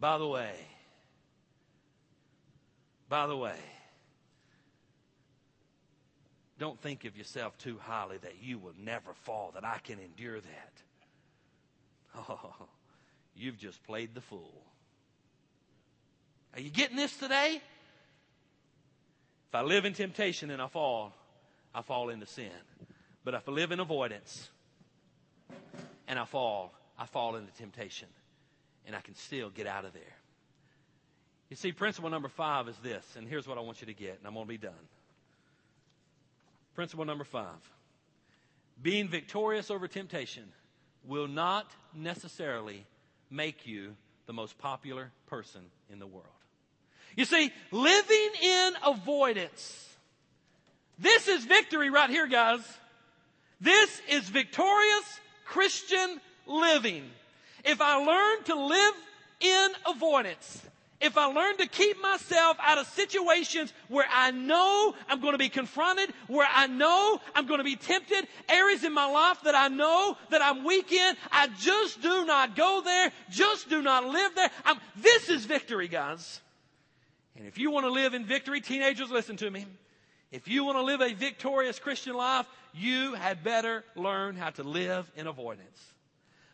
by 0.00 0.18
the 0.18 0.26
way, 0.26 0.52
by 3.08 3.26
the 3.26 3.36
way, 3.36 3.56
don't 6.58 6.80
think 6.80 7.04
of 7.04 7.16
yourself 7.16 7.56
too 7.58 7.78
highly 7.80 8.18
that 8.18 8.42
you 8.42 8.58
will 8.58 8.74
never 8.78 9.14
fall, 9.22 9.52
that 9.54 9.64
I 9.64 9.78
can 9.78 9.98
endure 9.98 10.40
that. 10.40 10.72
Oh, 12.28 12.66
you've 13.34 13.58
just 13.58 13.82
played 13.84 14.14
the 14.14 14.20
fool. 14.20 14.62
Are 16.54 16.60
you 16.60 16.70
getting 16.70 16.96
this 16.96 17.16
today? 17.16 17.60
If 19.48 19.54
I 19.54 19.62
live 19.62 19.84
in 19.84 19.94
temptation 19.94 20.50
and 20.50 20.60
I 20.60 20.66
fall, 20.66 21.14
I 21.74 21.82
fall 21.82 22.10
into 22.10 22.26
sin. 22.26 22.50
But 23.24 23.34
if 23.34 23.48
I 23.48 23.52
live 23.52 23.72
in 23.72 23.80
avoidance 23.80 24.48
and 26.06 26.18
I 26.18 26.24
fall, 26.24 26.72
I 26.98 27.06
fall 27.06 27.36
into 27.36 27.52
temptation 27.52 28.08
and 28.88 28.96
I 28.96 29.00
can 29.00 29.14
still 29.14 29.50
get 29.50 29.68
out 29.68 29.84
of 29.84 29.92
there. 29.92 30.16
You 31.50 31.56
see, 31.56 31.72
principle 31.72 32.10
number 32.10 32.28
five 32.28 32.68
is 32.68 32.76
this, 32.78 33.04
and 33.16 33.28
here's 33.28 33.46
what 33.46 33.58
I 33.58 33.60
want 33.60 33.80
you 33.80 33.86
to 33.86 33.94
get, 33.94 34.18
and 34.18 34.26
I'm 34.26 34.34
going 34.34 34.46
to 34.46 34.48
be 34.48 34.58
done. 34.58 34.72
Principle 36.74 37.04
number 37.04 37.24
five 37.24 37.46
being 38.80 39.08
victorious 39.08 39.70
over 39.70 39.88
temptation 39.88 40.44
will 41.04 41.26
not 41.26 41.66
necessarily 41.94 42.84
make 43.28 43.66
you 43.66 43.96
the 44.26 44.32
most 44.32 44.56
popular 44.58 45.10
person 45.26 45.62
in 45.90 45.98
the 45.98 46.06
world. 46.06 46.26
You 47.16 47.24
see, 47.24 47.50
living 47.72 48.30
in 48.40 48.72
avoidance. 48.86 49.88
This 50.98 51.26
is 51.26 51.44
victory 51.44 51.90
right 51.90 52.08
here, 52.08 52.28
guys. 52.28 52.60
This 53.60 54.00
is 54.08 54.28
victorious 54.28 55.20
Christian 55.44 56.20
living 56.46 57.10
if 57.64 57.80
I 57.80 57.96
learn 58.04 58.44
to 58.44 58.54
live 58.54 58.94
in 59.40 59.68
avoidance, 59.86 60.62
if 61.00 61.16
I 61.16 61.26
learn 61.26 61.56
to 61.58 61.66
keep 61.66 62.00
myself 62.02 62.56
out 62.60 62.78
of 62.78 62.86
situations 62.88 63.72
where 63.88 64.06
I 64.12 64.32
know 64.32 64.94
I'm 65.08 65.20
going 65.20 65.32
to 65.32 65.38
be 65.38 65.48
confronted, 65.48 66.12
where 66.26 66.48
I 66.52 66.66
know 66.66 67.20
I'm 67.36 67.46
going 67.46 67.58
to 67.58 67.64
be 67.64 67.76
tempted, 67.76 68.26
areas 68.48 68.82
in 68.82 68.92
my 68.92 69.06
life 69.06 69.38
that 69.44 69.54
I 69.54 69.68
know 69.68 70.16
that 70.30 70.42
I'm 70.42 70.64
weak 70.64 70.90
in, 70.90 71.14
I 71.30 71.48
just 71.60 72.02
do 72.02 72.24
not 72.26 72.56
go 72.56 72.82
there, 72.84 73.12
just 73.30 73.70
do 73.70 73.80
not 73.80 74.06
live 74.06 74.34
there. 74.34 74.50
I'm, 74.64 74.78
this 74.96 75.28
is 75.28 75.44
victory, 75.44 75.86
guys. 75.86 76.40
And 77.36 77.46
if 77.46 77.58
you 77.58 77.70
want 77.70 77.86
to 77.86 77.92
live 77.92 78.14
in 78.14 78.24
victory, 78.24 78.60
teenagers, 78.60 79.10
listen 79.10 79.36
to 79.36 79.50
me. 79.50 79.66
If 80.32 80.48
you 80.48 80.64
want 80.64 80.78
to 80.78 80.82
live 80.82 81.00
a 81.00 81.14
victorious 81.14 81.78
Christian 81.78 82.14
life, 82.14 82.46
you 82.74 83.14
had 83.14 83.44
better 83.44 83.84
learn 83.94 84.36
how 84.36 84.50
to 84.50 84.64
live 84.64 85.08
in 85.16 85.28
avoidance. 85.28 85.80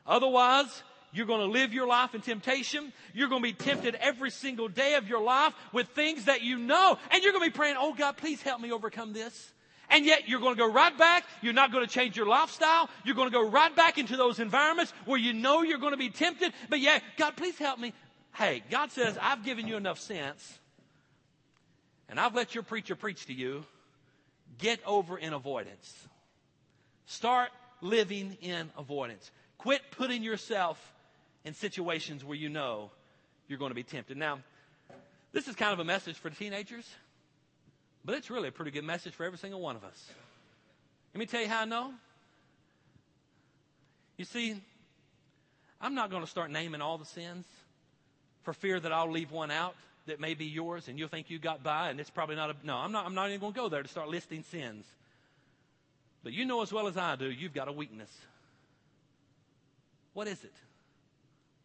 Otherwise, 0.07 0.83
you're 1.15 1.27
going 1.27 1.41
to 1.41 1.47
live 1.47 1.73
your 1.73 1.87
life 1.87 2.15
in 2.15 2.21
temptation. 2.21 2.93
You're 3.15 3.29
going 3.29 3.41
to 3.41 3.49
be 3.49 3.53
tempted 3.53 3.95
every 3.95 4.31
single 4.31 4.69
day 4.69 4.95
of 4.95 5.09
your 5.09 5.23
life 5.23 5.55
with 5.73 5.87
things 5.89 6.25
that 6.25 6.43
you 6.43 6.59
know. 6.59 6.99
And 7.13 7.23
you're 7.23 7.33
going 7.33 7.45
to 7.45 7.51
be 7.53 7.57
praying, 7.57 7.77
oh 7.79 7.95
God, 7.95 8.17
please 8.17 8.43
help 8.43 8.61
me 8.61 8.73
overcome 8.73 9.13
this. 9.13 9.53
And 9.91 10.05
yet 10.05 10.29
you're 10.29 10.41
going 10.41 10.57
to 10.57 10.59
go 10.59 10.71
right 10.71 10.97
back. 10.97 11.25
You're 11.41 11.53
not 11.53 11.71
going 11.71 11.87
to 11.87 11.93
change 11.93 12.17
your 12.17 12.27
lifestyle. 12.27 12.91
You're 13.05 13.15
going 13.15 13.31
to 13.31 13.33
go 13.33 13.49
right 13.49 13.75
back 13.75 13.97
into 13.97 14.17
those 14.17 14.41
environments 14.41 14.93
where 15.05 15.19
you 15.19 15.33
know 15.33 15.63
you're 15.63 15.79
going 15.79 15.93
to 15.93 15.99
be 15.99 16.11
tempted. 16.11 16.53
But 16.69 16.81
yeah, 16.81 16.99
God, 17.17 17.37
please 17.37 17.57
help 17.59 17.79
me. 17.79 17.93
Hey, 18.33 18.65
God 18.69 18.91
says, 18.91 19.17
I've 19.21 19.45
given 19.45 19.69
you 19.69 19.77
enough 19.77 20.01
sense 20.01 20.59
and 22.09 22.19
I've 22.19 22.35
let 22.35 22.55
your 22.55 22.65
preacher 22.65 22.97
preach 22.97 23.27
to 23.27 23.33
you. 23.33 23.65
Get 24.59 24.81
over 24.85 25.17
in 25.17 25.33
avoidance. 25.33 25.95
Start 27.07 27.51
living 27.81 28.37
in 28.41 28.71
avoidance. 28.77 29.31
Quit 29.59 29.83
putting 29.93 30.23
yourself 30.23 30.94
in 31.45 31.55
situations 31.55 32.25
where 32.25 32.37
you 32.37 32.49
know 32.49 32.91
you're 33.49 33.59
going 33.59 33.71
to 33.71 33.75
be 33.75 33.83
tempted. 33.83 34.17
Now, 34.17 34.39
this 35.33 35.49
is 35.49 35.55
kind 35.55 35.73
of 35.73 35.79
a 35.79 35.85
message 35.85 36.17
for 36.17 36.31
teenagers, 36.31 36.89
but 38.05 38.15
it's 38.15 38.31
really 38.31 38.49
a 38.49 38.53
pretty 38.53 38.71
good 38.71 38.85
message 38.85 39.15
for 39.15 39.25
every 39.25 39.39
single 39.39 39.61
one 39.61 39.77
of 39.77 39.85
us. 39.85 40.11
Let 41.13 41.21
me 41.21 41.27
tell 41.27 41.41
you 41.41 41.49
how 41.49 41.63
I 41.63 41.65
know. 41.65 41.93
You 44.17 44.25
see, 44.25 44.57
I'm 45.81 45.95
not 45.95 46.11
going 46.11 46.23
to 46.23 46.31
start 46.31 46.51
naming 46.51 46.81
all 46.81 46.99
the 46.99 47.05
sins 47.05 47.47
for 48.43 48.53
fear 48.53 48.79
that 48.79 48.93
I'll 48.93 49.11
leave 49.11 49.33
one 49.33 49.51
out 49.51 49.75
that 50.07 50.21
may 50.21 50.35
be 50.35 50.45
yours 50.45 50.89
and 50.89 50.99
you'll 50.99 51.09
think 51.09 51.31
you 51.31 51.39
got 51.39 51.63
by 51.63 51.91
and 51.91 51.99
it's 51.99 52.11
probably 52.11 52.37
not 52.37 52.51
a, 52.51 52.55
no, 52.63 52.77
I'm 52.77 52.93
not, 52.93 53.07
I'm 53.07 53.15
not 53.15 53.29
even 53.29 53.41
going 53.41 53.53
to 53.53 53.59
go 53.59 53.69
there 53.69 53.83
to 53.83 53.89
start 53.89 54.09
listing 54.09 54.45
sins. 54.51 54.85
But 56.23 56.33
you 56.33 56.45
know 56.45 56.63
as 56.63 56.73
well 56.73 56.87
as 56.87 56.97
I 56.97 57.17
do, 57.17 57.31
you've 57.31 57.55
got 57.55 57.69
a 57.69 57.73
weakness. 57.73 58.11
What 60.13 60.29
is 60.29 60.43
it? 60.45 60.55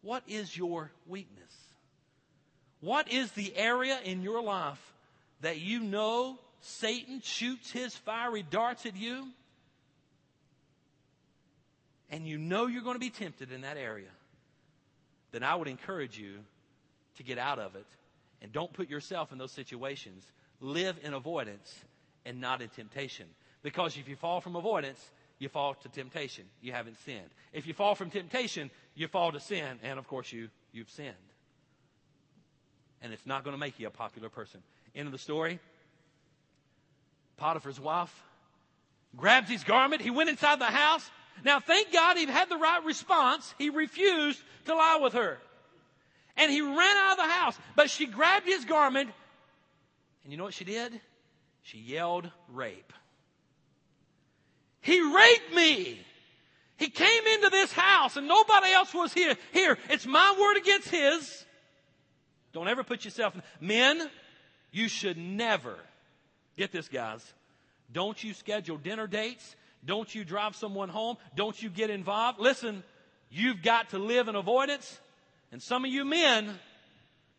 What 0.02 0.22
is 0.26 0.56
your 0.56 0.90
weakness? 1.06 1.54
What 2.80 3.12
is 3.12 3.30
the 3.32 3.54
area 3.56 3.98
in 4.04 4.22
your 4.22 4.42
life 4.42 4.80
that 5.42 5.60
you 5.60 5.80
know 5.80 6.38
Satan 6.60 7.20
shoots 7.22 7.70
his 7.70 7.94
fiery 7.94 8.42
darts 8.42 8.86
at 8.86 8.96
you? 8.96 9.28
And 12.10 12.26
you 12.26 12.38
know 12.38 12.66
you're 12.66 12.82
going 12.82 12.96
to 12.96 13.00
be 13.00 13.10
tempted 13.10 13.52
in 13.52 13.60
that 13.60 13.76
area. 13.76 14.08
Then 15.32 15.42
I 15.42 15.54
would 15.54 15.68
encourage 15.68 16.18
you 16.18 16.38
to 17.16 17.22
get 17.22 17.38
out 17.38 17.58
of 17.58 17.76
it 17.76 17.86
and 18.42 18.52
don't 18.52 18.72
put 18.72 18.88
yourself 18.88 19.32
in 19.32 19.38
those 19.38 19.52
situations. 19.52 20.24
Live 20.60 20.98
in 21.02 21.14
avoidance 21.14 21.72
and 22.24 22.40
not 22.40 22.62
in 22.62 22.68
temptation. 22.70 23.26
Because 23.62 23.96
if 23.96 24.08
you 24.08 24.16
fall 24.16 24.40
from 24.40 24.56
avoidance, 24.56 24.98
you 25.40 25.48
fall 25.48 25.74
to 25.74 25.88
temptation. 25.88 26.44
You 26.60 26.70
haven't 26.70 26.98
sinned. 27.04 27.30
If 27.52 27.66
you 27.66 27.74
fall 27.74 27.96
from 27.96 28.10
temptation, 28.10 28.70
you 28.94 29.08
fall 29.08 29.32
to 29.32 29.40
sin, 29.40 29.80
and 29.82 29.98
of 29.98 30.06
course 30.06 30.32
you, 30.32 30.50
you've 30.70 30.90
sinned. 30.90 31.14
And 33.02 33.12
it's 33.12 33.26
not 33.26 33.42
going 33.42 33.54
to 33.54 33.58
make 33.58 33.80
you 33.80 33.88
a 33.88 33.90
popular 33.90 34.28
person. 34.28 34.62
End 34.94 35.06
of 35.06 35.12
the 35.12 35.18
story. 35.18 35.58
Potiphar's 37.38 37.80
wife 37.80 38.14
grabs 39.16 39.48
his 39.48 39.64
garment. 39.64 40.02
He 40.02 40.10
went 40.10 40.28
inside 40.28 40.60
the 40.60 40.66
house. 40.66 41.10
Now, 41.42 41.58
thank 41.58 41.90
God 41.90 42.18
he 42.18 42.26
had 42.26 42.50
the 42.50 42.58
right 42.58 42.84
response. 42.84 43.54
He 43.56 43.70
refused 43.70 44.38
to 44.66 44.74
lie 44.74 44.98
with 45.00 45.14
her. 45.14 45.38
And 46.36 46.52
he 46.52 46.60
ran 46.60 46.96
out 46.98 47.12
of 47.12 47.16
the 47.16 47.32
house. 47.32 47.58
But 47.76 47.88
she 47.88 48.06
grabbed 48.06 48.44
his 48.44 48.66
garment. 48.66 49.10
And 50.22 50.32
you 50.32 50.36
know 50.36 50.44
what 50.44 50.52
she 50.52 50.64
did? 50.64 51.00
She 51.62 51.78
yelled 51.78 52.30
rape. 52.52 52.92
He 54.80 55.00
raped 55.00 55.54
me. 55.54 56.00
He 56.76 56.88
came 56.88 57.26
into 57.34 57.50
this 57.50 57.72
house 57.72 58.16
and 58.16 58.26
nobody 58.26 58.72
else 58.72 58.94
was 58.94 59.12
here. 59.12 59.36
Here, 59.52 59.76
it's 59.90 60.06
my 60.06 60.34
word 60.40 60.56
against 60.56 60.88
his. 60.88 61.44
Don't 62.52 62.68
ever 62.68 62.82
put 62.82 63.04
yourself 63.04 63.34
in. 63.34 63.42
Men, 63.60 64.10
you 64.72 64.88
should 64.88 65.18
never, 65.18 65.76
get 66.56 66.72
this 66.72 66.88
guys, 66.88 67.22
don't 67.92 68.22
you 68.22 68.32
schedule 68.34 68.78
dinner 68.78 69.06
dates. 69.06 69.56
Don't 69.84 70.14
you 70.14 70.24
drive 70.24 70.54
someone 70.56 70.88
home. 70.88 71.16
Don't 71.34 71.60
you 71.60 71.70
get 71.70 71.90
involved. 71.90 72.38
Listen, 72.38 72.82
you've 73.30 73.62
got 73.62 73.90
to 73.90 73.98
live 73.98 74.28
in 74.28 74.36
avoidance. 74.36 75.00
And 75.52 75.62
some 75.62 75.84
of 75.84 75.90
you 75.90 76.04
men 76.04 76.58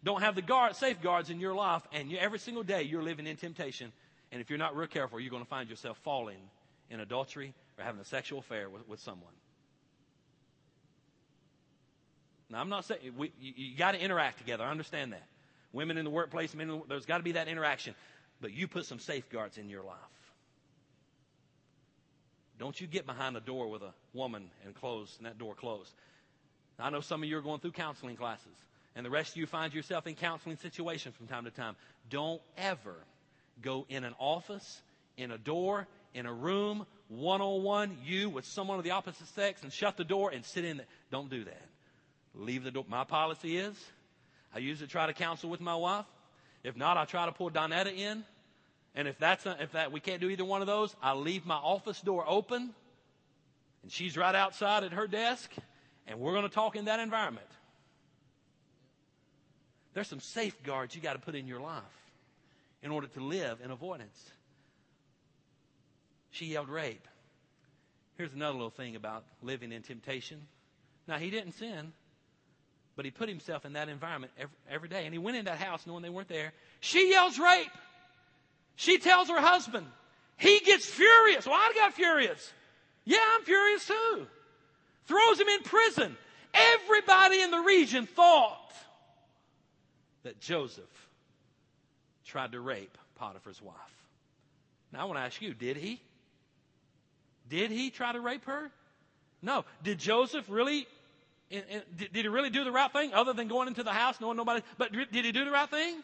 don't 0.03 0.21
have 0.21 0.35
the 0.35 0.41
guard, 0.41 0.75
safeguards 0.75 1.29
in 1.29 1.39
your 1.39 1.53
life. 1.53 1.83
And 1.93 2.11
you, 2.11 2.17
every 2.17 2.39
single 2.39 2.63
day 2.63 2.83
you're 2.83 3.03
living 3.03 3.27
in 3.27 3.37
temptation. 3.37 3.91
And 4.31 4.41
if 4.41 4.49
you're 4.49 4.59
not 4.59 4.75
real 4.75 4.87
careful, 4.87 5.19
you're 5.19 5.29
going 5.29 5.43
to 5.43 5.49
find 5.49 5.69
yourself 5.69 5.97
falling 6.03 6.37
in 6.91 6.99
adultery 6.99 7.53
or 7.79 7.83
having 7.83 7.99
a 7.99 8.05
sexual 8.05 8.39
affair 8.39 8.69
with, 8.69 8.87
with 8.87 8.99
someone. 8.99 9.33
Now, 12.49 12.59
I'm 12.59 12.69
not 12.69 12.85
saying 12.85 12.99
we, 13.17 13.31
you, 13.39 13.53
you 13.55 13.77
got 13.77 13.93
to 13.93 13.99
interact 13.99 14.37
together. 14.37 14.63
I 14.63 14.69
understand 14.69 15.13
that. 15.13 15.23
Women 15.73 15.97
in 15.97 16.03
the 16.03 16.11
workplace, 16.11 16.53
men, 16.53 16.67
the, 16.67 16.81
there's 16.87 17.05
got 17.05 17.17
to 17.17 17.23
be 17.23 17.31
that 17.33 17.47
interaction. 17.47 17.95
But 18.41 18.51
you 18.51 18.67
put 18.67 18.85
some 18.85 18.99
safeguards 18.99 19.57
in 19.57 19.69
your 19.69 19.83
life. 19.83 19.95
Don't 22.59 22.79
you 22.79 22.87
get 22.87 23.07
behind 23.07 23.35
a 23.37 23.39
door 23.39 23.69
with 23.69 23.81
a 23.81 23.93
woman 24.13 24.51
and 24.65 24.75
close 24.75 25.15
and 25.17 25.25
that 25.25 25.37
door 25.39 25.55
closed. 25.55 25.91
I 26.77 26.89
know 26.89 27.01
some 27.01 27.23
of 27.23 27.29
you 27.29 27.37
are 27.37 27.41
going 27.41 27.59
through 27.59 27.71
counseling 27.71 28.15
classes, 28.15 28.55
and 28.95 29.05
the 29.05 29.09
rest 29.09 29.31
of 29.31 29.37
you 29.37 29.45
find 29.45 29.73
yourself 29.73 30.07
in 30.07 30.15
counseling 30.15 30.57
situations 30.57 31.15
from 31.15 31.27
time 31.27 31.45
to 31.45 31.51
time. 31.51 31.75
Don't 32.09 32.41
ever 32.57 32.95
go 33.61 33.85
in 33.87 34.03
an 34.03 34.13
office, 34.19 34.81
in 35.17 35.31
a 35.31 35.37
door, 35.37 35.87
in 36.13 36.25
a 36.25 36.33
room, 36.33 36.85
one 37.07 37.41
on 37.41 37.63
one, 37.63 37.97
you 38.03 38.29
with 38.29 38.45
someone 38.45 38.77
of 38.77 38.83
the 38.83 38.91
opposite 38.91 39.27
sex, 39.29 39.63
and 39.63 39.71
shut 39.71 39.97
the 39.97 40.03
door 40.03 40.31
and 40.31 40.45
sit 40.45 40.65
in 40.65 40.77
there. 40.77 40.85
Don't 41.11 41.29
do 41.29 41.43
that. 41.43 41.65
Leave 42.35 42.63
the 42.63 42.71
door. 42.71 42.85
My 42.87 43.03
policy 43.03 43.57
is 43.57 43.75
I 44.53 44.59
usually 44.59 44.87
try 44.87 45.07
to 45.07 45.13
counsel 45.13 45.49
with 45.49 45.61
my 45.61 45.75
wife. 45.75 46.05
If 46.63 46.75
not, 46.75 46.97
I 46.97 47.05
try 47.05 47.25
to 47.25 47.31
pull 47.31 47.49
Donetta 47.49 47.95
in. 47.95 48.23
And 48.93 49.07
if 49.07 49.17
that's 49.17 49.45
a, 49.45 49.57
if 49.61 49.71
that 49.71 49.91
we 49.91 49.99
can't 49.99 50.19
do 50.19 50.29
either 50.29 50.43
one 50.43 50.61
of 50.61 50.67
those, 50.67 50.95
I 51.01 51.13
leave 51.13 51.45
my 51.45 51.55
office 51.55 52.01
door 52.01 52.25
open, 52.27 52.73
and 53.83 53.91
she's 53.91 54.17
right 54.17 54.35
outside 54.35 54.83
at 54.83 54.91
her 54.91 55.07
desk, 55.07 55.51
and 56.07 56.19
we're 56.19 56.33
going 56.33 56.43
to 56.43 56.53
talk 56.53 56.75
in 56.75 56.85
that 56.85 56.99
environment. 56.99 57.47
There's 59.93 60.07
some 60.07 60.19
safeguards 60.19 60.93
you 60.93 61.01
got 61.01 61.13
to 61.13 61.19
put 61.19 61.35
in 61.35 61.47
your 61.47 61.61
life 61.61 61.83
in 62.83 62.91
order 62.91 63.07
to 63.07 63.19
live 63.21 63.59
in 63.63 63.71
avoidance. 63.71 64.29
She 66.31 66.47
yelled 66.47 66.69
rape. 66.69 67.07
Here's 68.17 68.33
another 68.33 68.53
little 68.53 68.69
thing 68.69 68.95
about 68.95 69.23
living 69.41 69.71
in 69.71 69.81
temptation. 69.81 70.41
Now, 71.07 71.17
he 71.17 71.29
didn't 71.29 71.53
sin, 71.53 71.91
but 72.95 73.05
he 73.05 73.11
put 73.11 73.29
himself 73.29 73.65
in 73.65 73.73
that 73.73 73.89
environment 73.89 74.31
every, 74.37 74.55
every 74.69 74.89
day. 74.89 75.05
And 75.05 75.13
he 75.13 75.19
went 75.19 75.37
in 75.37 75.45
that 75.45 75.57
house 75.57 75.85
knowing 75.85 76.03
they 76.03 76.09
weren't 76.09 76.27
there. 76.29 76.53
She 76.79 77.09
yells 77.09 77.39
rape. 77.39 77.71
She 78.75 78.97
tells 78.97 79.29
her 79.29 79.39
husband. 79.39 79.87
He 80.37 80.59
gets 80.59 80.85
furious. 80.85 81.45
Well, 81.45 81.55
I 81.55 81.71
got 81.75 81.93
furious. 81.93 82.51
Yeah, 83.05 83.19
I'm 83.33 83.43
furious 83.43 83.85
too. 83.85 84.27
Throws 85.05 85.39
him 85.39 85.47
in 85.47 85.63
prison. 85.63 86.17
Everybody 86.53 87.41
in 87.41 87.51
the 87.51 87.59
region 87.59 88.05
thought 88.05 88.73
that 90.23 90.39
Joseph 90.39 91.09
tried 92.25 92.53
to 92.53 92.59
rape 92.59 92.97
Potiphar's 93.15 93.61
wife. 93.61 93.75
Now 94.91 95.01
I 95.01 95.03
want 95.05 95.17
to 95.17 95.23
ask 95.23 95.41
you, 95.41 95.53
did 95.53 95.77
he? 95.77 96.01
Did 97.51 97.69
he 97.69 97.89
try 97.89 98.13
to 98.13 98.21
rape 98.21 98.45
her? 98.45 98.71
No. 99.41 99.65
Did 99.83 99.99
Joseph 99.99 100.45
really, 100.47 100.87
did 101.51 102.09
he 102.13 102.27
really 102.29 102.49
do 102.49 102.63
the 102.63 102.71
right 102.71 102.91
thing 102.91 103.13
other 103.13 103.33
than 103.33 103.49
going 103.49 103.67
into 103.67 103.83
the 103.83 103.91
house 103.91 104.19
knowing 104.21 104.37
nobody? 104.37 104.63
But 104.77 104.93
did 104.93 105.25
he 105.25 105.33
do 105.33 105.43
the 105.43 105.51
right 105.51 105.69
thing? 105.69 106.01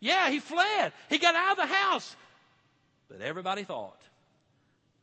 Yeah, 0.00 0.28
he 0.28 0.40
fled. 0.40 0.92
He 1.08 1.18
got 1.18 1.36
out 1.36 1.52
of 1.52 1.68
the 1.68 1.72
house. 1.72 2.16
But 3.08 3.20
everybody 3.20 3.62
thought 3.62 4.00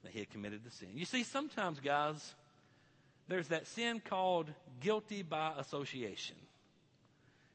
that 0.04 0.12
he 0.12 0.20
had 0.20 0.30
committed 0.30 0.66
the 0.66 0.72
sin. 0.72 0.90
You 0.94 1.06
see, 1.06 1.24
sometimes, 1.24 1.80
guys, 1.80 2.36
there's 3.30 3.48
that 3.48 3.66
sin 3.66 4.02
called 4.04 4.50
guilty 4.82 5.24
by 5.24 5.54
association. 5.58 6.36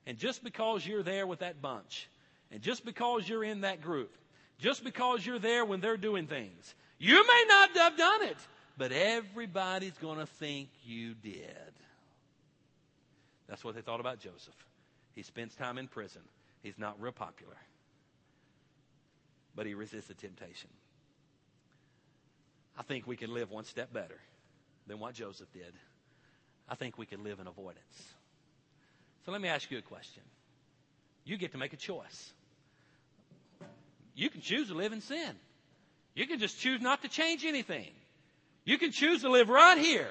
And 0.06 0.16
just 0.16 0.42
because 0.42 0.86
you're 0.86 1.02
there 1.02 1.26
with 1.26 1.40
that 1.40 1.60
bunch, 1.60 2.08
and 2.50 2.62
just 2.62 2.86
because 2.86 3.28
you're 3.28 3.44
in 3.44 3.60
that 3.60 3.82
group, 3.82 4.16
just 4.58 4.82
because 4.82 5.24
you're 5.26 5.38
there 5.38 5.64
when 5.64 5.80
they're 5.80 5.98
doing 5.98 6.26
things, 6.26 6.74
you 7.00 7.26
may 7.26 7.44
not 7.48 7.70
have 7.76 7.96
done 7.96 8.22
it, 8.24 8.36
but 8.76 8.92
everybody's 8.92 9.96
going 9.98 10.18
to 10.18 10.26
think 10.26 10.68
you 10.84 11.14
did. 11.14 11.72
That's 13.48 13.64
what 13.64 13.74
they 13.74 13.80
thought 13.80 14.00
about 14.00 14.20
Joseph. 14.20 14.54
He 15.14 15.22
spends 15.22 15.54
time 15.56 15.78
in 15.78 15.88
prison. 15.88 16.22
He's 16.62 16.78
not 16.78 17.00
real 17.00 17.12
popular, 17.12 17.56
but 19.56 19.66
he 19.66 19.74
resists 19.74 20.06
the 20.06 20.14
temptation. 20.14 20.70
I 22.78 22.82
think 22.82 23.06
we 23.06 23.16
can 23.16 23.34
live 23.34 23.50
one 23.50 23.64
step 23.64 23.92
better 23.92 24.20
than 24.86 25.00
what 25.00 25.14
Joseph 25.14 25.52
did. 25.52 25.72
I 26.68 26.74
think 26.74 26.98
we 26.98 27.06
can 27.06 27.24
live 27.24 27.40
in 27.40 27.46
avoidance. 27.46 28.14
So 29.24 29.32
let 29.32 29.40
me 29.40 29.48
ask 29.48 29.70
you 29.70 29.78
a 29.78 29.82
question. 29.82 30.22
You 31.24 31.36
get 31.36 31.52
to 31.52 31.58
make 31.58 31.72
a 31.72 31.76
choice. 31.76 32.32
You 34.14 34.30
can 34.30 34.40
choose 34.40 34.68
to 34.68 34.74
live 34.74 34.92
in 34.92 35.00
sin. 35.00 35.34
You 36.14 36.26
can 36.26 36.38
just 36.38 36.58
choose 36.58 36.80
not 36.80 37.02
to 37.02 37.08
change 37.08 37.44
anything. 37.44 37.88
You 38.64 38.78
can 38.78 38.90
choose 38.92 39.22
to 39.22 39.30
live 39.30 39.48
right 39.48 39.78
here. 39.78 40.08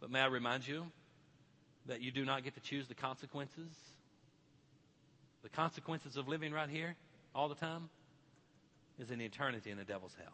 But 0.00 0.10
may 0.10 0.20
I 0.20 0.26
remind 0.26 0.66
you 0.66 0.86
that 1.86 2.00
you 2.00 2.10
do 2.10 2.24
not 2.24 2.44
get 2.44 2.54
to 2.54 2.60
choose 2.60 2.88
the 2.88 2.94
consequences? 2.94 3.70
The 5.42 5.48
consequences 5.48 6.16
of 6.16 6.28
living 6.28 6.52
right 6.52 6.68
here 6.68 6.96
all 7.34 7.48
the 7.48 7.54
time 7.54 7.88
is 8.98 9.10
an 9.10 9.20
eternity 9.20 9.70
in 9.70 9.78
the 9.78 9.84
devil's 9.84 10.14
hell. 10.18 10.32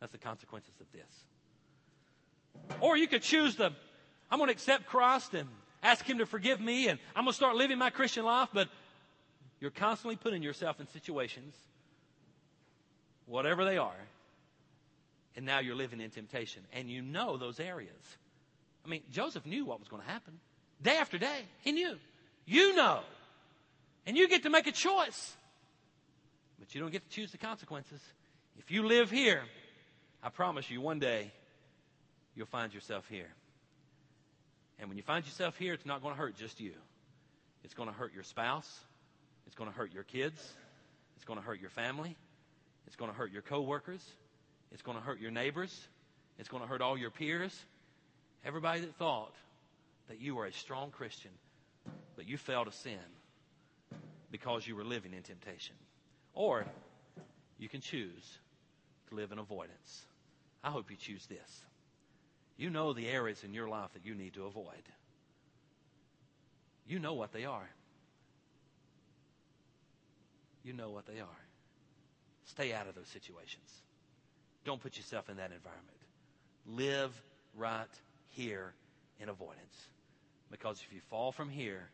That's 0.00 0.12
the 0.12 0.18
consequences 0.18 0.74
of 0.80 0.86
this. 0.92 2.78
Or 2.80 2.96
you 2.96 3.08
could 3.08 3.22
choose 3.22 3.56
the, 3.56 3.72
I'm 4.30 4.38
going 4.38 4.48
to 4.48 4.52
accept 4.52 4.86
Christ 4.86 5.34
and 5.34 5.48
ask 5.82 6.04
Him 6.04 6.18
to 6.18 6.26
forgive 6.26 6.60
me 6.60 6.88
and 6.88 6.98
I'm 7.16 7.24
going 7.24 7.32
to 7.32 7.36
start 7.36 7.56
living 7.56 7.78
my 7.78 7.90
Christian 7.90 8.24
life, 8.24 8.48
but 8.52 8.68
you're 9.60 9.70
constantly 9.70 10.16
putting 10.16 10.42
yourself 10.42 10.80
in 10.80 10.86
situations, 10.88 11.54
whatever 13.26 13.64
they 13.64 13.78
are, 13.78 13.96
And 15.36 15.44
now 15.44 15.58
you're 15.58 15.74
living 15.74 16.00
in 16.00 16.10
temptation. 16.10 16.62
And 16.72 16.88
you 16.88 17.02
know 17.02 17.36
those 17.36 17.58
areas. 17.58 17.90
I 18.84 18.88
mean, 18.88 19.02
Joseph 19.10 19.44
knew 19.46 19.64
what 19.64 19.80
was 19.80 19.88
going 19.88 20.02
to 20.02 20.08
happen. 20.08 20.38
Day 20.80 20.96
after 20.96 21.18
day, 21.18 21.40
he 21.62 21.72
knew. 21.72 21.96
You 22.46 22.76
know. 22.76 23.00
And 24.06 24.16
you 24.16 24.28
get 24.28 24.42
to 24.44 24.50
make 24.50 24.66
a 24.66 24.72
choice. 24.72 25.36
But 26.58 26.74
you 26.74 26.80
don't 26.80 26.92
get 26.92 27.02
to 27.02 27.10
choose 27.10 27.32
the 27.32 27.38
consequences. 27.38 28.00
If 28.58 28.70
you 28.70 28.86
live 28.86 29.10
here, 29.10 29.42
I 30.22 30.28
promise 30.28 30.70
you 30.70 30.80
one 30.80 30.98
day 30.98 31.32
you'll 32.36 32.46
find 32.46 32.72
yourself 32.72 33.08
here. 33.08 33.30
And 34.78 34.88
when 34.88 34.96
you 34.96 35.02
find 35.02 35.24
yourself 35.24 35.56
here, 35.56 35.72
it's 35.72 35.86
not 35.86 36.02
going 36.02 36.14
to 36.14 36.20
hurt 36.20 36.36
just 36.36 36.60
you. 36.60 36.74
It's 37.64 37.74
going 37.74 37.88
to 37.88 37.94
hurt 37.94 38.12
your 38.14 38.24
spouse. 38.24 38.68
It's 39.46 39.54
going 39.54 39.70
to 39.70 39.76
hurt 39.76 39.92
your 39.92 40.02
kids. 40.02 40.40
It's 41.16 41.24
going 41.24 41.38
to 41.38 41.44
hurt 41.44 41.60
your 41.60 41.70
family. 41.70 42.16
It's 42.86 42.96
going 42.96 43.10
to 43.10 43.16
hurt 43.16 43.32
your 43.32 43.42
coworkers. 43.42 44.04
It's 44.72 44.82
going 44.82 44.98
to 44.98 45.02
hurt 45.02 45.20
your 45.20 45.30
neighbors. 45.30 45.88
It's 46.38 46.48
going 46.48 46.62
to 46.62 46.68
hurt 46.68 46.80
all 46.80 46.98
your 46.98 47.10
peers. 47.10 47.56
Everybody 48.44 48.80
that 48.80 48.94
thought 48.96 49.32
that 50.08 50.20
you 50.20 50.34
were 50.34 50.46
a 50.46 50.52
strong 50.52 50.90
Christian, 50.90 51.30
but 52.16 52.28
you 52.28 52.36
fell 52.36 52.64
to 52.64 52.72
sin 52.72 52.98
because 54.30 54.66
you 54.66 54.76
were 54.76 54.84
living 54.84 55.14
in 55.14 55.22
temptation. 55.22 55.76
Or 56.34 56.66
you 57.58 57.68
can 57.68 57.80
choose 57.80 58.38
to 59.08 59.14
live 59.14 59.32
in 59.32 59.38
avoidance. 59.38 60.04
I 60.62 60.70
hope 60.70 60.90
you 60.90 60.96
choose 60.96 61.24
this. 61.26 61.64
You 62.56 62.70
know 62.70 62.92
the 62.92 63.08
areas 63.08 63.42
in 63.44 63.54
your 63.54 63.68
life 63.68 63.92
that 63.94 64.04
you 64.04 64.14
need 64.14 64.34
to 64.34 64.46
avoid. 64.46 64.82
You 66.86 66.98
know 66.98 67.14
what 67.14 67.32
they 67.32 67.44
are. 67.44 67.68
You 70.64 70.72
know 70.72 70.90
what 70.90 71.06
they 71.06 71.20
are. 71.20 71.44
Stay 72.46 72.72
out 72.72 72.88
of 72.88 72.94
those 72.94 73.08
situations. 73.08 73.70
Don't 74.64 74.80
put 74.80 74.96
yourself 74.96 75.28
in 75.28 75.36
that 75.36 75.52
environment. 75.52 75.98
Live 76.66 77.12
right 77.54 77.86
here 78.30 78.74
in 79.20 79.28
avoidance. 79.28 79.88
Because 80.50 80.82
if 80.86 80.92
you 80.92 81.00
fall 81.10 81.32
from 81.32 81.50
here, 81.50 81.90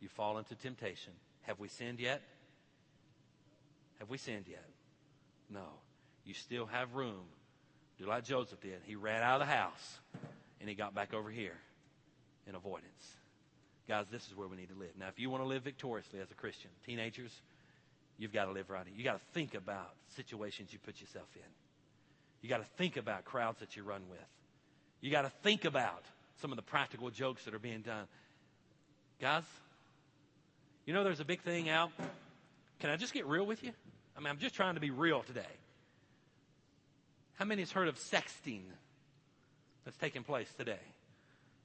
you 0.00 0.08
fall 0.08 0.38
into 0.38 0.54
temptation. 0.54 1.12
Have 1.42 1.58
we 1.58 1.68
sinned 1.68 1.98
yet? 1.98 2.22
Have 3.98 4.10
we 4.10 4.18
sinned 4.18 4.44
yet? 4.46 4.64
No. 5.50 5.66
You 6.24 6.34
still 6.34 6.66
have 6.66 6.94
room. 6.94 7.24
Do 7.98 8.06
like 8.06 8.24
Joseph 8.24 8.60
did. 8.60 8.80
He 8.84 8.94
ran 8.94 9.22
out 9.22 9.40
of 9.40 9.48
the 9.48 9.52
house 9.52 9.98
and 10.60 10.68
he 10.68 10.74
got 10.74 10.94
back 10.94 11.14
over 11.14 11.30
here 11.30 11.56
in 12.46 12.54
avoidance. 12.54 13.17
Guys, 13.88 14.04
this 14.12 14.26
is 14.26 14.36
where 14.36 14.46
we 14.46 14.56
need 14.56 14.68
to 14.68 14.78
live. 14.78 14.90
Now, 15.00 15.08
if 15.08 15.18
you 15.18 15.30
want 15.30 15.42
to 15.42 15.48
live 15.48 15.62
victoriously 15.62 16.20
as 16.20 16.30
a 16.30 16.34
Christian, 16.34 16.70
teenagers, 16.84 17.32
you've 18.18 18.34
got 18.34 18.44
to 18.44 18.52
live 18.52 18.68
right. 18.68 18.84
You 18.94 19.02
got 19.02 19.14
to 19.14 19.24
think 19.32 19.54
about 19.54 19.94
situations 20.14 20.70
you 20.74 20.78
put 20.78 21.00
yourself 21.00 21.28
in. 21.34 21.48
You 22.42 22.50
got 22.50 22.58
to 22.58 22.66
think 22.76 22.98
about 22.98 23.24
crowds 23.24 23.60
that 23.60 23.76
you 23.76 23.82
run 23.82 24.02
with. 24.10 24.20
You 25.00 25.10
got 25.10 25.22
to 25.22 25.32
think 25.42 25.64
about 25.64 26.02
some 26.42 26.52
of 26.52 26.56
the 26.56 26.62
practical 26.62 27.08
jokes 27.08 27.44
that 27.46 27.54
are 27.54 27.58
being 27.58 27.80
done. 27.80 28.04
Guys, 29.22 29.42
you 30.84 30.92
know 30.92 31.02
there's 31.02 31.20
a 31.20 31.24
big 31.24 31.40
thing 31.40 31.70
out. 31.70 31.90
Can 32.80 32.90
I 32.90 32.96
just 32.96 33.14
get 33.14 33.26
real 33.26 33.46
with 33.46 33.64
you? 33.64 33.72
I 34.16 34.20
mean, 34.20 34.28
I'm 34.28 34.38
just 34.38 34.54
trying 34.54 34.74
to 34.74 34.80
be 34.80 34.90
real 34.90 35.22
today. 35.22 35.40
How 37.36 37.46
many 37.46 37.62
has 37.62 37.72
heard 37.72 37.88
of 37.88 37.96
sexting 37.98 38.62
that's 39.84 39.96
taking 39.96 40.24
place 40.24 40.48
today? 40.58 40.78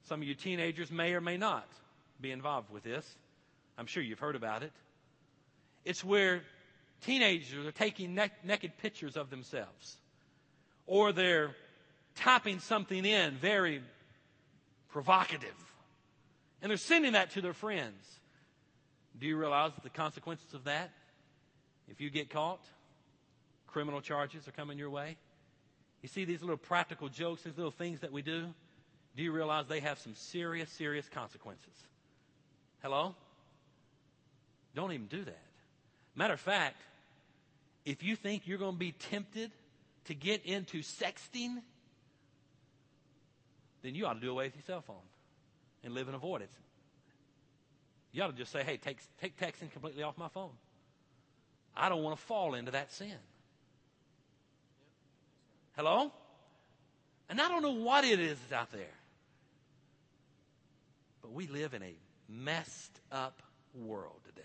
Some 0.08 0.22
of 0.22 0.28
you 0.28 0.34
teenagers 0.34 0.90
may 0.90 1.12
or 1.12 1.20
may 1.20 1.36
not 1.36 1.66
be 2.20 2.30
involved 2.30 2.70
with 2.70 2.82
this. 2.82 3.06
I'm 3.76 3.86
sure 3.86 4.02
you've 4.02 4.18
heard 4.18 4.36
about 4.36 4.62
it. 4.62 4.72
It's 5.84 6.04
where 6.04 6.42
teenagers 7.02 7.66
are 7.66 7.72
taking 7.72 8.14
ne- 8.14 8.30
naked 8.44 8.78
pictures 8.78 9.16
of 9.16 9.30
themselves, 9.30 9.96
or 10.86 11.12
they're 11.12 11.54
typing 12.14 12.60
something 12.60 13.04
in 13.04 13.34
very 13.34 13.82
provocative, 14.88 15.54
and 16.62 16.70
they're 16.70 16.76
sending 16.76 17.12
that 17.12 17.30
to 17.32 17.40
their 17.40 17.52
friends. 17.52 18.20
Do 19.18 19.26
you 19.26 19.36
realize 19.36 19.72
the 19.82 19.90
consequences 19.90 20.54
of 20.54 20.64
that? 20.64 20.90
If 21.88 22.00
you 22.00 22.10
get 22.10 22.30
caught, 22.30 22.64
criminal 23.66 24.00
charges 24.00 24.48
are 24.48 24.52
coming 24.52 24.78
your 24.78 24.90
way. 24.90 25.16
You 26.02 26.08
see 26.08 26.24
these 26.24 26.40
little 26.40 26.56
practical 26.56 27.08
jokes, 27.08 27.42
these 27.42 27.56
little 27.56 27.70
things 27.70 28.00
that 28.00 28.12
we 28.12 28.22
do? 28.22 28.46
Do 29.16 29.22
you 29.22 29.32
realize 29.32 29.66
they 29.68 29.80
have 29.80 29.98
some 29.98 30.14
serious, 30.14 30.70
serious 30.70 31.08
consequences? 31.08 31.74
Hello? 32.84 33.14
Don't 34.74 34.92
even 34.92 35.06
do 35.06 35.24
that. 35.24 35.42
Matter 36.14 36.34
of 36.34 36.40
fact, 36.40 36.76
if 37.86 38.02
you 38.02 38.14
think 38.14 38.46
you're 38.46 38.58
going 38.58 38.74
to 38.74 38.78
be 38.78 38.92
tempted 38.92 39.50
to 40.04 40.14
get 40.14 40.44
into 40.44 40.82
sexting, 40.82 41.62
then 43.82 43.94
you 43.94 44.04
ought 44.04 44.12
to 44.12 44.20
do 44.20 44.30
away 44.30 44.44
with 44.44 44.56
your 44.56 44.64
cell 44.66 44.82
phone 44.82 44.96
and 45.82 45.94
live 45.94 46.08
in 46.08 46.14
avoidance. 46.14 46.52
You 48.12 48.22
ought 48.22 48.26
to 48.26 48.36
just 48.36 48.52
say, 48.52 48.62
hey, 48.62 48.76
take, 48.76 48.98
take 49.18 49.38
texting 49.38 49.72
completely 49.72 50.02
off 50.02 50.18
my 50.18 50.28
phone. 50.28 50.52
I 51.74 51.88
don't 51.88 52.02
want 52.02 52.18
to 52.18 52.22
fall 52.22 52.52
into 52.54 52.72
that 52.72 52.92
sin. 52.92 53.16
Hello? 55.74 56.12
And 57.30 57.40
I 57.40 57.48
don't 57.48 57.62
know 57.62 57.82
what 57.82 58.04
it 58.04 58.20
is 58.20 58.36
out 58.52 58.70
there. 58.72 58.84
But 61.22 61.32
we 61.32 61.46
live 61.46 61.72
in 61.72 61.82
a 61.82 61.94
messed 62.28 63.00
up 63.12 63.42
world 63.74 64.20
today. 64.26 64.42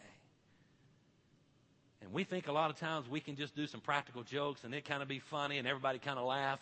And 2.02 2.14
we 2.14 2.24
think 2.24 2.48
a 2.48 2.52
lot 2.52 2.70
of 2.70 2.78
times 2.78 3.10
we 3.10 3.20
can 3.20 3.36
just 3.36 3.56
do 3.56 3.68
some 3.68 3.82
practical 3.82 4.24
jokes 4.24 4.64
and 4.64 4.74
it 4.74 4.86
kind 4.86 5.02
of 5.02 5.08
be 5.08 5.20
funny 5.20 5.58
and 5.58 5.68
everybody 5.68 6.00
kind 6.00 6.18
of 6.18 6.26
laugh. 6.26 6.60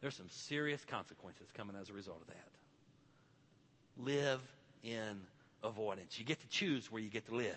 There's 0.00 0.14
some 0.14 0.28
serious 0.30 0.84
consequences 0.84 1.48
coming 1.56 1.76
as 1.80 1.90
a 1.90 1.92
result 1.92 2.20
of 2.20 2.28
that. 2.28 4.04
Live 4.04 4.40
in 4.84 5.20
avoidance. 5.64 6.18
You 6.18 6.24
get 6.24 6.40
to 6.40 6.48
choose 6.48 6.90
where 6.92 7.02
you 7.02 7.10
get 7.10 7.26
to 7.26 7.34
live. 7.34 7.56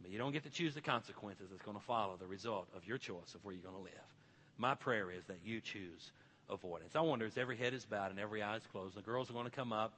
But 0.00 0.10
you 0.10 0.18
don't 0.18 0.32
get 0.32 0.44
to 0.44 0.50
choose 0.50 0.74
the 0.74 0.80
consequences 0.80 1.48
that's 1.50 1.62
going 1.62 1.76
to 1.76 1.82
follow 1.82 2.16
the 2.16 2.26
result 2.26 2.68
of 2.76 2.86
your 2.86 2.98
choice 2.98 3.34
of 3.34 3.44
where 3.44 3.52
you're 3.52 3.64
going 3.64 3.76
to 3.76 3.82
live. 3.82 3.92
My 4.56 4.74
prayer 4.74 5.10
is 5.10 5.24
that 5.26 5.38
you 5.44 5.60
choose 5.60 6.12
avoidance. 6.48 6.96
I 6.96 7.00
wonder 7.00 7.26
as 7.26 7.36
every 7.36 7.56
head 7.56 7.74
is 7.74 7.84
bowed 7.84 8.10
and 8.10 8.18
every 8.18 8.42
eye 8.42 8.56
is 8.56 8.62
closed, 8.72 8.96
the 8.96 9.02
girls 9.02 9.28
are 9.28 9.32
going 9.32 9.44
to 9.44 9.50
come 9.50 9.72
up. 9.72 9.92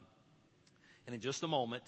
And 1.06 1.14
in 1.14 1.20
just 1.20 1.42
a 1.42 1.48
moment, 1.48 1.82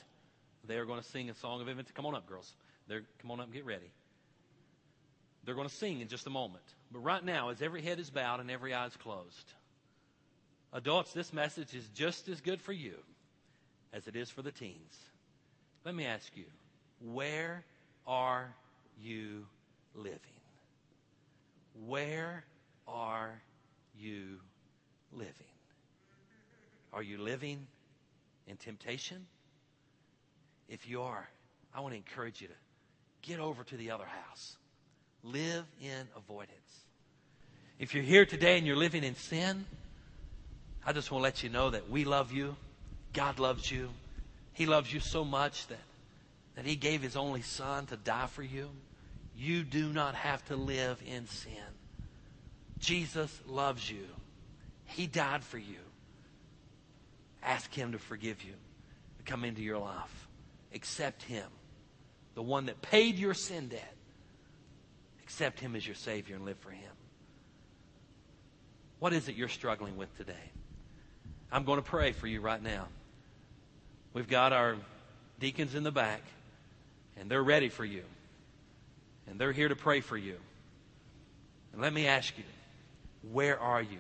they 0.66 0.76
are 0.76 0.84
going 0.84 1.00
to 1.00 1.06
sing 1.08 1.30
a 1.30 1.34
song 1.34 1.60
of 1.60 1.68
invitation. 1.68 1.94
Come 1.94 2.06
on 2.06 2.14
up, 2.14 2.26
girls. 2.26 2.52
They're, 2.88 3.02
come 3.20 3.30
on 3.30 3.40
up 3.40 3.46
and 3.46 3.54
get 3.54 3.64
ready. 3.64 3.90
They're 5.44 5.54
going 5.54 5.68
to 5.68 5.74
sing 5.74 6.00
in 6.00 6.08
just 6.08 6.26
a 6.26 6.30
moment. 6.30 6.64
But 6.92 7.00
right 7.00 7.24
now, 7.24 7.50
as 7.50 7.62
every 7.62 7.82
head 7.82 7.98
is 7.98 8.10
bowed 8.10 8.40
and 8.40 8.50
every 8.50 8.74
eye 8.74 8.86
is 8.86 8.96
closed, 8.96 9.52
adults, 10.72 11.12
this 11.12 11.32
message 11.32 11.74
is 11.74 11.88
just 11.94 12.28
as 12.28 12.40
good 12.40 12.60
for 12.60 12.72
you 12.72 12.94
as 13.92 14.06
it 14.06 14.16
is 14.16 14.30
for 14.30 14.42
the 14.42 14.52
teens. 14.52 14.96
Let 15.84 15.94
me 15.94 16.06
ask 16.06 16.36
you, 16.36 16.44
where 17.00 17.64
are 18.06 18.54
you 19.00 19.46
living? 19.94 20.20
Where 21.86 22.44
are 22.86 23.40
you 23.98 24.38
living? 25.12 25.32
Are 26.92 27.02
you 27.02 27.18
living 27.18 27.66
in 28.46 28.56
temptation? 28.56 29.26
If 30.68 30.88
you 30.88 31.02
are, 31.02 31.28
I 31.74 31.80
want 31.80 31.92
to 31.92 31.96
encourage 31.96 32.40
you 32.40 32.48
to 32.48 32.54
get 33.22 33.40
over 33.40 33.62
to 33.64 33.76
the 33.76 33.90
other 33.90 34.06
house. 34.06 34.56
Live 35.22 35.64
in 35.80 36.08
avoidance. 36.16 36.56
If 37.78 37.94
you're 37.94 38.04
here 38.04 38.26
today 38.26 38.58
and 38.58 38.66
you're 38.66 38.76
living 38.76 39.04
in 39.04 39.14
sin, 39.16 39.64
I 40.84 40.92
just 40.92 41.10
want 41.10 41.22
to 41.22 41.24
let 41.24 41.42
you 41.42 41.48
know 41.48 41.70
that 41.70 41.88
we 41.88 42.04
love 42.04 42.32
you. 42.32 42.56
God 43.12 43.38
loves 43.38 43.70
you. 43.70 43.90
He 44.52 44.66
loves 44.66 44.92
you 44.92 45.00
so 45.00 45.24
much 45.24 45.66
that, 45.68 45.78
that 46.56 46.64
He 46.64 46.76
gave 46.76 47.02
His 47.02 47.16
only 47.16 47.42
Son 47.42 47.86
to 47.86 47.96
die 47.96 48.26
for 48.26 48.42
you. 48.42 48.70
You 49.36 49.62
do 49.62 49.92
not 49.92 50.14
have 50.14 50.44
to 50.46 50.56
live 50.56 51.00
in 51.06 51.26
sin. 51.26 51.52
Jesus 52.78 53.40
loves 53.46 53.88
you. 53.88 54.06
He 54.84 55.06
died 55.06 55.44
for 55.44 55.58
you. 55.58 55.78
Ask 57.42 57.72
Him 57.74 57.92
to 57.92 57.98
forgive 57.98 58.42
you, 58.44 58.54
to 59.18 59.22
come 59.24 59.44
into 59.44 59.62
your 59.62 59.78
life. 59.78 60.28
Accept 60.74 61.22
Him, 61.22 61.46
the 62.34 62.42
one 62.42 62.66
that 62.66 62.80
paid 62.82 63.18
your 63.18 63.34
sin 63.34 63.68
debt. 63.68 63.94
Accept 65.22 65.60
Him 65.60 65.76
as 65.76 65.86
your 65.86 65.96
Savior 65.96 66.36
and 66.36 66.44
live 66.44 66.58
for 66.58 66.70
Him. 66.70 66.92
What 68.98 69.12
is 69.12 69.28
it 69.28 69.34
you're 69.34 69.48
struggling 69.48 69.96
with 69.96 70.16
today? 70.16 70.50
I'm 71.50 71.64
going 71.64 71.78
to 71.78 71.84
pray 71.84 72.12
for 72.12 72.26
you 72.26 72.40
right 72.40 72.62
now. 72.62 72.86
We've 74.14 74.28
got 74.28 74.52
our 74.52 74.76
deacons 75.40 75.74
in 75.74 75.82
the 75.82 75.90
back, 75.90 76.22
and 77.16 77.30
they're 77.30 77.42
ready 77.42 77.68
for 77.68 77.84
you. 77.84 78.04
And 79.26 79.38
they're 79.40 79.52
here 79.52 79.68
to 79.68 79.76
pray 79.76 80.00
for 80.00 80.16
you. 80.16 80.36
And 81.72 81.80
let 81.80 81.92
me 81.92 82.06
ask 82.06 82.36
you, 82.38 82.44
where 83.30 83.58
are 83.58 83.82
you? 83.82 83.98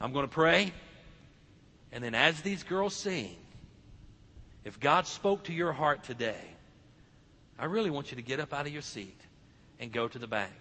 I'm 0.00 0.12
going 0.12 0.26
to 0.26 0.32
pray. 0.32 0.72
And 1.92 2.04
then 2.04 2.14
as 2.14 2.40
these 2.42 2.62
girls 2.62 2.94
sing, 2.94 3.36
if 4.64 4.78
God 4.78 5.06
spoke 5.06 5.44
to 5.44 5.52
your 5.52 5.72
heart 5.72 6.04
today, 6.04 6.40
I 7.58 7.64
really 7.64 7.90
want 7.90 8.10
you 8.10 8.16
to 8.16 8.22
get 8.22 8.40
up 8.40 8.52
out 8.52 8.66
of 8.66 8.72
your 8.72 8.82
seat 8.82 9.18
and 9.80 9.90
go 9.92 10.08
to 10.08 10.18
the 10.18 10.26
back. 10.26 10.52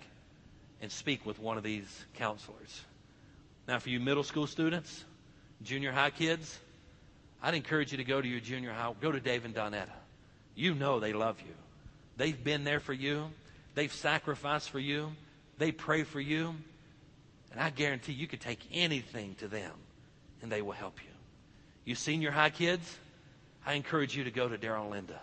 and 0.82 0.91
speak 0.91 1.25
with 1.25 1.39
one 1.39 1.57
of 1.57 1.63
these 1.63 2.05
counselors. 2.15 2.82
Now, 3.67 3.80
for 3.80 3.89
you 3.89 3.99
middle 3.99 4.23
school 4.23 4.47
students, 4.47 5.03
junior 5.63 5.91
high 5.91 6.11
kids, 6.11 6.59
I'd 7.41 7.53
encourage 7.53 7.91
you 7.91 7.97
to 7.97 8.03
go 8.03 8.21
to 8.21 8.28
your 8.28 8.39
junior 8.39 8.71
high, 8.71 8.93
go 9.01 9.11
to 9.11 9.19
Dave 9.19 9.45
and 9.45 9.53
Donetta. 9.53 9.89
You 10.55 10.73
know 10.73 10.99
they 10.99 11.13
love 11.13 11.39
you. 11.41 11.53
They've 12.17 12.41
been 12.41 12.63
there 12.63 12.80
for 12.80 12.93
you. 12.93 13.25
They've 13.75 13.93
sacrificed 13.93 14.69
for 14.69 14.80
you. 14.80 15.11
They 15.57 15.71
pray 15.71 16.03
for 16.03 16.19
you. 16.19 16.55
And 17.51 17.59
I 17.59 17.69
guarantee 17.69 18.13
you 18.13 18.28
could 18.28 18.41
take 18.41 18.59
anything 18.71 19.36
to 19.39 19.47
them 19.47 19.71
and 20.41 20.51
they 20.51 20.61
will 20.61 20.73
help 20.73 20.99
you. 21.03 21.07
You 21.88 21.95
senior 21.95 22.31
high 22.31 22.49
kids, 22.49 22.97
I 23.65 23.75
encourage 23.75 24.13
you 24.13 24.25
to 24.25 24.31
go 24.31 24.49
to 24.49 24.57
Daryl 24.57 24.81
and 24.81 24.91
Linda. 24.91 25.21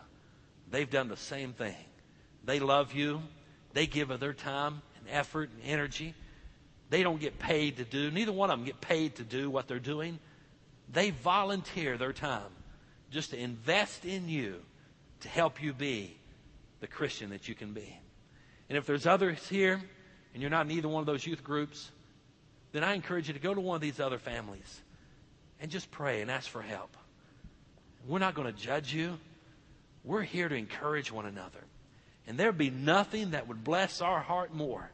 They've 0.70 0.88
done 0.88 1.08
the 1.08 1.16
same 1.16 1.52
thing. 1.52 1.76
They 2.42 2.58
love 2.58 2.94
you. 2.94 3.20
They 3.74 3.86
give 3.86 4.08
of 4.08 4.18
their 4.18 4.32
time 4.32 4.80
and 4.98 5.06
effort 5.10 5.50
and 5.50 5.70
energy. 5.70 6.14
They 6.88 7.02
don't 7.02 7.20
get 7.20 7.38
paid 7.38 7.76
to 7.76 7.84
do, 7.84 8.10
neither 8.10 8.32
one 8.32 8.48
of 8.50 8.58
them 8.58 8.64
get 8.64 8.80
paid 8.80 9.16
to 9.16 9.24
do 9.24 9.50
what 9.50 9.68
they're 9.68 9.78
doing. 9.78 10.18
They 10.90 11.10
volunteer 11.10 11.98
their 11.98 12.14
time 12.14 12.50
just 13.10 13.32
to 13.32 13.38
invest 13.38 14.06
in 14.06 14.30
you 14.30 14.56
to 15.20 15.28
help 15.28 15.62
you 15.62 15.74
be 15.74 16.16
the 16.80 16.86
Christian 16.86 17.28
that 17.28 17.46
you 17.46 17.54
can 17.54 17.74
be. 17.74 17.94
And 18.70 18.78
if 18.78 18.86
there's 18.86 19.06
others 19.06 19.46
here 19.48 19.82
and 20.32 20.40
you're 20.40 20.50
not 20.50 20.64
in 20.64 20.72
either 20.72 20.88
one 20.88 21.00
of 21.00 21.06
those 21.06 21.26
youth 21.26 21.44
groups, 21.44 21.90
then 22.72 22.82
I 22.82 22.94
encourage 22.94 23.28
you 23.28 23.34
to 23.34 23.40
go 23.40 23.52
to 23.52 23.60
one 23.60 23.74
of 23.74 23.82
these 23.82 24.00
other 24.00 24.18
families 24.18 24.80
and 25.64 25.72
just 25.72 25.90
pray 25.90 26.20
and 26.20 26.30
ask 26.30 26.50
for 26.50 26.60
help. 26.60 26.94
We're 28.06 28.18
not 28.18 28.34
going 28.34 28.52
to 28.52 28.60
judge 28.60 28.92
you. 28.92 29.18
We're 30.04 30.20
here 30.20 30.46
to 30.46 30.54
encourage 30.54 31.10
one 31.10 31.24
another. 31.24 31.64
And 32.26 32.36
there'd 32.36 32.58
be 32.58 32.68
nothing 32.68 33.30
that 33.30 33.48
would 33.48 33.64
bless 33.64 34.02
our 34.02 34.20
heart 34.20 34.52
more 34.52 34.90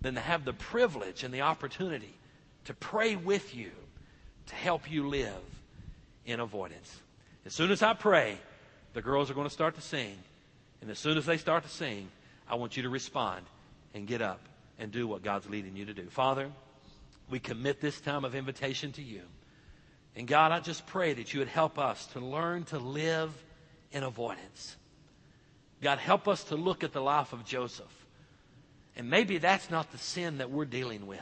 than 0.00 0.14
to 0.14 0.20
have 0.20 0.44
the 0.44 0.52
privilege 0.52 1.24
and 1.24 1.34
the 1.34 1.40
opportunity 1.40 2.14
to 2.66 2.74
pray 2.74 3.16
with 3.16 3.52
you 3.52 3.72
to 4.46 4.54
help 4.54 4.88
you 4.88 5.08
live 5.08 5.42
in 6.24 6.38
avoidance. 6.38 7.00
As 7.44 7.52
soon 7.52 7.72
as 7.72 7.82
I 7.82 7.92
pray, 7.92 8.38
the 8.92 9.02
girls 9.02 9.28
are 9.28 9.34
going 9.34 9.48
to 9.48 9.52
start 9.52 9.74
to 9.74 9.82
sing. 9.82 10.14
And 10.82 10.88
as 10.88 11.00
soon 11.00 11.18
as 11.18 11.26
they 11.26 11.36
start 11.36 11.64
to 11.64 11.68
sing, 11.68 12.06
I 12.48 12.54
want 12.54 12.76
you 12.76 12.84
to 12.84 12.90
respond 12.90 13.44
and 13.92 14.06
get 14.06 14.22
up 14.22 14.38
and 14.78 14.92
do 14.92 15.08
what 15.08 15.24
God's 15.24 15.48
leading 15.48 15.74
you 15.74 15.86
to 15.86 15.94
do. 15.94 16.06
Father, 16.10 16.48
we 17.28 17.40
commit 17.40 17.80
this 17.80 18.00
time 18.00 18.24
of 18.24 18.36
invitation 18.36 18.92
to 18.92 19.02
you. 19.02 19.22
And 20.14 20.26
God, 20.26 20.52
I 20.52 20.60
just 20.60 20.86
pray 20.86 21.14
that 21.14 21.32
you 21.32 21.40
would 21.40 21.48
help 21.48 21.78
us 21.78 22.06
to 22.08 22.20
learn 22.20 22.64
to 22.64 22.78
live 22.78 23.32
in 23.92 24.02
avoidance. 24.02 24.76
God, 25.80 25.98
help 25.98 26.28
us 26.28 26.44
to 26.44 26.56
look 26.56 26.84
at 26.84 26.92
the 26.92 27.00
life 27.00 27.32
of 27.32 27.44
Joseph. 27.44 28.06
And 28.94 29.08
maybe 29.08 29.38
that's 29.38 29.70
not 29.70 29.90
the 29.90 29.98
sin 29.98 30.38
that 30.38 30.50
we're 30.50 30.66
dealing 30.66 31.06
with. 31.06 31.20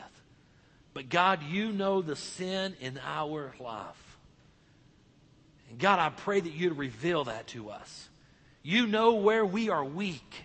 But 0.93 1.09
God, 1.09 1.41
you 1.43 1.71
know 1.71 2.01
the 2.01 2.17
sin 2.17 2.75
in 2.81 2.99
our 3.05 3.53
life. 3.59 4.17
And 5.69 5.79
God, 5.79 5.99
I 5.99 6.09
pray 6.09 6.41
that 6.41 6.51
you'd 6.51 6.77
reveal 6.77 7.23
that 7.25 7.47
to 7.47 7.69
us. 7.69 8.09
You 8.61 8.87
know 8.87 9.13
where 9.13 9.45
we 9.45 9.69
are 9.69 9.85
weak. 9.85 10.43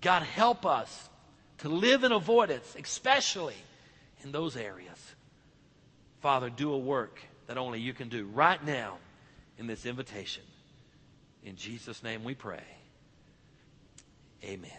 God, 0.00 0.22
help 0.22 0.64
us 0.64 1.10
to 1.58 1.68
live 1.68 2.02
in 2.02 2.12
avoidance, 2.12 2.74
especially 2.80 3.56
in 4.24 4.32
those 4.32 4.56
areas. 4.56 5.14
Father, 6.20 6.48
do 6.50 6.72
a 6.72 6.78
work 6.78 7.20
that 7.48 7.58
only 7.58 7.80
you 7.80 7.92
can 7.92 8.08
do 8.08 8.26
right 8.26 8.64
now 8.64 8.98
in 9.58 9.66
this 9.66 9.84
invitation. 9.84 10.44
In 11.42 11.56
Jesus' 11.56 12.02
name 12.04 12.22
we 12.22 12.34
pray. 12.34 12.62
Amen. 14.44 14.78